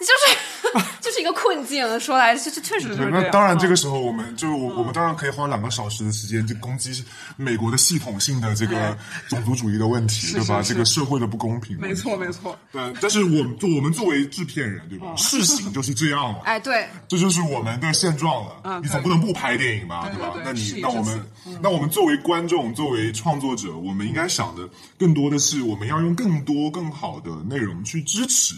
[0.00, 3.08] 就是 就是一个困境，说来这这确实是。
[3.10, 7.04] 那当然，这个时候我们就是我我们当然可以花两个小时的时间，就攻击
[7.36, 8.96] 美国的系统性的这个
[9.28, 10.60] 种族主义的问题，对吧？
[10.62, 11.78] 这个社会的不公平。
[11.80, 12.58] 没错，没错。
[12.72, 15.14] 对，但是我们我们作为制片人，对吧？
[15.16, 16.40] 事情就是这样了。
[16.44, 18.80] 哎，对，这就是我们的现状了。
[18.82, 20.34] 你总不能不拍电影吧，对吧？
[20.44, 21.20] 那你那我们
[21.62, 24.68] 那我们作为观众，作为创作者，我们应该想的
[24.98, 28.54] 更多的是，我们要用更多更好的内容去支持。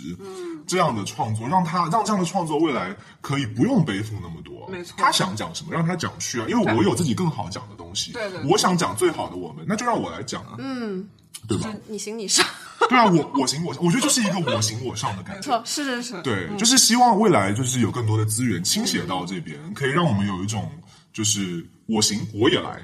[0.66, 4.68] 这样的创作，让他让这样的创作未来可以不用背负那么多。
[4.68, 8.12] 没错他想讲什么，让他讲去啊，因为我有自己更好讲的东西。
[8.12, 10.56] 对对对我想讲最好的我们，那就让我来讲啊。
[10.58, 11.08] 嗯，
[11.48, 11.72] 对吧？
[11.86, 12.44] 你行你上，
[12.88, 15.42] 对啊，我我行我上，我觉得就是一个我行我上的感觉。
[15.42, 20.70] 错，是是是，对，就是希望未来就是有更多的资源倾斜到这边，可以让我们有一种
[21.12, 22.80] 就是我行我也来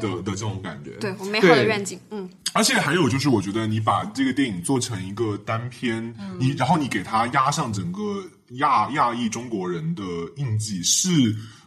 [0.00, 0.90] 的、的这种感觉。
[1.00, 10.02] 对我美好的愿景，嗯，而且还有就是，我觉得你把这个电影做成一个单片，你然后你给它压上整个亚亚裔中国人的
[10.36, 11.08] 印记，是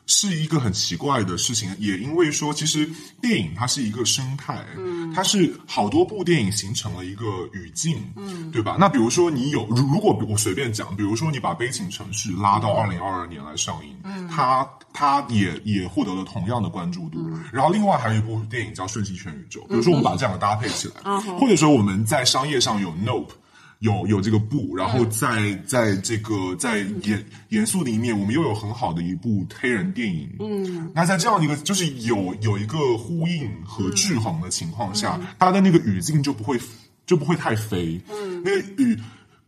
[0.07, 1.69] 是一个很奇怪的事情。
[1.77, 2.89] 也因为说，其实
[3.21, 8.75] 电影它是一个生态，嗯，它是好多部电影形成了一个语境，嗯，对吧？
[8.79, 17.19] 那比如说你有，如如果我随便讲，比如说你把《悲情城市》拉到二零二二年来上映，嗯，它它也也获得了同样的关注度。
[17.51, 23.31] 然后另外还有一部电影叫《瞬息全宇宙》，比如说我们把这两个搭配起来，或者说我们在商业上有 Nope。
[23.79, 30.29] 有有这个布，然后在在这个在严严肃的一面，我们又有很好的一部黑人电影。
[30.39, 36.59] 嗯，那在这样一个就是有有一个呼应和制衡的情况下，它的那个语境就不会
[37.05, 38.01] 就不会太飞。
[38.09, 38.97] 嗯，那个语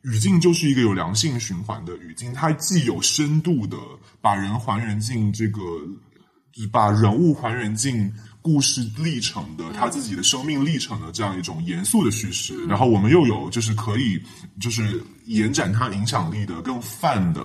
[0.04, 3.78] 语境就是一个有良性循环的语境，它既有深度的
[4.22, 5.60] 把人还原进这个，
[6.54, 14.22] 就是把人物还原进故事历程的他自己的生命历程的这样一种严肃的叙事，然后我们又有就是可以
[14.60, 17.42] 就是延展他影响力的更泛的，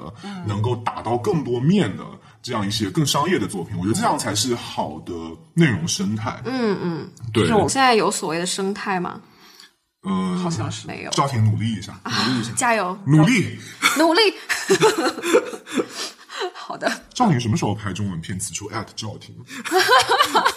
[0.47, 2.05] 能够打到更多面的
[2.43, 5.13] 这样一些更商业的作品，我觉得这样才是好的
[5.53, 6.41] 内容生态。
[6.45, 9.21] 嗯嗯，对就是，我们现在有所谓的生态吗？
[10.07, 13.59] 嗯，好像是没有，赵婷努力一下，努力一下，加油，努力。
[13.99, 14.21] 努力。
[16.53, 18.39] 好的，赵婷什么时候拍中文片？
[18.39, 19.35] 此处 at 赵婷。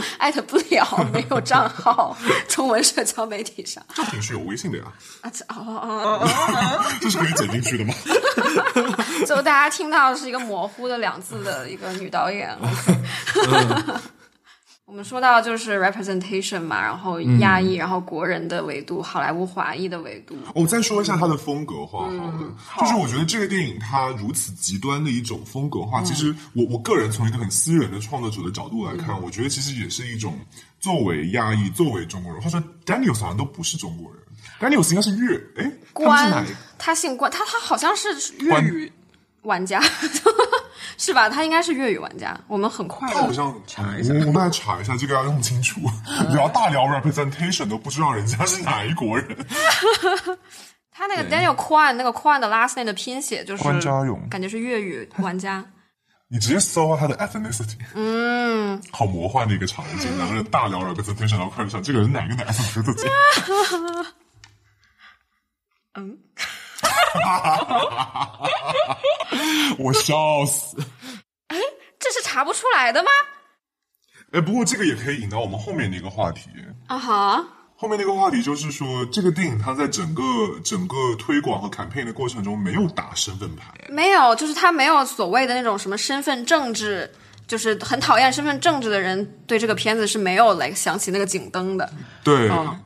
[0.18, 2.16] 艾特不了，没有账号，
[2.48, 4.84] 中文社交媒体上赵婷是有微信的呀，
[5.22, 7.94] 啊，这哦哦哦， 这是可以剪进去的吗？
[9.26, 12.56] 就大家听到是一个模糊的两字的一个女导演。
[14.88, 20.34] 我们说到就是 representation 嘛，然后亚裔，然后国人的维度，好莱坞华裔的维度。
[20.54, 22.08] 我再说一下它的风格化
[22.56, 30.38] 好了，就是我觉得这个电影它如此极端的一种风格化，其实我我个人从一个很私人的创作者的角度来看，我觉得其实也是一种
[30.80, 34.22] 作为亚裔、作为中国人，或者说 Daniel 好像都不是中国人
[34.58, 36.48] ，Daniel 应该是粤，哎，他是哪关里？
[36.78, 38.08] 他姓关，他他好像是
[38.38, 38.90] 粤语
[39.42, 39.82] 玩家，
[40.98, 41.30] 是吧？
[41.30, 42.38] 他应该是粤语玩家。
[42.46, 45.80] 我们很快的，他好像查一下，我我们来查一下，这个要用清楚。
[46.34, 49.26] 聊大聊 representation 都不知道人家是哪一国人。
[50.92, 55.64] 他那个 Daniel Kwan 那个 Kwan 的 last name 的拼写就是关家勇感觉是粤语玩家。
[56.30, 63.08] 你直接搜他的 ethnicity，嗯，好魔幻的一个场景，两个人大聊 representation，然后开始想这个人哪个哪 ethnicity。
[65.94, 66.18] 嗯，
[69.78, 70.76] 我笑死。
[71.48, 71.56] 哎
[71.98, 73.10] 这是查不出来的吗？
[74.32, 76.50] 哎，不过这个也可以引到我们后面的一个话题。
[76.86, 77.44] 啊哈，
[77.76, 80.22] 后面那个话题就是说，这个电影它在整个
[80.62, 83.72] 整个推广和 campaign 的过程中没有打身份牌。
[83.88, 87.10] 没有，就是他没有所谓的那种什么身份政治，
[87.46, 91.90] 就是很讨厌身份政治的人对这个片子是没有来想起那个警灯的。
[92.22, 92.84] 对，嗯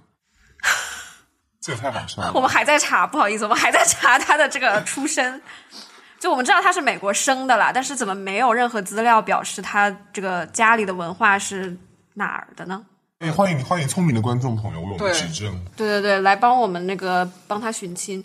[1.62, 2.32] 这也太好笑了。
[2.34, 5.40] 我们还在查，不好意思，我们还在查他的这个出身。
[6.18, 11.76] 就我们知道他是美国生的啦，但是怎么没有任何资料表示他这个家里的文化是
[12.14, 12.84] 哪儿的呢？
[13.20, 15.64] 哎，欢迎欢迎聪明的观众朋友为我们对指正。
[15.76, 18.24] 对对对，来帮我们那个帮他寻亲，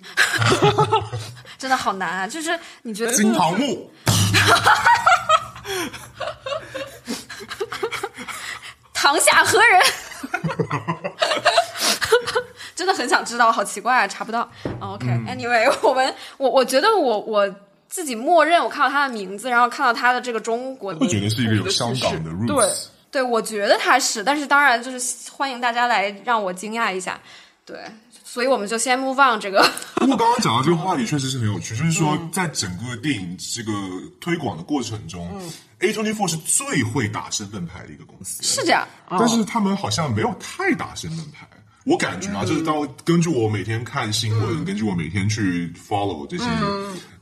[1.60, 2.28] 真的好难啊！
[2.28, 3.92] 就是你觉得金堂木，
[8.94, 9.82] 堂下何人？
[12.78, 14.44] 真的很想知道，好奇怪啊，查不到。
[14.80, 17.56] 哦 OK，Anyway， 我们我我觉得我我
[17.90, 22.86] 自己默认，我看到他的名字，然后看到他的这个中国的会觉得是一个有香港的 roots。
[23.10, 27.20] 对，我觉得他是，但是当然就是欢迎大家来让我惊讶一下。
[27.66, 27.80] 对，
[28.24, 29.68] 所以我们就先 move on 这个。
[29.96, 33.72] 不过刚刚讲到这个话题确实是很有趣，就是说在整个电影这个
[34.22, 35.42] 推广的过程中、
[35.80, 41.48] a twenty four 是最会打身份牌的一个公司，是这样，但是他们好像没有太打身份牌。
[41.88, 46.44] 我感觉啊，就是当根据我每天看新闻，根据我每天去 follow 这些、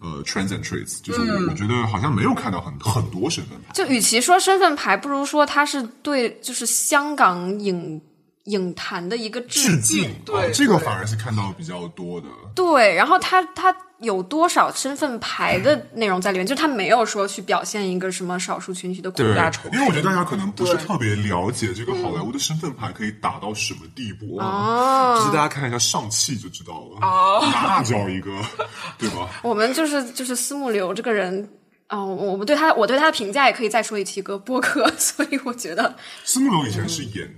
[0.01, 3.73] 呃 trends and traits，就是我、我觉得好像没有看到很很多身份牌。
[3.73, 8.01] 就与其说身份牌，不如说它是对就是香港影
[8.45, 12.27] 影坛的一个致致敬，对哦这个反而是看到比较多的。
[12.53, 24.45] 对，然后他他有多少身份牌的内容在里面，就是他没有说去表现一个什么少数群体的苦大仇因为我觉得大家可能不是特别了解这个好莱坞的身份牌可以打到什么地步啊。
[24.45, 28.31] 哦就是大家看一下上汽就知道了，哦，那叫一个，
[28.99, 29.29] 对吧？
[29.41, 31.49] 我们就是就是司慕流这个人。
[31.87, 37.31] 啊、我我们对他，我对他的评价也可以再说一期个播客，所以我觉得司慕龙以前是演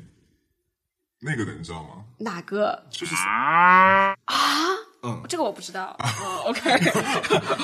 [1.20, 1.90] 那个的，你知道吗？
[2.20, 3.14] 哪个就是
[5.28, 5.96] 这个我不知道。
[6.00, 6.70] 哦 OK，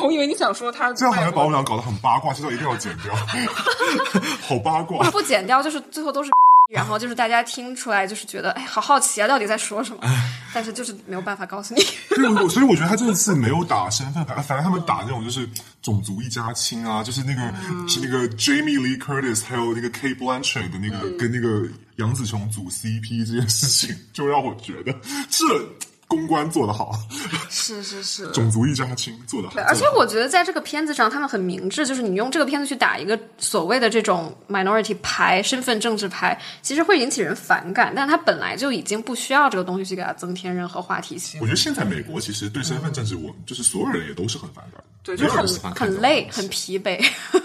[0.02, 3.14] 我以为你想说他这样好像把我们俩搞得很八卦，这段一定要剪掉，
[4.42, 5.10] 好八卦。
[5.12, 6.32] 不剪掉，就是最后都是，
[6.72, 10.02] 然后就是大家听出来，就是觉得哎，好好奇啊，到底在说什么？
[10.54, 11.84] 但是就是没有办法告诉你。
[12.10, 15.50] 对，我所以我觉得他这次没有打身份牌，反正他们打那种就是
[15.82, 17.42] 种族一家亲啊，就是那个、
[17.88, 24.94] 是那个 Jamie Lee Curtis 还有那个 Kate Blanchett 的那个、跟那个杨紫琼组 CP 这件事情，就让我觉得
[25.30, 25.46] 这
[26.14, 26.91] 公关做得好，
[27.49, 28.28] 是是是。
[28.28, 29.55] 种族一家亲做得好。
[29.61, 44.84] 而且我觉得在这个片子上，他们很明智，就是你用这个片子去打一个所谓的这种 minority 牌、身份政治牌，其实会引起人反感，但他本来就已经不需要这个东西去给他增添任何话题性我，觉得现在美国其实对身份政治，我就是所有人也都是很反感的。
[45.03, 45.45] 对，就很
[45.76, 46.97] 很累，很疲惫。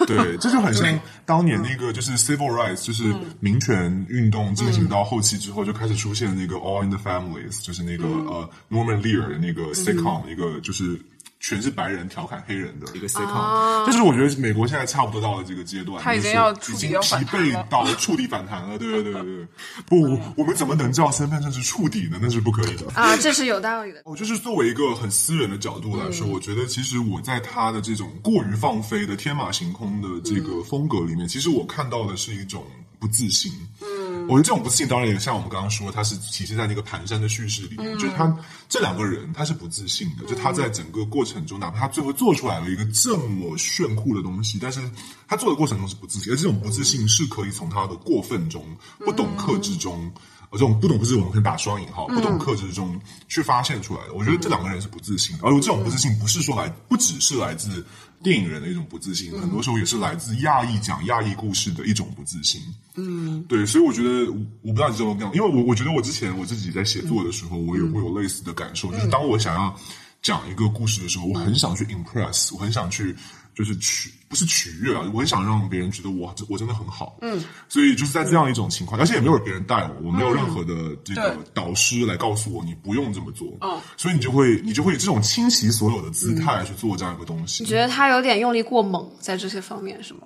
[0.06, 11.00] 对，这就很像当年那个就是 civil rights，就是民权运动进行到后期之后，就开始出现那个 All in the Families，就是那个呃 Norman Lear 的那个 sitcom，一个就是。
[11.40, 19.46] 全是白人调侃黑人的一个 sitcom，就是我觉得美国现在差不多到了这个阶段，他已经要已经疲惫到触底反弹了，对对对对对。
[19.86, 22.18] 不，我我们怎么能叫身份证是触底呢？
[22.20, 22.90] 那是不可以的。
[22.92, 24.02] 啊，这是有道理的。
[24.04, 32.66] 我就是作为一个很私人的角度来说，我觉得其实我在他的这种过于放飞的天马行空的这个风格里面，其实我看到的是一种
[32.98, 33.52] 不自信。
[33.80, 33.86] 嗯，
[34.28, 38.32] 我觉得这种不自信当然也像我们刚刚说，它是体现在那个蹒跚的叙事里面，就是他
[38.68, 44.80] 这两个人他是不自信的，就他在整个过程中，哪怕他最后做出来了一个这么炫酷的东西，但是
[45.26, 48.64] 他做的过程中是不自信，而这种不自信是可以从他的过分中、
[48.98, 50.12] 不懂克制中。
[50.50, 52.98] 呃，这种不懂克制，我们可以打双引号，不懂克制中
[53.28, 54.14] 去发现出来的。
[54.14, 57.84] 我觉得这两个人是不自信的，而这种不自信不是说来，不只是来自
[58.22, 62.60] 电影人的一种不自信，很多时候也是来自亚裔讲亚裔故事的一种不自信。
[62.96, 64.30] 嗯，对，所以我觉得
[64.62, 69.74] 我不知道你怎么样，因为我我觉得我之前我自己在写作的时候，我也会有类似的感受，就是当我想要
[70.20, 73.14] 讲一个故事的时候，我很想去 impress，我很想去
[73.58, 77.18] 就是取不是取悦啊，我很想让别人觉得我这我真的很好。
[77.22, 83.48] 嗯，所以就是在这样一种情况，而且也没有别人带我，我没有任何的这个导师来告诉我你不用这么做。
[83.62, 87.64] 嗯，所以你就会你就会以这种倾其所有的姿态去做这样一个东西。
[87.64, 90.20] 你觉得他有点用力过猛，在这些方面是吗？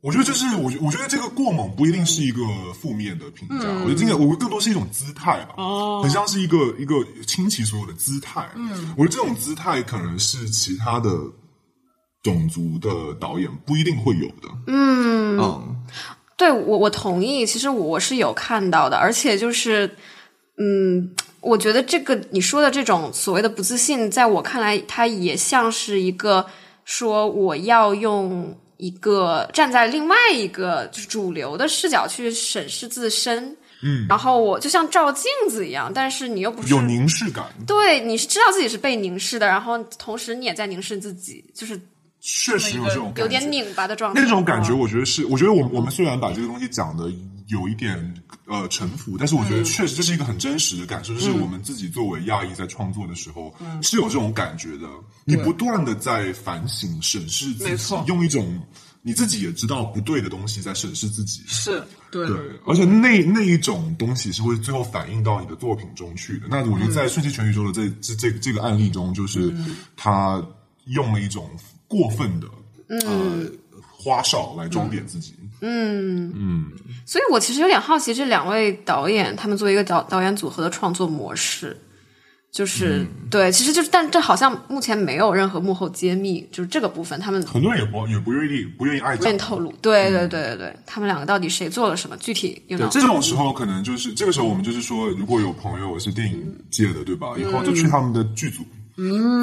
[0.00, 2.40] 我觉得这是我觉我觉得这个过猛不一定是一个
[2.72, 6.94] 负面的评价，我觉得这个我更多是一种姿态吧，哦，很像是一个一个
[7.26, 8.48] 倾其所有的姿态。
[8.54, 11.10] 嗯，我觉得这种姿态可能是其他的
[12.28, 14.48] 种族的导演不一定会有的。
[14.66, 15.76] 嗯，
[16.36, 19.90] 对我我同意，其实我是有看到的，而且就是，
[20.58, 26.46] 嗯，我觉得这个你说的这种所谓的不自信，在我看来，它也像是一个
[26.84, 33.56] 说我要用一个站在另外一个就是主流的视角去审视自身。
[33.80, 41.80] 嗯，然后我就像照镜子一样，但是你又不是有凝视感，对，你是知道自己是被凝视的，然后同时你也在凝视自己，就是
[42.20, 43.22] 确实有这种感觉。
[43.22, 44.20] 有点拧巴的状态。
[44.20, 47.10] 那种感觉，我觉得是，我觉得我们我们虽然把这个东西讲的
[47.46, 48.14] 有一点
[48.46, 54.86] 呃沉浮，但是我觉得确实这是一个很真实的感受，就是我们自己作为亚裔在创作的时候、是有这种感觉的。
[55.24, 58.60] 你不断的在反省、审视自己没错，用一种
[59.02, 61.42] 你自己也知道不对的东西在审视自己。
[61.46, 62.26] 是对。
[62.26, 66.46] 对，而且那那一种东西是会最后反映到你的作品中去的。
[66.50, 69.54] 那我觉得在《瞬息全宇宙》的这这这这个案例中，就是
[69.96, 70.42] 他
[70.86, 71.48] 用了一种
[71.88, 72.46] 过分的
[72.88, 73.46] 呃
[73.90, 75.34] 花哨来装点自己。
[75.60, 76.66] 嗯嗯
[77.04, 81.76] 所以我其实有点好奇，这两位导演他们作为一个导导演组合的创作模式，
[82.52, 89.38] 就是、对，其实就是，但这好像目前没有任何幕后揭秘，就是这个部分他们很多人也不也不愿意不愿意爱不愿意。
[89.38, 89.72] 透露。
[89.82, 92.16] 对对对对对，他们两个到底谁做了什么？
[92.18, 97.34] 具体有对，这种时候可能就是这个时候，我们就是说，如果有朋友是电影界的，对吧？
[97.36, 98.62] 以后就去他们的剧组，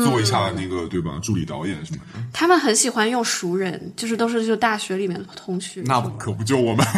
[0.03, 1.18] 做一下那个，对吧？
[1.24, 2.20] 助理导演什么的。
[2.34, 5.82] 他们很喜欢用熟人，就是都是就大学里面的同学。
[5.86, 6.86] 那可不就我们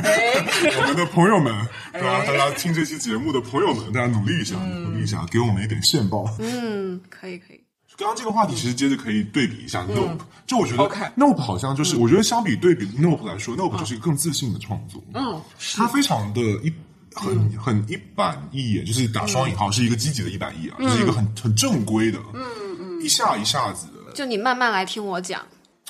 [0.81, 1.53] 我们的朋友们，
[1.93, 2.25] 对吧？
[2.25, 6.25] 大家听这期节目的朋友们，大家努力一下，努力一下，给我们一点线报。
[6.39, 7.61] 嗯，可以可以。
[7.95, 10.83] 刚刚这个话题其实接着可以对比一下 Nope，、就我觉得
[11.15, 15.03] Nope 好像就是，我觉得相比对比 Nope 来说，Nope 就是一个更自信的创作。
[15.15, 15.41] 嗯，
[15.75, 16.71] 它非常的一
[17.17, 22.45] 很很一板一眼，就是打双引号，是一个积极的一板一眼，就是一个很很正规的，嗯
[22.79, 24.13] 嗯，一下一下子的。
[24.13, 25.41] 就你慢慢来听我讲。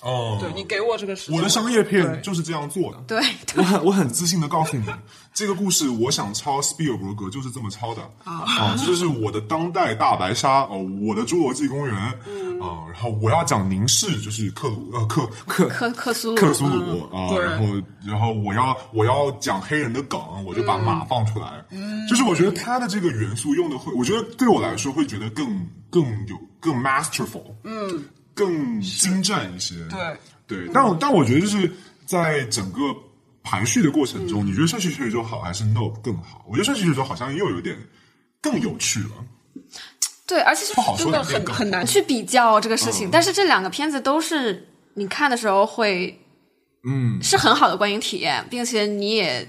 [0.01, 2.97] 哦，对你给我这个时间，我的商业片就是这样做的。
[3.07, 3.19] 对，
[3.55, 4.85] 我很我很自信的告诉你，
[5.33, 8.01] 这个故事我想抄斯皮尔伯格就是这么抄的。
[8.23, 11.95] 啊，这就是我的当代大白鲨哦，我的侏罗纪公园。
[12.59, 17.65] 啊，然后我要讲凝视就是克鲁呃克克克克苏鲁，克苏鲁啊，然后
[18.03, 22.07] 然后我要我要讲黑人的梗，我就把马放出来，嗯。
[22.07, 28.05] 就是我觉得他的这个元素用的会，我觉得对我来说会觉得更更有更 masterful，嗯，
[28.37, 30.17] 更精湛一些，对。
[30.47, 31.69] 对，但我但我觉得就是
[32.05, 32.79] 在整个
[33.43, 36.45] 排序的过程中，你觉得顺序全宇宙好还是 No 更好？
[36.47, 37.77] 我觉得顺序全宇宙好像又有点
[38.39, 39.09] 更有趣了，
[40.25, 41.21] 对，而且是不好说真的。
[41.21, 46.17] 很很难去比较这个事嗯情，但是这两个片子都是你看的时候会，
[46.85, 49.45] 嗯，是很好的观影体验，并且你也，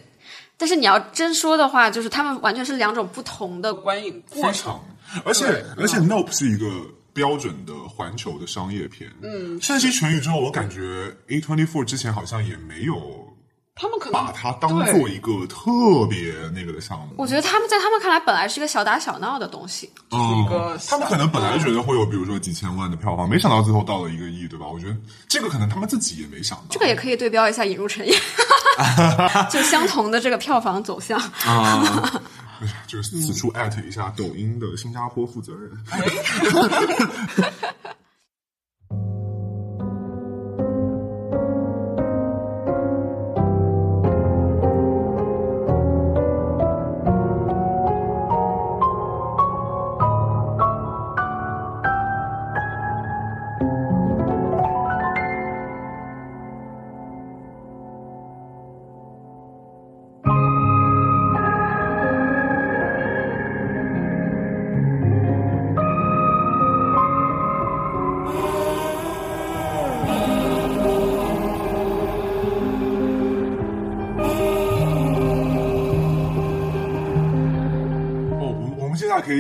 [0.56, 4.76] 但是你要真说的话，就是他们完全是两种不同的观影过程。
[5.24, 5.46] 而且
[5.76, 6.66] 而且 Nope 是一个
[7.18, 9.10] 标准的环球的商业片。
[9.20, 12.94] 嗯，瞬息全宇宙，我感觉 A twenty four 之前好像也没有
[13.74, 17.14] 他们可能把它当做一个特别那个的项目。
[17.16, 24.66] 我觉得他们在他们看来本来是一个小打小闹的东西，嗯一个他们可能本来觉得会有，比如说几千万的票房，没想到最后到了一个亿，对吧？
[24.66, 24.96] 我觉得
[25.28, 26.66] 这个可能他们自己也没想到。
[26.70, 28.20] 这个也可以对标一下《引入尘烟》，
[29.50, 31.18] 就相同的这个票房走向。
[31.46, 32.22] 啊，
[32.86, 35.70] 就是此处艾特一下抖音的新加坡负责人。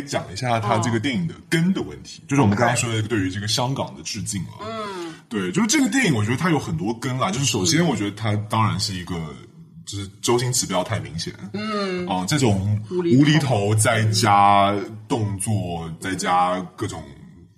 [0.08, 4.66] 讲一下他这个电影的根的问题，就是我们刚刚说的对于这个香港的致敬啊。
[4.66, 7.30] 嗯，对，就是这个电影，我觉得它有很多根啦。
[7.30, 9.14] 就是首先，我觉得它当然是一个，
[9.84, 11.32] 就是周星驰不要太明显。
[11.52, 14.74] 嗯，啊、这种无厘头再加
[15.06, 17.02] 动作，再加各种。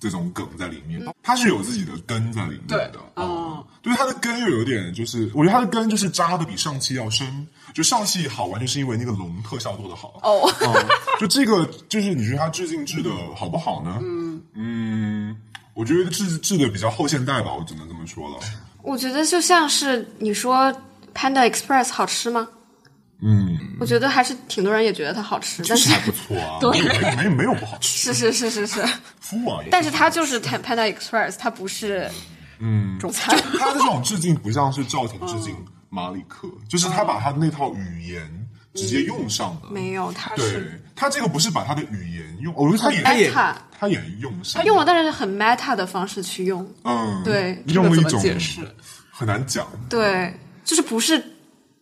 [0.01, 2.98] 这种梗在里面，它是有自己的根在里面的。
[3.14, 7.47] 哦，就是它的根又有点，就是我觉得它的根就是扎的比上期要深。
[7.72, 10.18] 就上戏好，完全是因为那个龙特效做的好。
[10.24, 10.74] 哦，嗯，
[11.20, 13.97] 就这个，就是你觉得它致敬致的好不好呢？
[14.02, 15.36] 嗯嗯，
[15.74, 18.39] 我觉得致致的比较后现代吧，我只能这么说了。
[18.82, 20.72] 我觉得就像是你说
[21.14, 22.48] Panda Express 好吃吗？
[23.23, 26.59] 嗯，我觉得还是挺多人也觉得它好吃，但是还不错啊，
[27.17, 28.13] 没没没有不好吃。
[28.13, 28.83] 是是是是是，
[29.21, 32.11] 夫王也，但是它就是 Panda Express，它不是
[32.59, 32.99] 嗯。
[32.99, 33.37] 中餐。
[33.59, 35.55] 它的这种致敬不像是赵婷致敬
[35.89, 38.23] 马里克，就是他把他的那套语言
[38.75, 39.63] 直接用上了。
[39.71, 48.61] 没有，他对是他这个不是把他的语言用，我觉得他也很 meta 他也用上，他用了，但是很 meta 的方式去用，嗯，对这个怎用了一种么解释？
[49.11, 49.67] 很难讲。
[49.89, 50.33] 对，
[50.65, 51.23] 就是不是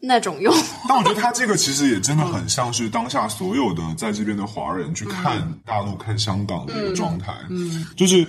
[0.00, 0.54] 那种用。
[0.88, 8.26] 但我觉得他这个其实也真的很像是当下所有的在这边的华人去看大陆、看香港的一个状态，嗯，就是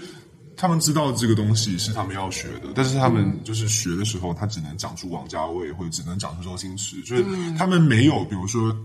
[0.57, 7.23] 他们知道这个东西是他们要学的，但是他们就是学的时候，他只能讲出王家卫或者只能讲出周星驰，就是
[7.57, 8.75] 他们没有，比如说。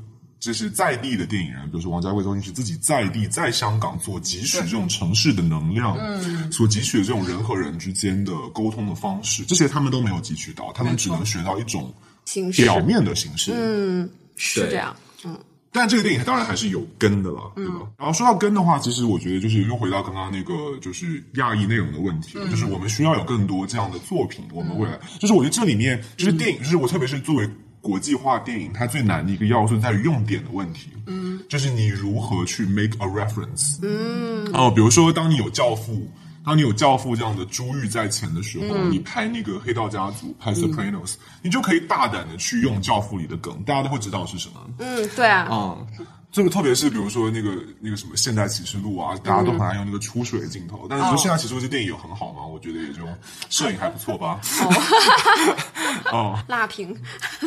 [0.40, 11.90] 就是在地的电影人，比如说王家卫、周星驰自己在地在香港所汲取这种城市的能量，嗯，所汲取的这种人和人之间的沟通的方式，这些他们都没有汲取到，他们只能学到一种
[12.25, 12.63] 形式。
[12.63, 14.95] 表面的形式，嗯，是这样。
[15.25, 15.39] 嗯。
[15.77, 17.75] 但这个电影当然还是有根的了，对吧？
[17.99, 36.09] 然后说到根的话，其实我觉得就是又回到刚刚那个就是亚裔内容的问题，就是我们需要有更多这样的作品，我们未来就是我觉得这里面就是电影，就是我特别是作为国际化电影，它最难的一个要素在于用点的问题，嗯，就是你如何去 make a reference，嗯，哦，比如说当你有教父。
[36.45, 44.61] 当你有教父这样的珠玉在前的时候，你拍那个黑道家族，拍 Sopranos，、你就可以大胆的去用教父里的梗，大家都会知道是什么。
[44.79, 45.87] 嗯，对啊，嗯，
[46.31, 50.87] 这个特别是比如说那个那个什么《现代启示录》啊，大家都很爱用那个出水镜头。
[50.91, 52.45] 但是说《现代启示录》这电影有很好吗？
[52.45, 53.01] 我觉得也就
[53.49, 54.41] 摄影还不错吧。
[56.12, 56.95] 哦，辣评。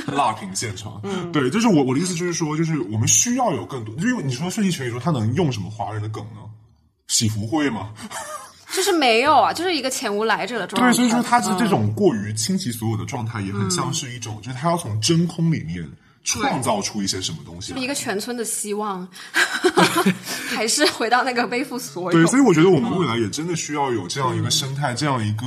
[0.07, 1.01] 辣评现场，
[1.31, 6.41] 对，就是我我的意思就是说，就是我们需要有更多，因为你说《瞬息全宇宙》它能用什么华人的梗呢？
[7.07, 7.89] 喜福会吗？
[8.77, 10.87] 就是没有啊，就是一个前无来者的状态。
[10.91, 15.83] 对，所以说他是这种过于倾其所有的状态，也很像是一种，就是他要从真空里面
[16.23, 17.79] 创造出一些什么东西来。
[17.79, 19.07] 一个全村的希望，
[20.55, 22.11] 还是回到那个背负所有。
[22.11, 25.45] 对，所以我觉得我们未来也真的需要有这样一个生态，这样一个。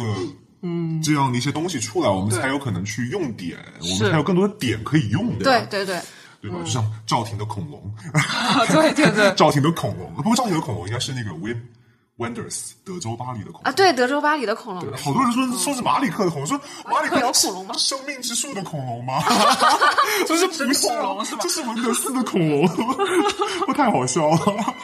[0.62, 5.44] 嗯，这样的一些东西出来，我们才有可能去用点，我们才有更多的点可以用的。
[5.44, 5.98] 对对对，
[6.43, 6.59] 对吧？
[6.62, 7.82] 就像赵婷的恐龙，
[8.69, 11.59] 对 对对， 赵婷的恐龙，不过赵婷的恐龙应该是那个 Win
[12.20, 14.84] Wonders 德州巴黎的恐龙啊，对，德州巴黎的恐龙。
[14.98, 17.74] 好多人说说是马里克的恐龙，说马里克有恐龙吗？
[17.78, 19.22] 生命之树的恐龙吗？
[20.28, 21.40] 这是不是恐龙是吧？
[21.42, 22.68] 这是文德斯的恐龙，
[23.66, 24.74] 不太好笑了。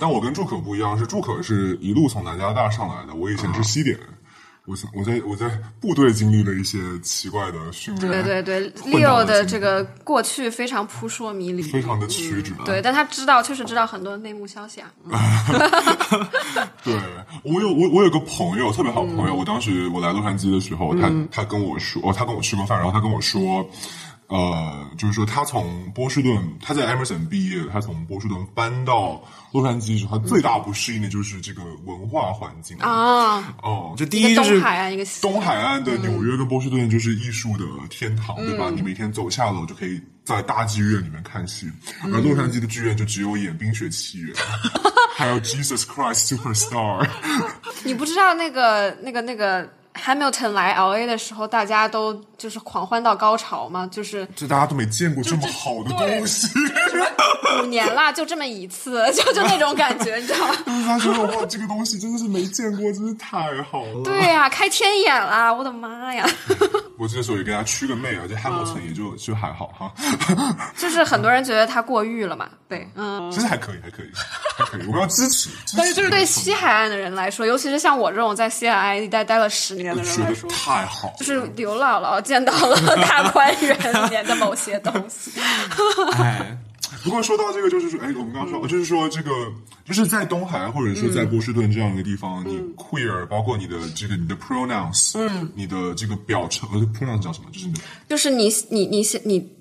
[0.00, 3.14] 但我跟祝可不一样，是祝可是一路从南加大上来的。
[3.14, 3.98] 我以前是西点，
[4.64, 5.50] 我我在我在
[5.80, 8.10] 部队经历了一些奇怪的训练。
[8.10, 12.52] 对对对，Leo 的这个过去非常扑朔迷离，非常的曲折。
[12.64, 14.90] 对，但他知道，确实知道很多内幕消息啊。
[16.82, 16.94] 对
[17.42, 19.34] 我有我我有个朋友，特别好朋友。
[19.34, 23.68] 我当时我来洛杉矶的时候，他他跟我说，他跟我吃过饭，然后他跟我说。
[24.30, 29.20] 呃，就是说，他从波士顿，他在 Emerson 毕业，他从波士顿搬到
[29.50, 33.52] 洛杉矶时，他最大不适应的就是这个文化环境啊。
[33.60, 38.70] 哦，这第一就是东海岸一个东海岸的纽约跟波士顿就是艺术的天堂，对吧？
[38.72, 41.68] 你每天走下楼就可以在大剧院里面看戏，
[42.04, 44.32] 而洛杉矶的剧院就只有演《冰雪奇缘》，
[45.16, 47.04] 还有《Jesus Christ Superstar》。
[47.82, 49.68] 你不知道那个那个那个。
[49.94, 56.48] Hamilton 来 L A 的时候，大家都就是狂欢到高潮嘛，就是就大家都没见过这么好的东西，
[57.62, 60.54] 五年啦，就这么一次， 就就那种感觉，你知道吗？
[60.66, 64.02] 就是他说哇，这个东西真的是没见过，真是太好了。
[64.04, 66.26] 对呀，开天眼啦，我的妈呀！
[66.96, 69.92] 我这时候也给他驱个魅，而且 Hamilton 也就就还好哈。
[70.76, 74.10] 就是很多人觉得他过誉了嘛，对，嗯，其实还可以，还可以，
[74.56, 75.48] 还可以，我们要支持。
[75.76, 79.94] 但是就是对西海岸的人来说，尤其是像我这种在西海岸一带待了十年。
[79.96, 85.32] 觉得太好，就是刘姥姥见到了大观园里面的某些东西。
[86.18, 86.58] 哎，
[87.02, 89.30] 不过说到这个，就是说，哎，我们刚刚说，就是说，这个
[89.84, 97.50] 就是在东海或者说在波士顿这样一个地方，你 queer，包括你的这个你的 pronouns，嗯，你的这个表称，呃，pronouns 叫什么？
[97.52, 97.74] 就是你，
[98.08, 99.59] 就是你，你，你，你。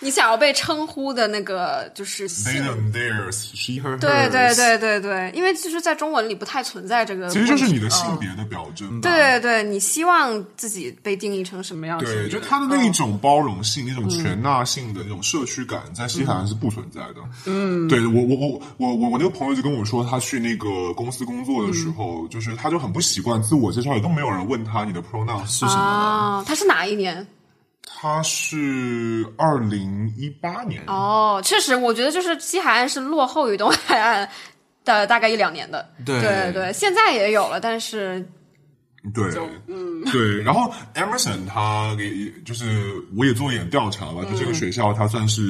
[0.00, 9.00] 你想要被称呼的那个就是，they them theirs she her 对对对对对，因为其实，在中文里不太存在这个，其实就是你的性别的表征。
[9.00, 11.98] 对对对，你希望自己被定义成什么样？
[11.98, 17.16] 对，就他的那一种包容性、那种全纳性的那种社区感，在西海岸是不存在的。
[17.44, 26.42] 嗯，对我我我我我我那个朋友就跟我说，他去那个公司工作的时候，就是他就很不习惯自我介绍，也都没有人问他你的 pronoun 是什么。
[26.46, 27.26] 他是哪一年？
[27.82, 30.82] 他是二零一八年。
[30.86, 34.28] 哦，确实，我觉得就是西海岸是落后于东海岸
[34.84, 36.20] 的大概一两年的，对。
[36.20, 38.26] 对对，现在也有了，但是
[39.14, 39.24] 对，
[39.66, 45.42] 嗯，对，然后 Emerson 他给就是我也做一点调查吧，就这个学校它算是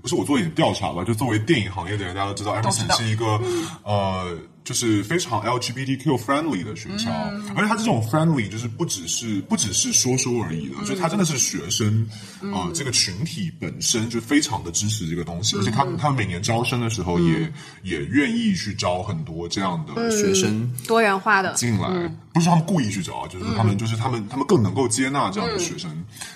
[0.00, 3.40] 不是我做一点调查吧，就作为电影行业的人，大家都知道 Emerson 是一个
[3.84, 4.38] 呃。
[4.70, 7.10] 就是非常 LGBTQ friendly 的学校，
[7.56, 12.08] 而且他这种 friendly 就是不只是不只是说说而已的，就他真的是学生
[12.54, 17.52] 啊这个群体本身就非常的支持这个东西，而且他他们每年招生的时候也
[17.82, 21.52] 也愿意去招很多这样的学生多元化的。
[21.54, 25.90] 进来，不是他们故意去招，就是他们就是他们他们更能够接纳这样的学生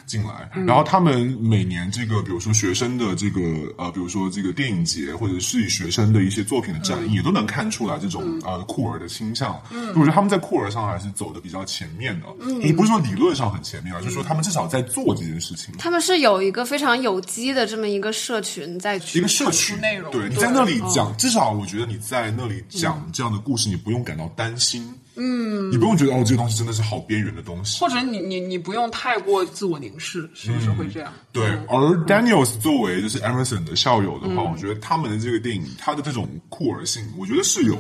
[0.06, 3.40] 进来，然后他们每年这个比如说学生的这个
[3.76, 8.14] 呃比如说这个电影节或者是以学生的一些作品的展映，也都能看出来这种。
[8.14, 12.26] 种呃酷儿的倾向，我觉得他们在酷儿上还是走的比较前面的，
[12.60, 15.74] 也不是说理论上很前面啊，就是说他们至少在做这件事情。
[15.76, 24.94] 他们是有一个非常有机的这么一个社群在一个社群内容，对你在那里讲，至少我觉得你在那里讲这样的故事，你不用感到担心。
[25.16, 27.80] 嗯，你不用觉得哦，这个东西真的是好边缘的东西。
[27.80, 31.12] 或者你你你不用太过自我凝视，是不是会这样？
[31.32, 37.76] 对，而 Daniels 作为就是 Emerson 的校友的话，我觉得他们的这个电影，它的这种酷儿性，我觉得是有。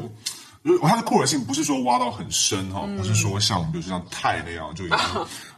[0.64, 4.98] 就是它的酷儿性不是说挖到很深哈，不是说像比如说像泰那样就已经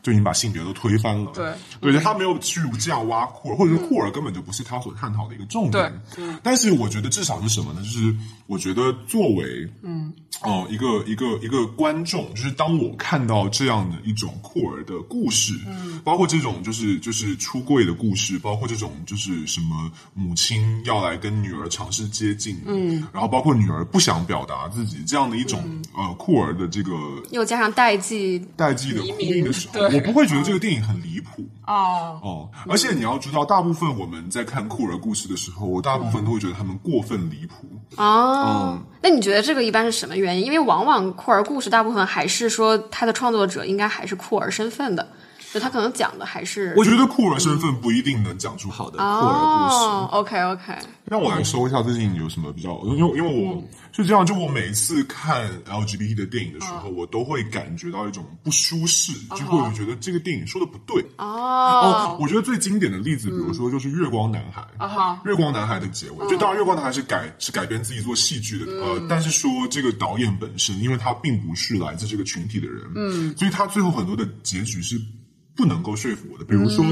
[0.06, 1.32] 就已经把性别都推翻了。
[1.34, 6.00] 对，对，他没有去这样挖库尔，或者是库尔根本就不是他所探讨的一个重点。
[6.14, 7.82] 对，但是我觉得至少是什么呢？
[7.82, 8.14] 就是
[8.46, 10.12] 我觉得作为嗯。
[10.42, 25.64] 哦一个一个一个观众，就是当我看到这样的一种库尔的故事，嗯，包括这种就是就是出柜的故事，包括这种就是什么母亲要来跟女儿尝试接近，嗯，然后包括女儿不想表达自己这样的一种
[25.94, 26.92] 呃酷儿的这个
[27.30, 31.42] 又加上代际，代际的呼应的时候，对我不会觉得这个电影很离谱。
[31.66, 37.66] 哦，哦，而且你要知道，大部分我们在看酷儿故事的时候，我大部分都会觉得他们过分离谱。
[37.96, 40.46] 哦，那你觉得这个一般是什么原因？
[40.46, 45.08] 因为往往酷儿故事大部分还是说他的创作者应该还是酷儿身份的，
[45.52, 49.84] 就他可能讲的还是我觉得酷儿身份不一定能讲出好的酷儿故事。
[49.86, 50.74] 哦，OK OK，
[51.04, 53.62] 让我来说一下最近有什么比较，因为因为我
[53.92, 61.04] 是这样，就我每次看 LGBT 的电影的时候，我都会感觉到一种不舒适，就会觉得这个电影说的不对。
[61.18, 75.00] 哦，我觉得最经典的例子，比如说就是《月光男孩》啊哈，月光男孩的结尾，就当然《月光男孩》是改是改编自己做戏剧的，呃，但是说这个导演本身，因为他并不是来自这个群体的人，嗯，所以他最后很多的结局是
[75.56, 76.44] 不能够说服我的。
[76.44, 76.84] 比如说，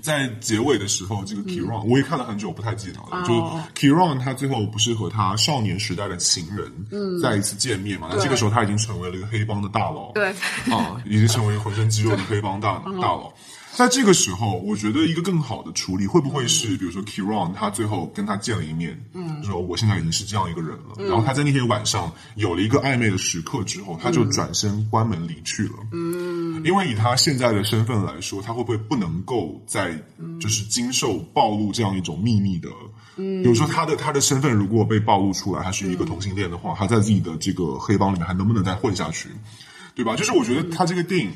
[0.00, 3.22] 在结尾的时候，这个 Kiron、我也看了很久，不太记得了。
[3.26, 3.34] 就
[3.74, 8.08] Kiron 他最后不是和他少年时代的情人，嗯，再一次见面嘛？
[8.10, 10.30] 那这个时候他已经成为了一个黑帮的大佬，对，
[10.72, 13.32] 啊，已经成为浑身肌肉的黑帮大 大佬。
[13.76, 29.96] 在这个时候，我觉得一个更好的处理会不会是，比如说 Kiron 他最后跟他见了一面，嗯，说我现在已经是这样一个人了，然后他在那天晚上有了一个暧昧的时刻之后，他就转身关门离去了，嗯，因为以他现在的身份来说，他会不会不能够再
[30.40, 32.68] 就是经受暴露这样一种秘密的？
[33.16, 39.30] 嗯，比如说他的他的身份如果被暴露出来，他是一个同性恋的话，他在自己的这个黑帮里面还能不能再混下去？
[39.94, 40.16] 对吧？
[40.16, 41.30] 就是我觉得他这个电影。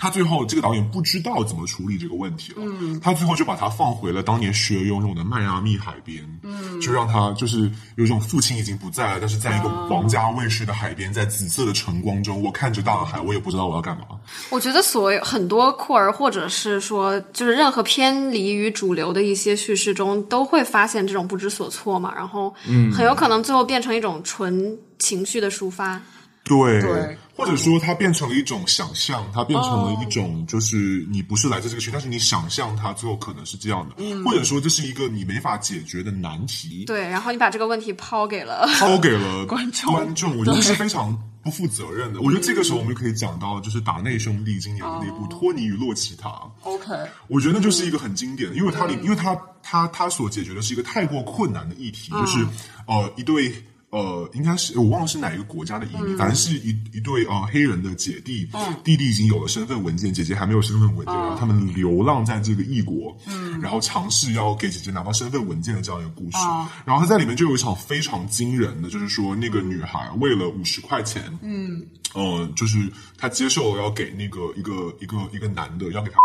[0.00, 14.04] 他最后这个导演不知道怎么处理这个问题了，嗯，他最后就把他放回了当年学游泳的迈阿密海边，嗯，就让他就是有一种父亲已经不在了，但是在一个皇家卫士的海边，在紫色的晨光中，我看着大海，我也不知道我要干嘛。
[14.50, 26.00] 我觉得所有很多酷儿，或者是说，就是任何偏离于主流的一些叙事中，都会发现这种不知所措嘛，然后，嗯，很有可能最后变成一种纯情绪的抒发。
[26.44, 33.94] 对，对或者说它变成了一种想象，它变成了一种就是你不是来自这个群，但是你想象它最后可能是这样的，
[34.24, 39.92] 或者说这是一个你没法解决的难题，对，然后你把这个问题抛给了，抛给了观众。
[39.92, 42.20] 观众，我觉得是非常不负责任的。
[42.20, 46.28] 我觉得这个时候我们就可以讲到，就是达内兄弟今年的那部《托尼与洛奇塔》。
[46.62, 46.92] OK，
[47.28, 52.44] 我觉得那就是一个很经典的，因为它里，因为它它它所解决的是一个太过困难的议题，就是
[52.86, 53.54] 呃一对
[53.90, 58.46] 呃应该是我忘了是哪一个国家的移民，反正是一一对呃黑人的姐弟，
[58.84, 63.16] 弟弟已经有了身份文件，姐姐还没有身份文件，然后他们流浪在这个异国，
[63.62, 66.38] 然后尝试要给姐姐拿到身份文件的这样一个故事，
[66.84, 72.78] 然后他在里面就有一场非常惊人的，就是说那个女孩为了五十块钱，嗯，呃，就是
[73.16, 76.18] 她接受了要给那个一个一个一个男的要给她。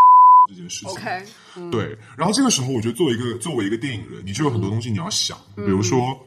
[0.46, 1.72] 这件事情。
[1.72, 6.20] 对，然后这个时候，我觉得作为一个作为一个电影人，你就有很多东西你要想，比如说，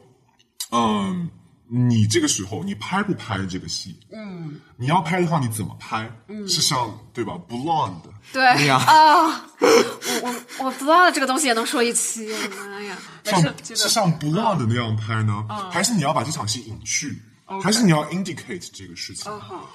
[0.71, 1.29] 嗯，
[1.67, 3.99] 你这个时候你拍不拍这个戏？
[4.11, 6.09] 嗯，你要拍的话，你怎么拍？
[6.27, 8.01] 嗯，是像对吧？Blonde，
[8.33, 12.97] 对呀啊，我我我 Blonde 这个东西也能说一期，我的妈呀！
[13.23, 17.21] 像是像 Blonde 那样拍呢，还是你要把这场戏隐去？
[17.63, 19.31] 还是你要 indicate 这个事情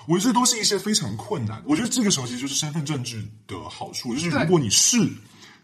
[0.07, 1.63] 我觉得这都是一些非常困难。
[1.65, 4.99] 我觉得这个时候其实就是身份政治的好处，就是如果你是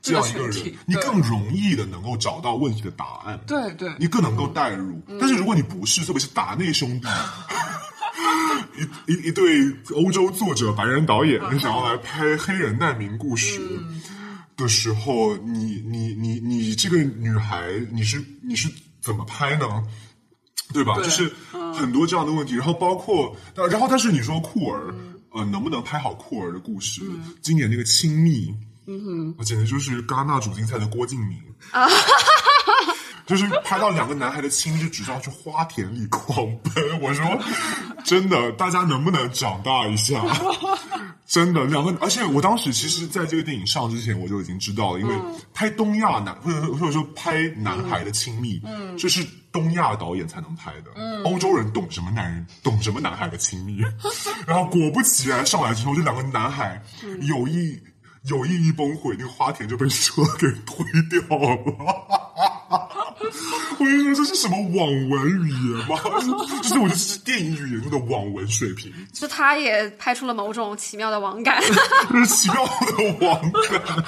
[0.00, 3.38] 这样一个人你更容易的能够找到问题的答案。
[3.46, 5.00] 对对你更能够代入。
[5.20, 7.08] 但是如果你不是，特别是达内兄弟，
[9.06, 13.60] 一一一对欧洲作者、白人导演，你想要来拍黑人难民故事
[14.56, 18.68] 的时候，你你你你这个女孩，你是你是
[19.00, 19.66] 怎么拍呢？
[20.72, 20.94] 对吧？
[20.96, 21.32] 对就是
[21.74, 24.94] 很多这样的问题，然后包括，然后但是你说酷儿，
[25.32, 27.00] 呃，能不能拍好酷儿的故事？
[27.40, 28.54] 今年那个亲密，
[28.88, 31.38] 嗯哼，我简直就是戛纳主竞赛的郭敬明
[31.72, 31.86] 啊，
[33.26, 37.00] 就是拍到两个男孩的亲密，就只知道去花田里狂奔。
[37.02, 37.38] 我说，
[38.02, 40.24] 真的，大家能不能长大一下？
[41.28, 45.14] 真的，两个，而且我当时其实在这个电影上之前，我就已经知道了，因为
[45.52, 53.76] 拍东亚男或者或者说拍男孩的亲密，嗯，这是东亚导演才能拍的，嗯，欧洲人懂什么男人，懂什么男孩的亲密，
[54.48, 56.82] 然后果不其然上来之后，这两个男孩
[57.20, 57.78] 有意
[58.28, 61.58] 有意一崩溃，那个花田就被车给推掉了。
[63.78, 65.98] 我就说这是什么网文语言吗？
[66.62, 71.60] 就是我觉得这是电影语言中的网文水平，就他也拍出了某种奇妙的网感。
[72.26, 73.40] 奇妙的网
[73.70, 74.04] 感，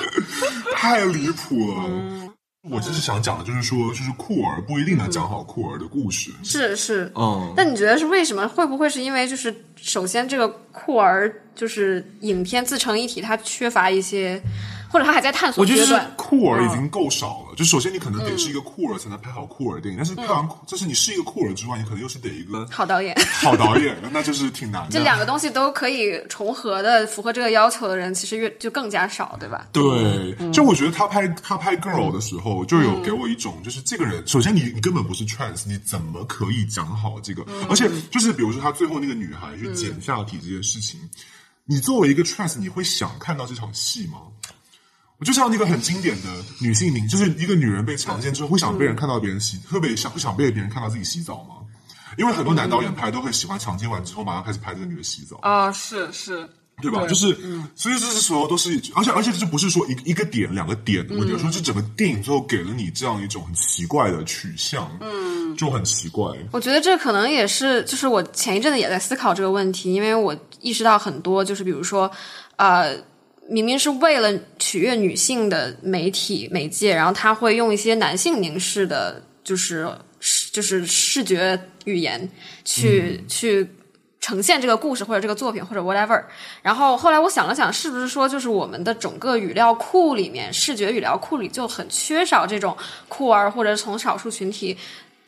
[0.74, 2.34] 太离谱了。
[2.62, 6.30] 我就是想讲的，就是说，就是酷儿不一定能讲好酷儿的故事。
[6.44, 8.46] 是是，嗯，那你觉得是为什么？
[8.46, 14.38] 会不会是因为就是首先这个酷儿就是影片自成一体，它缺乏一些，
[14.90, 16.12] 或者他还在探索我觉得是阶段？
[16.16, 17.54] 库尔已经够少了。
[17.56, 24.88] 就首先你可能得是一个酷儿才能拍好酷儿电影，但是拍完，就是你是一个酷儿之外，你可能又是得一个好导演，好导演， 那就是挺难的。
[24.90, 29.68] 这两个东西都可以重合的，符合这个要求的人，其实越就更加少，对吧？
[29.72, 37.44] 对，就我觉得他拍他拍 girl 的时候，就有给我一种，就是这个人，首先你你根本不是 trans，你怎么可以讲好这个？
[37.68, 40.98] 而且就是比如说他最后那个女孩去剪下体这件事情，
[41.66, 44.18] 你作为一个 trans，你会想看到这场戏吗？
[45.20, 46.28] 我就像那个很经典的
[46.58, 51.56] 女性名，就是一个女人被强奸之后，会想被人看到别人洗，特别想会想被别人看到自己洗澡吗？
[52.16, 55.36] 因为很多男导演拍都会喜欢强奸完之后马上开始拍这个女的洗澡。
[55.42, 56.48] 啊，是是，
[56.82, 57.00] 对吧？
[57.00, 57.38] 对就是，
[57.76, 66.34] 所以这是所有都是，而且而且这不是说一个一个点两个点的问题，而是说这整个电影最后给了你这样一种很奇怪的取向，嗯，就很奇怪。
[66.50, 72.10] 我觉得这可能也是，就是我前一阵子也在思考这个问题，因为我意识到很多，就是比如说，
[72.56, 72.96] 呃，
[73.50, 79.86] 明明是为了取悦女性的媒体媒介，然后他会用一些男性凝视的，就是
[80.52, 82.30] 就是视觉语言
[82.64, 83.68] 去、去。
[84.22, 86.22] 呈现这个故事或者这个作品或者 whatever，
[86.60, 92.76] 然后后来我想了想，是不是说就是我们的整个语料库里面，视觉语料库里就很缺少这种
[93.08, 94.76] 酷儿或者从少数群体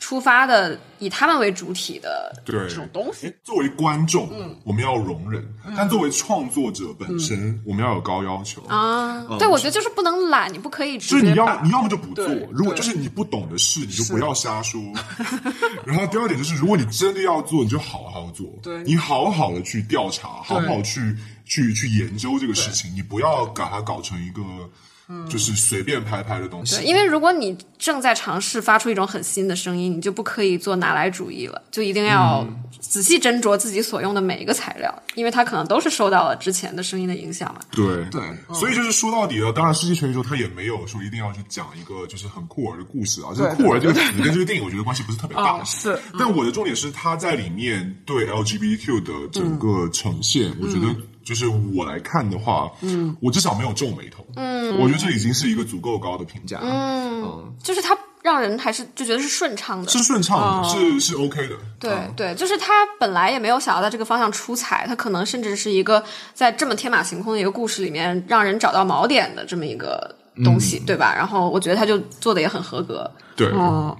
[0.03, 2.59] 出发的以他们为主体的对。
[2.69, 3.33] 这种东西。
[3.45, 4.29] 作为观众，
[4.65, 5.41] 我们要容忍；
[5.77, 8.61] 但作为创作者本身，我们要有高要求。
[8.63, 9.25] 啊。
[9.39, 14.83] 对，我觉得就是不能懒，你不可以直就是你要你要么就不做，如果就是你不懂的事，你就不要瞎说。
[15.87, 18.83] 然后第二点就是，如果你真的要做，你就好好做，对。
[18.83, 24.43] 你好好的去调查，好好去去去研究这个事情，你不要把它搞成一个
[25.29, 26.77] 就是随便拍拍的东西。
[26.77, 32.47] 对，因为如果你正在尝试发出一种很新的声音，你就不可以做拿来主义了，就一定要
[32.81, 37.61] 仔细斟酌自己所用的每一个材料，因为它可能都是受到了之前的声音的影响嘛。
[37.71, 38.05] 对。
[38.11, 38.23] 对。
[38.53, 45.59] 所以就是说到底了，当然《世纪全宇宙》它也没有说一定要去讲一个就是很酷儿的故事啊，就是酷儿这个词跟这个电影我觉得关系不是特别大。
[45.59, 45.99] 啊是。
[46.19, 66.03] 但我的重点是他在里面对 LGBTQ 的整个呈现，我觉得就是我来看的话，嗯，我至少没有皱眉头，嗯，我觉得这已经是一个足够高的评价，嗯，就是它让人还是就觉得是顺畅的，是顺畅的，是是 OK 的，对嗯对，就是他本来也没有想要在这个方向出彩，他可能甚至是一个
[66.35, 71.13] 在这么天马行空的一个故事里面让人找到锚点的这么一个东西，对吧？
[71.15, 73.11] 然后我觉得他就做的也很合格。
[73.35, 73.97] 对，嗯，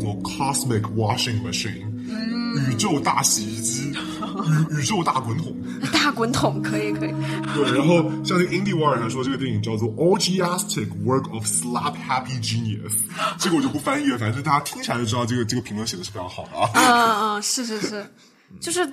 [0.00, 1.86] 做 Cosmic Washing Machine，
[2.70, 3.92] 宇宙大洗衣机，
[4.70, 5.54] 宇 宇宙大滚筒。
[5.92, 7.14] 大滚筒可以可以，
[7.54, 12.92] 对，然后像那个 Indie Wire 还说这个电影叫做 Orgiastic Work of Slap Happy Genius，
[13.38, 16.70] 这个我就不翻译了，反正大家听起来就知道这个这个评论写的是非常好的啊。
[16.74, 18.06] 嗯嗯，是是是，
[18.60, 18.86] 就是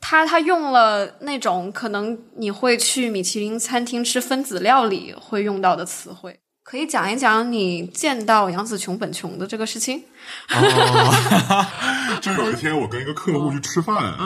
[0.00, 6.38] 他他用了那种可能你会去米其林餐厅吃分子料理会用到的词汇。
[6.64, 10.02] 可以讲一讲你见到杨紫琼本琼的这个事情？
[12.20, 14.16] 就有一天我跟一个客户去吃饭，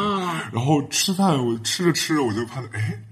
[0.52, 3.02] 然后吃饭我吃着吃着我就看到，哎。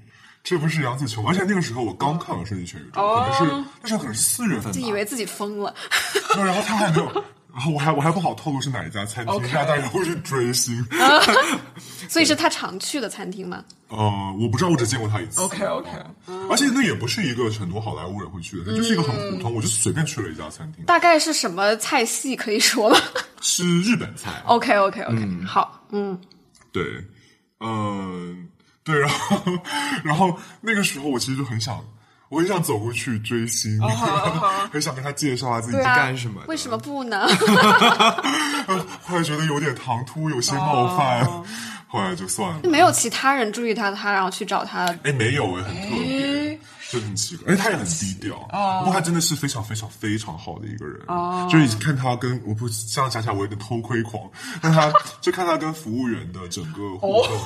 [0.48, 3.00] 这不是杨紫琼，而且那个时候我刚看完《瞬息全宇宙》，
[3.36, 5.74] 可能是那时候可能是四月份吧，就以为自己疯了。
[6.36, 7.24] 然后他还没有，
[7.56, 10.86] 然后我还我还不好透露是哪一家餐厅，OK 怕大家会去追星。
[12.06, 13.64] 所以是他常去的餐厅吗？
[13.88, 13.96] 呃，
[14.38, 15.40] 我不知道，我只见过他一次。
[15.40, 15.88] OK OK，
[16.50, 22.98] 而且那也不是一个很多好莱坞人会去的，它就是一个很普通，我就随便去了一家餐厅，大概是什么菜系可以说吗
[23.40, 24.30] 是日本菜。
[24.44, 26.20] ？OK OK OK，、好，嗯，
[26.72, 26.84] 对，
[27.60, 28.46] 嗯、
[28.84, 29.38] 对，然后
[30.04, 31.82] 然后那个时候我其实就很想，
[32.28, 33.80] 我很想走过去追星
[34.72, 36.46] 很想跟他介绍下自己是对啊，干什么的。
[36.48, 37.26] 为什么不呢？
[39.04, 41.24] 后来觉得有点唐突，有些冒犯，
[41.86, 42.60] 后来就算了。
[42.64, 44.86] 没有其他人注意到他，然后去找他。
[45.04, 46.58] 哎，没有哎，很特别，
[46.90, 47.52] 就很奇怪。
[47.52, 48.36] 而且他也很低调，
[48.80, 51.00] 不过他真的是非常非常非常好的一个人。
[51.48, 54.20] 就是你看他跟我不这样想起来，我有点偷窥狂。
[54.60, 57.38] 但他就看他跟服务员的整个互动，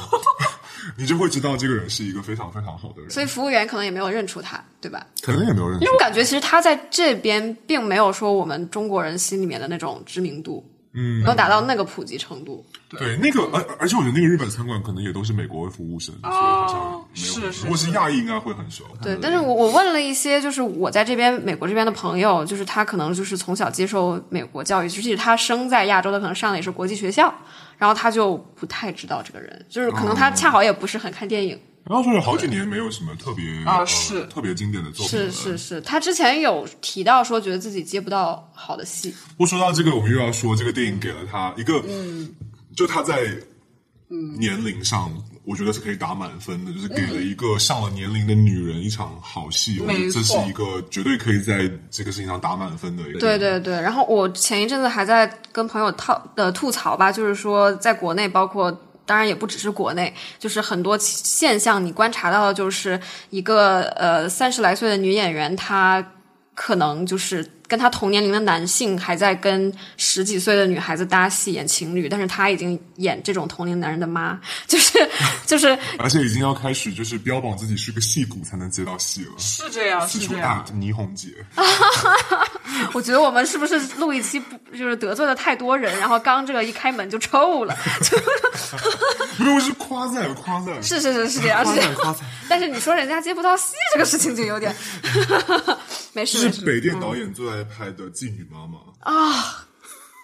[0.97, 3.11] 你就会知道这个人是一个非常非常好的人。
[3.11, 5.07] 所以服务员可能也没有认出他，对吧？
[5.23, 12.65] 可能也没有认出因为我感觉其实他在这边并没有说我们中国人心里面的那种知名度，嗯，没有达到那个普及程度。
[12.99, 16.77] 对那个，而而且我觉得那个日本餐馆可能也都是美国服务生，所以好像
[17.15, 17.51] 没有。
[17.53, 18.83] 是是如果是亚裔，应该会很熟。
[19.01, 27.33] 对，但是我我问了一些，就是我在这边美国这边的朋友，就是他可能就是从小接受美国教育，即使他生在亚洲的，可能上的也是国际学校，
[27.81, 31.59] 然后他就不太知道这个人，就是可能他恰好也不是很看电影。
[31.85, 35.31] 然后说是好几年没有什么特别呃啊是特别经典的作品是。
[35.33, 39.13] 是是，他之前有提到说，觉得自己接不到好的戏。
[39.39, 42.33] 不说到这个，我们又要说这个电影给了他一个，嗯
[42.77, 43.35] 就他在
[44.39, 45.11] 年龄上，
[45.45, 53.21] 我觉得是可以打满分的，就是给了一个上了年龄的女人一场好戏，我觉得这是一个绝对可以在这个事情上打满分的一个。
[53.21, 58.71] 对对对，然后我前一阵子还在跟朋友套呃吐槽吧，就是说在国内，包括
[59.07, 63.01] 当然也不只是国内，就是很多现象你观察到的，就是
[63.31, 66.05] 一个呃三十来岁的女演员，她
[66.55, 74.37] 可能就是跟他同年龄的男性还在跟十几岁的女孩子搭戏演情侣，但是他已经演这种同龄男人的妈，
[74.67, 75.09] 就是
[75.47, 79.31] 就是而且已经要开始就是标榜自己是个戏骨才能接到戏了。
[79.39, 80.75] 是这样是这样大。
[80.75, 81.29] 霓虹姐，
[82.93, 88.19] 我觉得我们是不是录一期不就是得罪了太多人，然后刚这个一开门就臭了，就
[89.45, 91.95] 没有是夸赞夸赞，是是是是这样是这样。
[91.95, 92.23] 夸赞。
[92.49, 94.75] 但是你说人家接不到戏这个事情就有点，
[96.13, 96.53] 没事这没事。
[96.53, 99.67] 是北电导演最爱拍的《妓女妈妈》，啊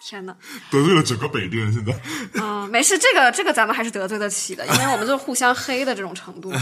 [0.09, 0.33] 天哪，
[0.71, 1.73] 得罪了整个北电。
[1.73, 1.93] 现在
[2.35, 6.53] 嗯，没事，这个这个咱们还是得罪得起的，因为我们就是互相黑的这种程度。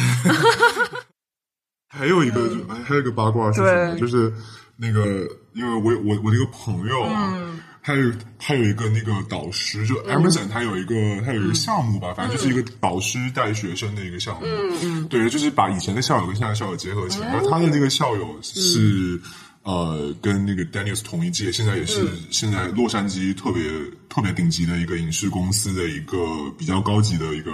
[1.92, 3.90] 还有一个，还还有一个八卦是什么？
[3.92, 4.32] 对就是
[4.78, 7.38] 那个，因为我我我那个朋友啊，
[7.82, 14.46] 他有他有一个那个导师，就 Amazon，他有一个他有一个项目吧，反正就是一个导师带学生的一个项目。
[14.46, 17.28] 嗯对，就是把以前的校友跟现在的校友结合起来。
[17.28, 19.20] 然后他的那个校友是。
[19.64, 23.62] 呃，跟那个 Daniels 同一届，现在也是现在洛杉矶特别
[24.08, 26.18] 特别顶级的一个影视公司的一个
[26.58, 27.50] 比较高级的一个。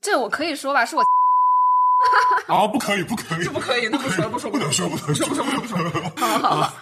[0.00, 1.04] 这我可以说吧，是我
[2.50, 5.78] 哦，不可以，不可以，不可以，那不说不说不能说，不能说，不说不说不说。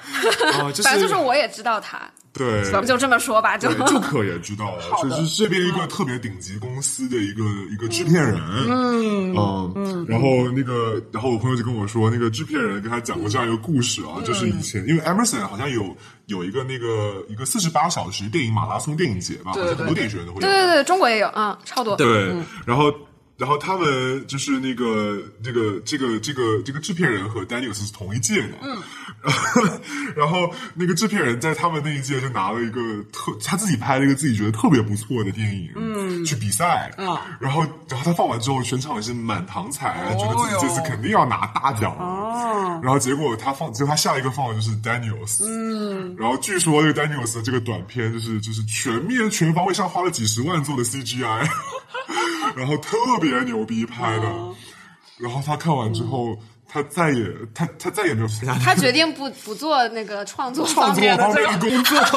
[0.60, 2.00] 哦，就反正就是是我也知道他，
[2.32, 7.42] 对，咱们就这么说吧，就就，可也知道了，就是这边一个特别顶级公司的一个
[7.72, 9.34] 一个制片人，嗯。
[9.74, 15.96] 嗯，然后那个，然后我朋友就跟我说，那个制片人跟他讲过这样一个故事啊，就是以前因为 Emerson 好像有
[16.26, 21.96] 有一个那个一个四十八小时电影马拉松电影节吧，好像很多电影学院都会有，对对对，中国也有，嗯，超多。
[21.96, 22.34] 对，
[22.66, 22.92] 然后
[23.38, 28.76] 然后他们就是那个这个这个这个这个制片人和 Daniel 是同一届的，嗯，
[30.16, 32.80] 然后那个制片人在他们那一届就拿了一个
[33.12, 41.94] 特他自己拍了一个自己觉得特别不错的电影，嗯，去比赛，嗯然后然后他放完之后，全场也是满堂彩，觉得自己这次肯定要拿大奖。
[41.96, 51.48] 了，哦，然后结果他放，结果他下一个放的就是 Daniels，嗯，然后据说这个 Daniels 的这个短片就是就是全面全方位上花了几十万做的 CGI，
[52.56, 54.54] 然后特别牛逼拍的，
[55.18, 56.38] 然后他看完之后，
[56.68, 57.24] 他再也
[57.54, 58.28] 他他再也没有
[58.62, 61.58] 他决定不 不做那个创作创作方面的。
[61.58, 61.98] 工作。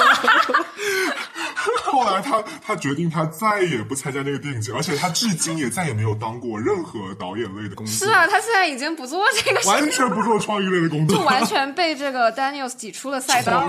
[1.83, 8.07] 后来他他决定他再也不参加那个电影节，而且他至今也再也没有当过任何导演类的工作。
[8.07, 13.67] 是啊，他现在已经不做这个事，完全不做创意类的工作，就完全被这个 Daniels 挤出了赛道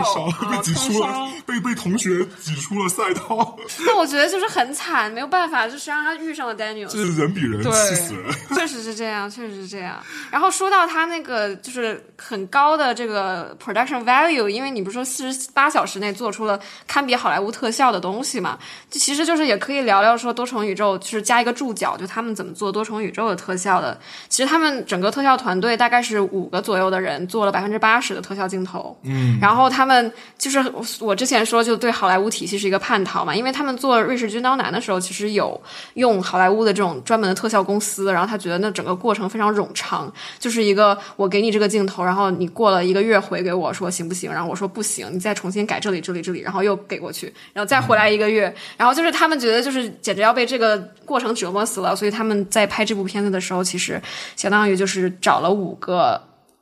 [0.50, 6.88] 被挤出了，被被同学挤出了赛道，那我觉得就是很惨，没有办法，就是让他遇上了 Daniels。
[6.88, 8.32] 就是人比人气死人。
[8.54, 10.00] 确实是这样，确实是这样。
[10.30, 18.58] 然后说到它那个就是很高的这个 production value，因为你不是说四十八小时内做出了堪比好莱坞特效的东西嘛？
[18.90, 23.96] 就其实就是也可以聊聊说多重宇宙，就是加一个注脚，就他们怎么做多重宇宙的特效的。
[24.28, 30.58] 其实他们整个特效团队大概是五个左右的人做了百分之八十的特效镜头，嗯，然后他们就是
[31.00, 35.60] 我之前说就对好莱坞体系是一个叛逃嘛，因为他们做《瑞士军刀男》的时候，其实有
[35.94, 54.00] 用好莱坞的这种专门的特效公司，然后他觉得那整个过程非常冗长，就是一个我给你这个镜头，然后你过了一个月回给我说行不行，然后我说不行，你再重新改这里这里这里，然后又给过去，然后再回来一个月，然后就是他们觉得就是简直要被这个过程折磨死了，所以他们在拍这部片子的时候，其实
[54.36, 56.20] 相当于就是找了五个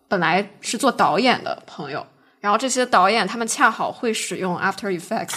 [0.08, 2.06] 本来是做导演的朋友。
[2.40, 5.34] 然后这些导演他们恰好会使用 After Effects，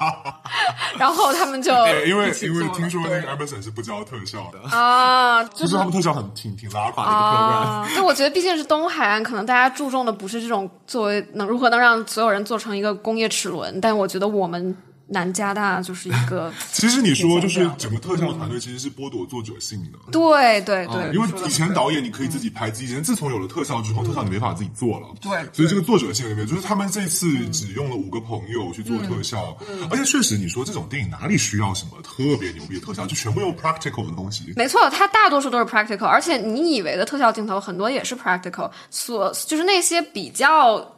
[0.98, 7.68] 然后他们就对，因为因为听说那个对 Emerson 是不教特效的，啊，就是他们特效很挺挺拉垮的一个 program。
[7.68, 14.74] 啊，就我觉得毕竟是东海岸，可能大家注重的不是这种作为能如何能让所有人做成一个工业齿轮，但我觉得我们
[15.06, 19.98] 南加大就是一个， 其实你说就是整个特效团队其实是剥夺作者性的。
[20.10, 25.08] 对对对，因为以前导演你可以自己拍自己，以前自从有了特效之后，特效你没法自己做了。
[25.20, 29.56] 对所以这个作者性里面，就是他们这次只用了五个朋友去做特效，
[29.90, 34.52] 而且确实你说这种电影哪里需要什么特别牛逼的特效，就全部用 practical 的东西。
[34.56, 40.93] 没错，它大多数都是 practical，而且你以为的特效镜头很多也是 practical，所就是那些比较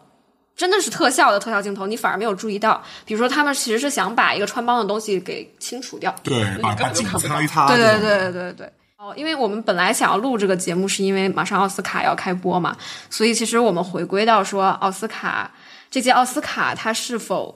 [0.56, 2.82] 真的是特效的特效镜头，你反而没有注意到。
[3.04, 6.14] 比如说，他们其实是想把一个穿帮的东西给清除掉。
[6.22, 7.66] 对，把把景擦一擦。
[7.68, 8.72] 对对对对对对。
[8.96, 12.74] 哦，因为我们本来想要录这个节目，是因为马上奥斯卡要开播嘛，
[13.10, 15.52] 所以其实我们回归到说奥斯卡
[15.90, 17.54] 这届奥斯卡它是否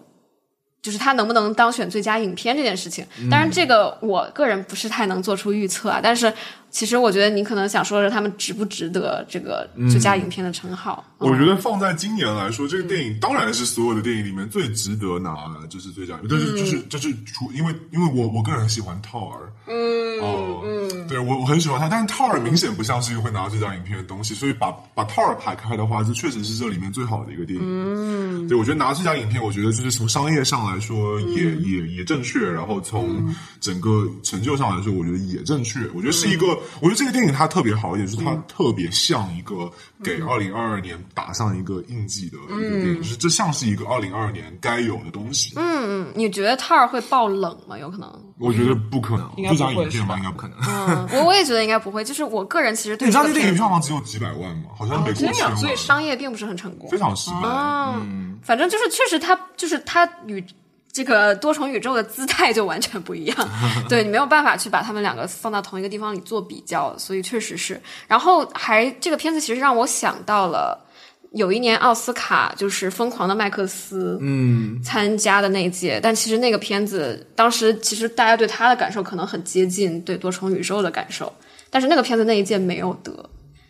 [0.83, 3.07] 就是它能不能当选最佳影片这件事情。
[3.31, 6.31] 当然，这个我个人不是太能做出预测啊，但是
[6.71, 11.05] 其实我觉得你可能想说的是他们值不值得这个最佳影片的称号。
[11.19, 16.19] 我觉得放在今年来说，这个电影当然是所有的电影里面最值得拿的，就是最佳。
[16.29, 20.80] 但是就是就是除因为因为我我个人很喜欢套儿，嗯哦嗯，
[21.11, 27.67] 对我我很喜欢他，但是套尔明显不像是一个会拿到这张影片的东西，所以把把套尔排开的话，这确实是这里面最好的一个电影。
[27.67, 35.81] 嗯，对我觉得拿这张影片，我觉得就是从商业上来说也、也也正确，然后从整个成就上来说，我觉得也正确。
[35.93, 36.47] 我觉得是一个，
[36.81, 39.69] 我觉得这个电影它特别好一点，就是它特别像一个
[40.05, 45.55] 给二零二二年打上一个印记的一个电影，就是这像是一个二零二二年该有的东西。
[45.57, 47.77] 嗯嗯，你觉得套儿会爆冷吗？
[47.77, 48.09] 有可能。
[48.39, 51.00] 我觉得不可能，应该最佳不会影片吧应该不可能。
[51.11, 52.05] 嗯，我我也觉得应该不会。
[52.05, 54.71] 就是我个人其实对你知道这这个片子电影票房只有几百万吗？
[54.77, 56.99] 好像没过千万所以，商业并不是很成功非。
[56.99, 57.49] 常失败。
[57.49, 60.45] 嗯，反正就是确实它就是它与
[60.93, 63.49] 这个多重宇宙的姿态就完全不一样，
[63.89, 67.81] 对你没有办法去把他们两个放到同一个地方里做比较，所以确实是。
[68.09, 70.87] 然后还这个片子其实让我想到了。
[71.33, 74.81] 有一年奥斯卡就是《疯狂的麦克斯》嗯。
[74.83, 81.33] 参加的那一届，但其实那个片子当时其实大家对他的感受可能很接近对多重宇宙的感受，
[81.69, 83.13] 但是那个片子那一届没有得。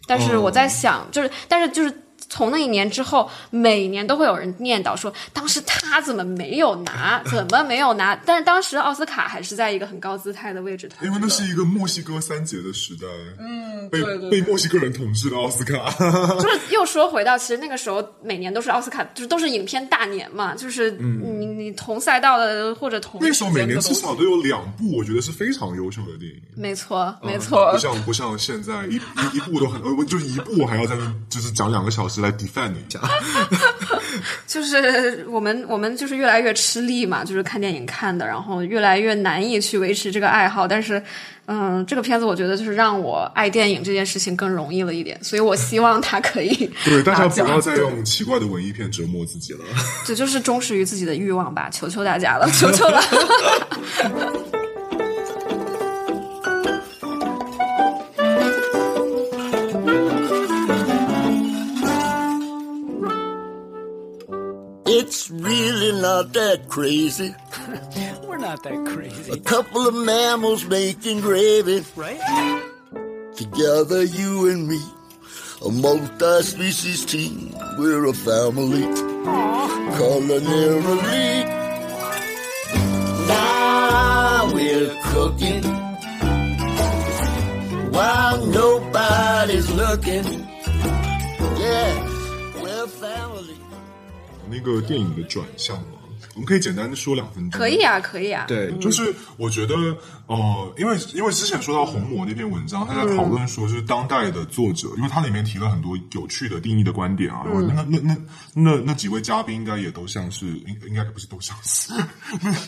[0.07, 1.93] 但是我在想，就是但是就是
[2.31, 8.15] 从那一年之后，每年都会有人念叨说，当时他怎么没有拿， 怎么没有拿？
[8.25, 13.07] 但是当时奥斯卡还是在一个很高姿态的位置因为那是一个墨西哥三杰的时代，
[13.39, 15.91] 嗯，被对对被墨西哥人统治的奥斯卡，
[16.41, 26.41] 就是又说回到，其实那个时候每年都是奥斯卡，就是都是影片大年嘛，就是你你同赛道的或者同那时候每年至少都有两部，我觉得是非常优秀的电影。
[26.55, 27.73] 没错没错。
[27.73, 33.01] 不，像不像现在一一一部都很，呃，就是一部还要在那就是讲两个小时来 defend 一下。
[34.47, 40.67] 就是我们我们就是越来越吃力嘛，就是看电影看的，然后越来越难以去维持这个爱好。
[40.67, 41.01] 但是，
[41.47, 49.61] 嗯，这个片子我觉得就是让我爱电影这件事情更容易了一点，所以我希望它可以 对，大家不要再用奇怪的文艺片折磨自己了。
[50.05, 53.01] 这就是忠实于自己的欲望吧，求求大家了，求求了。
[65.01, 67.35] It's really not that crazy.
[68.27, 71.85] We're not that crazy, A couple of mammals making gravy.
[71.97, 72.21] right?
[73.35, 74.81] Together, you and me.
[75.65, 77.55] A multi-species team.
[77.79, 78.83] We're a family.
[79.97, 81.45] Culinarily.
[83.29, 85.63] Now we're cooking.
[87.91, 90.25] While nobody's looking.
[91.59, 92.00] Yeah.
[94.51, 95.99] 那个电影的转向吗，
[96.35, 97.59] 我们可以简单的说两分钟。
[97.59, 97.81] 可以。
[97.83, 98.45] 啊，可以啊。
[98.47, 99.75] 对，就是我觉得，
[100.27, 107.45] 呃，因为因为之前说到红魔那篇文章，他在讨论说，就是当代的作者，因为它里面提了很多有趣的定义的观点啊。
[107.47, 108.17] 那那那
[108.55, 111.93] 那那几位嘉宾应该也都像是，应应该不是都像是，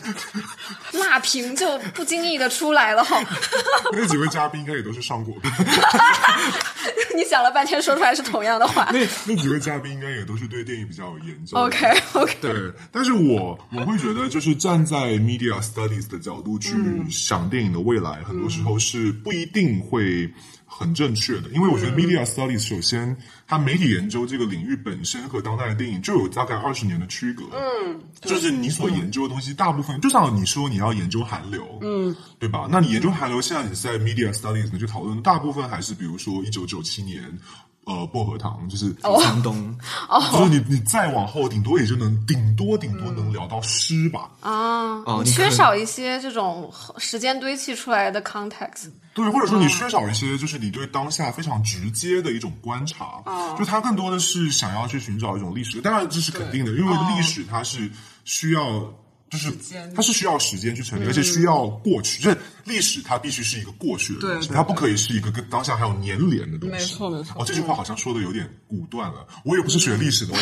[0.97, 3.05] 辣评就不经意的出来了。
[3.93, 5.35] 那几位嘉宾应该也都是上过。
[7.17, 8.89] 你想了半天，说出来是同样的话。
[8.93, 11.57] 那那几位嘉宾应该也都是对电影比较有研究。
[11.57, 12.51] OK OK，对，
[12.91, 16.73] 但是我我会觉得，就是站在 media studies 的角度去
[17.09, 20.31] 想电影的未来，很多时候是不一定会
[20.65, 23.15] 很正确的，因为我觉得 media studies 首先
[23.47, 27.43] 它媒体研究这个领域本身和当代的电影就有大概二十年的区隔。
[27.53, 32.67] 嗯，就是你所研究的东西，大部分就像你说你要研究韩流，嗯，对吧？
[32.71, 37.23] 那你研究韩流，现在你在 media studies 里面去讨论，大部分还是比如说一九九七年。
[37.85, 39.75] 呃，薄荷糖就是江东
[40.31, 44.29] 就是你你再往后，顶多也就能顶多顶多能聊到诗吧。
[44.39, 48.89] 啊，哦你缺少一些这种时间堆砌出来的 context。
[49.13, 53.21] 对，或者说你缺少一些，就是你对当下非常直接的一种观察，
[53.59, 57.91] 就他更多的是想要去寻找一种历史，当然这是肯定的，因为历史它是
[58.23, 58.91] 需要。
[59.33, 59.51] 就是
[59.95, 66.75] 它是需要时间去沉淀，而且需要过去，就是历史它必须是一个过去的东西，它不可以是一个跟当下还有粘连的东西。
[66.75, 69.25] 没错没错哦，这句话好像说的有点武断了。
[69.43, 70.33] 我也不是学历史的，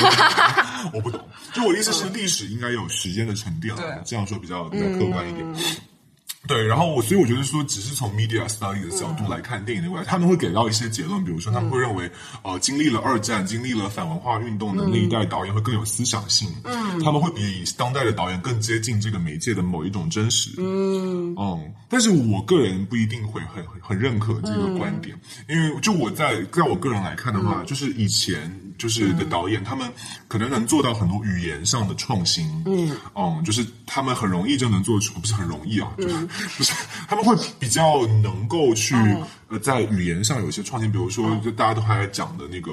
[0.92, 1.26] 我也不懂。
[1.56, 3.74] 就我的意思是，历史应该有时间的沉淀
[4.04, 5.56] 这样说比较比较客观一点。
[6.48, 12.10] 对，然后我所以我觉得说，只是从 media study 的角度来看电影的未来，他们会给到一些结论，比如说他们会认为，
[12.44, 21.36] 呃，经历了二战、经历了反文化运动的那一代导演会更有思想性，嗯，他们会比当代的导演更接近这个媒介的某一种真实，嗯。
[21.38, 28.52] 嗯，但是我个人不一定会很很很认可这个观点，因为就我在在我个人来看的话，就是以前
[28.82, 29.88] 就是的导演，他们
[30.28, 32.98] 可能能做到很多语言上的创新，嗯。
[33.14, 36.28] 嗯，就是他们很容易就能做出，不是很容易啊，就是
[36.58, 36.74] 就是
[37.08, 38.95] 他们会比较能够去
[39.49, 42.72] 呃在语言上有一些创新，比如说就大家都还在讲的那个。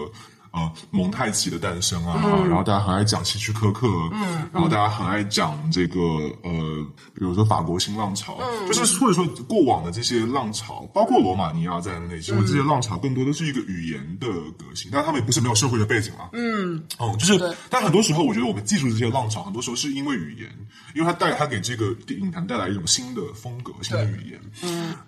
[0.59, 6.01] 呃，蒙太奇的诞生啊，然后大家很爱讲希区柯克，嗯，然后大家很爱讲这个
[6.43, 20.51] 呃，比如说法国新浪潮，就是或者说过往的这些浪潮，包括罗马尼亚在内，其实这些浪潮更多的是一个语言的革新，但他们也不是没有社会的背景啊，嗯，哦、就是，但很多时候我觉得我们记住这些浪潮，很多时候是因为语言，
[20.95, 24.41] 因为它带它给这个影坛带来一种新的风格、新的语言，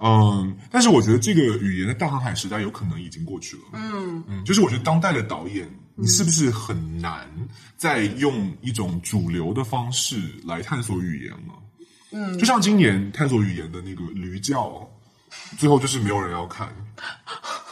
[0.00, 4.22] 嗯但是我觉得这个语言的大航海时代有可能已经过去了，嗯。
[4.28, 7.28] 嗯，就是我觉得当代的导演，你是不是很难
[7.76, 11.54] 再用一种主流的方式来探索语言了？
[12.12, 14.88] 嗯，就像今年探索语言的那个驴叫，
[15.58, 16.68] 最后就是没有人要看。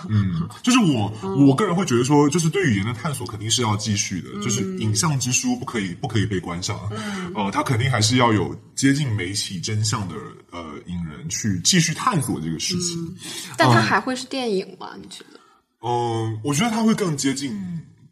[0.08, 10.14] 嗯，就是我我个人会觉得说，就是对语言的探索肯定是要继续的，就是影像之书不可以不可以被关上，嗯，呃，它肯定还是要有接近媒体真相的
[10.52, 13.16] 呃影人去继续探索这个事情。
[13.56, 14.92] 但它还会是电影吗？
[14.96, 15.37] 你觉得？
[15.82, 17.56] 嗯，我觉得它会更接近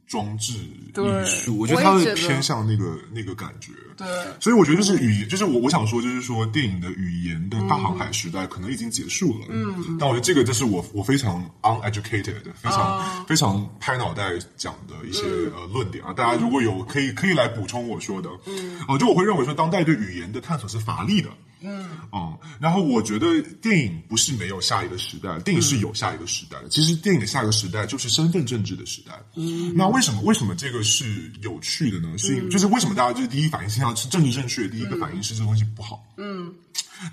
[0.06, 0.93] 装置艺
[1.24, 3.72] 术，我觉得它会偏向那个那个感觉。
[3.97, 4.06] 对，
[4.40, 9.47] 所以我觉得就是语言，就是我我想说，就是说电影的语言的大航海时代可能已经结束了。
[9.48, 15.22] 嗯，但我觉得这个就是我我非常 uneducated 的，非常、非常拍脑袋讲的一些、
[15.56, 16.12] 呃论点啊。
[16.12, 21.30] 大家如果有可以可以来补充我说的，嗯，哦、就我会认为说当代对语言的探索是乏力的。
[21.60, 26.68] 嗯，哦、然后我觉得电影不是没有下一个时代，电影是有下一个时代的。
[26.68, 29.12] 其实电影的下一个时代就是身份政治的时代。
[29.36, 32.16] 嗯，那为什么为什么这个是有趣的呢？
[32.18, 36.04] 是因就是为什么大家就是第一反应现在是政治正确，第一个反应是这东西不好。
[36.18, 36.54] 嗯，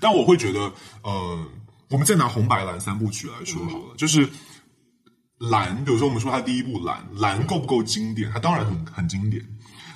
[0.00, 0.72] 但我会觉得，
[1.02, 1.46] 呃，
[1.88, 4.28] 我们再拿红白蓝三部曲来说好了，就是
[5.38, 8.30] 蓝，比如说我们说它第一部蓝，蓝够不够经典？
[8.30, 9.42] 它当然很很经典。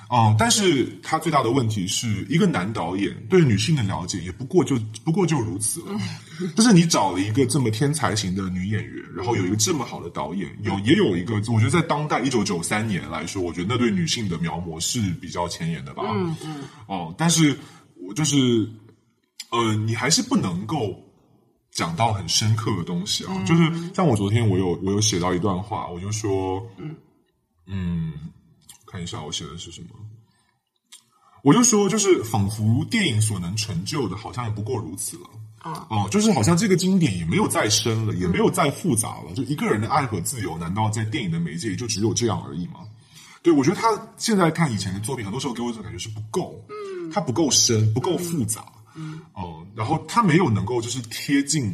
[0.09, 4.75] 哦、但是他最大的问题是一个男导演对女性的了解也不过就
[5.05, 5.95] 不过就如此了，
[6.57, 16.03] 就是你找了一个这么天才型的女演员，然后有一个这么好的导演，有也有一个，我觉得在当代一九九三年来说，我觉得那对女性的描摹是比较前沿的吧。
[16.07, 16.55] 嗯嗯。
[16.87, 17.55] 哦，但是
[18.07, 18.67] 我就是
[19.51, 20.99] 呃，你还是不能够
[21.71, 23.43] 讲到很深刻的东西啊。
[23.45, 26.65] 就是像我昨天我有我有写到一段话，我就说，
[27.67, 28.13] 嗯
[28.89, 29.89] 看一下我写的是什么。
[31.43, 35.29] 我就说，就是仿佛电影所能成就的，好像也不过如此了。
[35.61, 39.33] 哦，就是好像这个经典也没有再深了，也没有再复杂了。
[39.33, 42.79] 就一个人的爱和自由，难道在电影的媒介里就只有这样而已吗？
[43.41, 43.87] 对，我觉得他
[44.17, 51.73] 现在看以前的作品，很多时候给我这种感觉是不够，嗯，它不够深，不够复杂，嗯，哦、然后他没有能够就是贴近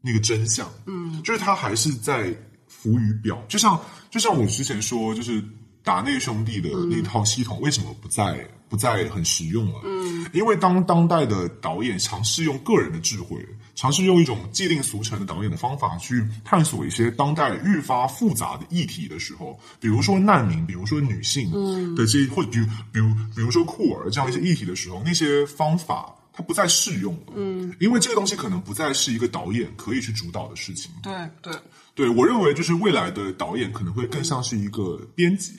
[0.00, 2.34] 那个真相，嗯，就是他还是在
[2.66, 3.78] 浮于表，就像
[4.10, 5.42] 就像我之前说，就是
[5.82, 9.80] 达内兄弟的那套系统为什么不再不再很实用了？
[9.84, 13.36] 嗯，因为当当代的导演尝试用个人的智慧，
[13.74, 21.50] 尝试用一种既定俗成的导演的方法去探索一些当代愈发复杂的议题的时候，比如说难民，比如说女性
[21.94, 26.14] 的这，或者比如比如比如说酷儿这样一些议题的时候，那些方法。
[26.30, 30.88] 它不再适用了，嗯，因为这个东西可能不再是一个导演可以去主导的事情。
[31.02, 31.52] 对对，
[31.96, 35.54] 对我认为，就是未来的导演可能会更像是一个编辑，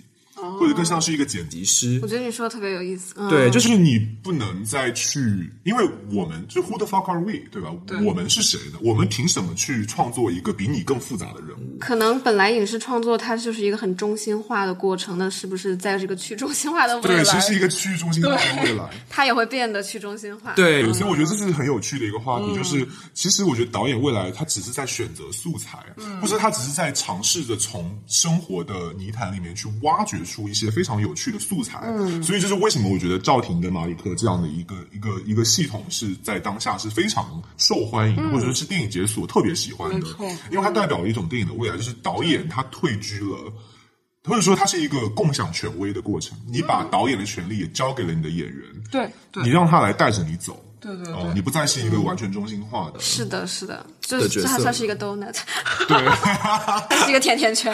[0.59, 2.07] 或者更像是一个剪辑师我。
[2.07, 3.13] 觉得你说的特别有意思。
[3.17, 5.19] 嗯、对，就是你不能再去，
[5.63, 7.71] 因为我们就 Who the fuck are we，对吧？
[8.03, 8.79] 我们是谁呢？
[8.81, 11.77] 我们凭什么去创作一个比你更复杂的人物？
[11.79, 18.89] 可能本来影视创作它就是一个很中心化的过程，那是不是在这个去中心化的未对，其实是一个去中心化的未来。
[19.09, 20.53] 它也会变得去中心化？
[20.53, 25.79] 对对，所以我觉得这是很有趣的一个话题，就是其实我觉得导演未来他只是在选择素材，
[26.21, 31.80] 或者他只是在尝试着从生活的泥潭里面去挖掘出一些非常有趣的素材。
[32.22, 40.07] 所以这是为什么我觉得赵婷跟马里克这样的一个一个一个系统是在当下是非常受欢迎的，或者说是电影节所特别喜欢的
[40.51, 43.51] 因为它代表了一种电影的未来，就是导演他退居了。
[44.26, 46.38] 或者说，它是一个共享权威的过程。
[46.45, 50.64] 你把导演的权利也交给了你的演员，对对你让他来带着你走。
[50.80, 52.99] 对对哦，对你不再是一个完全中心化的。
[52.99, 55.35] 是的，是的，这这还算是一个 donut，
[55.88, 55.97] 对
[57.03, 57.73] 是一个甜甜圈。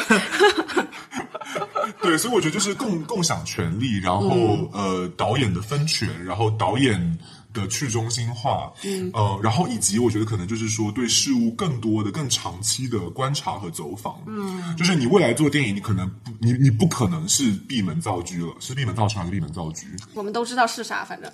[2.02, 7.18] 对，所以我觉得就是共共享权利，然后、呃导演的分权，然后导演
[7.56, 19.88] 的去中心化，嗯，呃，然后以及我觉得可能就是说对事物更多的、更长期的观察和走访，嗯，就是你未来做电影，你可能不，你你不可能是闭门造车了，是闭门造车还是闭门造车？
[20.14, 21.32] 我们都知道是啥，反正。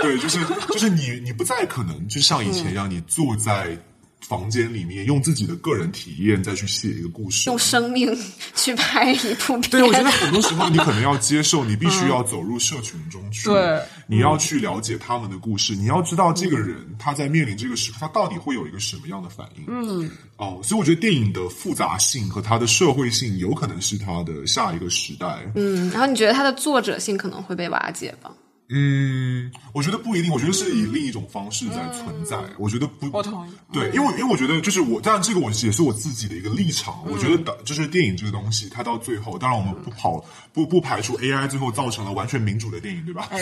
[0.00, 0.38] 对，就是
[0.68, 3.76] 就是你你不再可能就像以前一样，你坐在
[4.20, 8.14] 房间里面用自己的个人体验再去写一个故事，用生命
[8.54, 9.70] 去拍一部片。
[9.70, 19.64] 对，我觉得很多时候你可能要接受，你必须要走入社群中去，对，你要去了解他们的故事，你要知道这个人他在面临这个时刻，他到底会有一个什么样的反应。
[19.66, 25.38] 嗯，哦，所以我觉得电影的复杂性和它的社会性，有可能是它的下一个时代。
[25.54, 28.30] 嗯，然后你觉得它的作者性可能会被瓦解吗？
[28.70, 32.36] 嗯，我觉得不一定，我觉得是以另一种方式在存在。
[32.58, 37.02] 我觉得不，我同意对，因为因为我觉得就是我，当然这个我也是我自己的一个立场。
[37.10, 40.22] 我觉得的就是电影这个东西，它到最后，当然我们不跑
[40.52, 43.28] 不不排除 AI 最后造成了完全民主的电影，对吧？
[43.30, 43.40] 哎，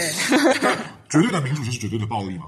[1.10, 2.44] 绝对的民主就是绝对的暴力嘛。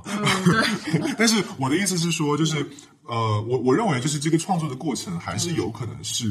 [1.18, 2.64] 但是我的意思是说，就是
[3.08, 6.26] 呃，我我认为就是这个创作的过程还是有可能是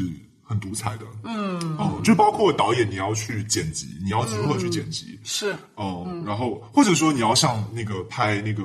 [0.48, 1.06] 很独裁的。
[1.24, 5.54] 嗯，哦，就包括导演你要去剪辑，你要如何去剪辑，是。
[5.76, 8.64] 哦，然后或者说你要像那个拍那个。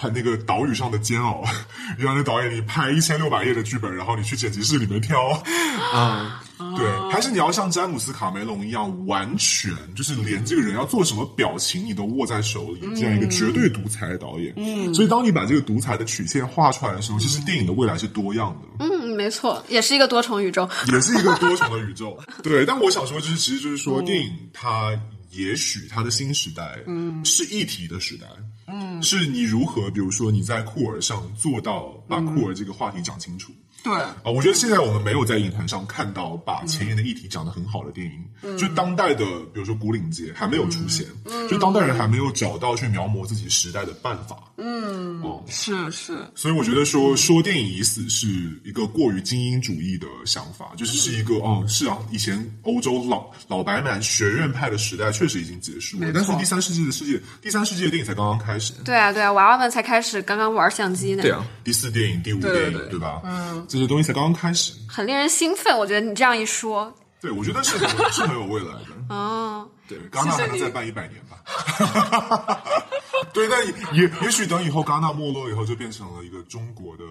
[0.00, 1.42] 拍那个岛屿上的煎熬，
[1.98, 5.30] 让那导演你拍一千六百页的剧本，然后你去剪辑室里面挑，
[5.92, 6.40] 啊，
[6.76, 14.52] 对，还是你要像詹姆斯卡梅隆一样，完全就是连这个人要做什么表情你都握在手里，这样一个绝对独裁的导演。
[14.56, 18.84] 嗯，所以当你把这个独裁的曲线画出来的时候，其实电影的未来是多样的。
[18.84, 20.68] 嗯，没错，也是一个多重宇宙。
[20.92, 22.18] 也是一个多重的宇宙。
[22.42, 24.98] 对，但我想说，就是其实就是说，电影它
[25.30, 28.26] 也许它的新时代，嗯，是一体的时代，
[28.66, 33.52] 嗯，是你如何，比如说你在酷儿上做到把酷儿这个话题讲清楚。
[33.82, 41.06] 对，啊，我觉得现在我们没有在影坛上看到把前沿的议题讲得很好的电影，就当代的，比如说古岭街还没有出现，
[41.48, 44.36] 就当代人还没有找到去描摹自己时代的办法。
[44.56, 48.26] 嗯，哦，是是，所以我觉得说说电影已死是
[48.64, 61.22] 一个过于精英主义的想法，就是是一个哦，是啊，以前欧洲老老白男学院派的时代确实已经结束了，但是第三世纪的世界，第三世纪的电影才刚刚开始，对啊，对啊，娃娃们才开始刚刚玩相机呢。
[61.22, 62.88] 对啊，第四电影、第五电影，对。
[62.88, 63.20] 对吧？
[63.24, 64.72] 嗯，这些东西才刚刚开始。
[64.88, 65.76] 很令人兴奋。
[65.76, 68.86] 我觉得你这样一说，对，我觉得是很是很有未来的。
[69.14, 71.36] 哦， 对，戛纳还能再办一百年吧。
[73.32, 77.04] 对，但也也许等以后戛纳没落以后，就变成了一个中国的，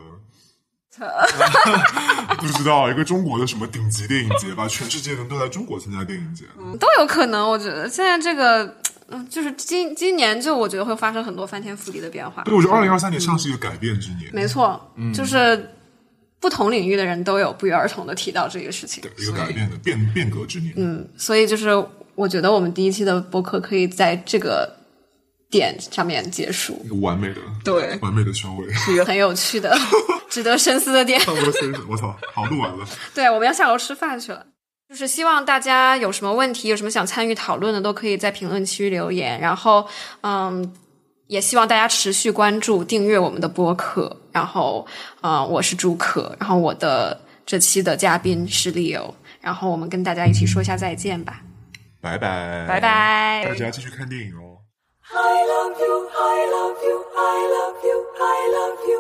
[2.38, 6.46] 不知道一个中国的什么顶级电影节吧，全世界人都在中国参加电影节。
[6.80, 7.50] 都有可能。
[7.50, 8.76] 我觉得现在这个，
[9.10, 12.44] 嗯，就是今今年就我觉得会发生很多翻天覆地的变化。
[12.44, 14.80] 对，我觉得二零二三年像是一个改变之年，没错，
[15.14, 15.70] 就是
[16.40, 19.04] 不同领域的人都有不约而同的提到这个事情。
[19.18, 20.74] 一个改变的变变革之年。
[20.78, 21.70] 嗯，所以就是
[22.16, 24.78] 我觉得我们第一期的播客可以在这个
[25.50, 28.72] 点上面结束，一个完美的对完美的收尾。
[28.74, 29.76] 是一个很有趣的、
[30.30, 31.20] 值得深思的点。
[31.26, 32.86] 我的先生，我操，好录完了。
[33.16, 34.46] 对，我们要下楼吃饭去了。
[34.90, 39.38] 就是希望大家有什么问题，有什么想参与讨论的，都可以在评论区留言。
[39.40, 39.86] 然后，
[40.22, 40.74] 嗯，
[41.28, 44.18] 也希望大家持续关注、订阅我们的播客。
[44.32, 44.86] 然后，
[45.22, 49.14] 嗯，我是朱可，然后我的这期的嘉宾是 Leo。
[49.40, 51.40] 然然后我们跟大家一起说一下再见吧。
[52.02, 54.60] 拜拜，拜拜大家继续看电影哦。
[55.10, 55.16] I
[55.48, 59.00] love you, I love you, I love you, I love you,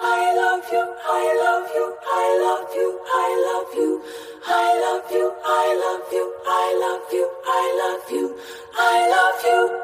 [0.00, 4.02] I love you, I love you, I love you, I love you,
[4.42, 8.34] I love you, I love you, I love you, I love you,
[8.76, 9.83] I love you.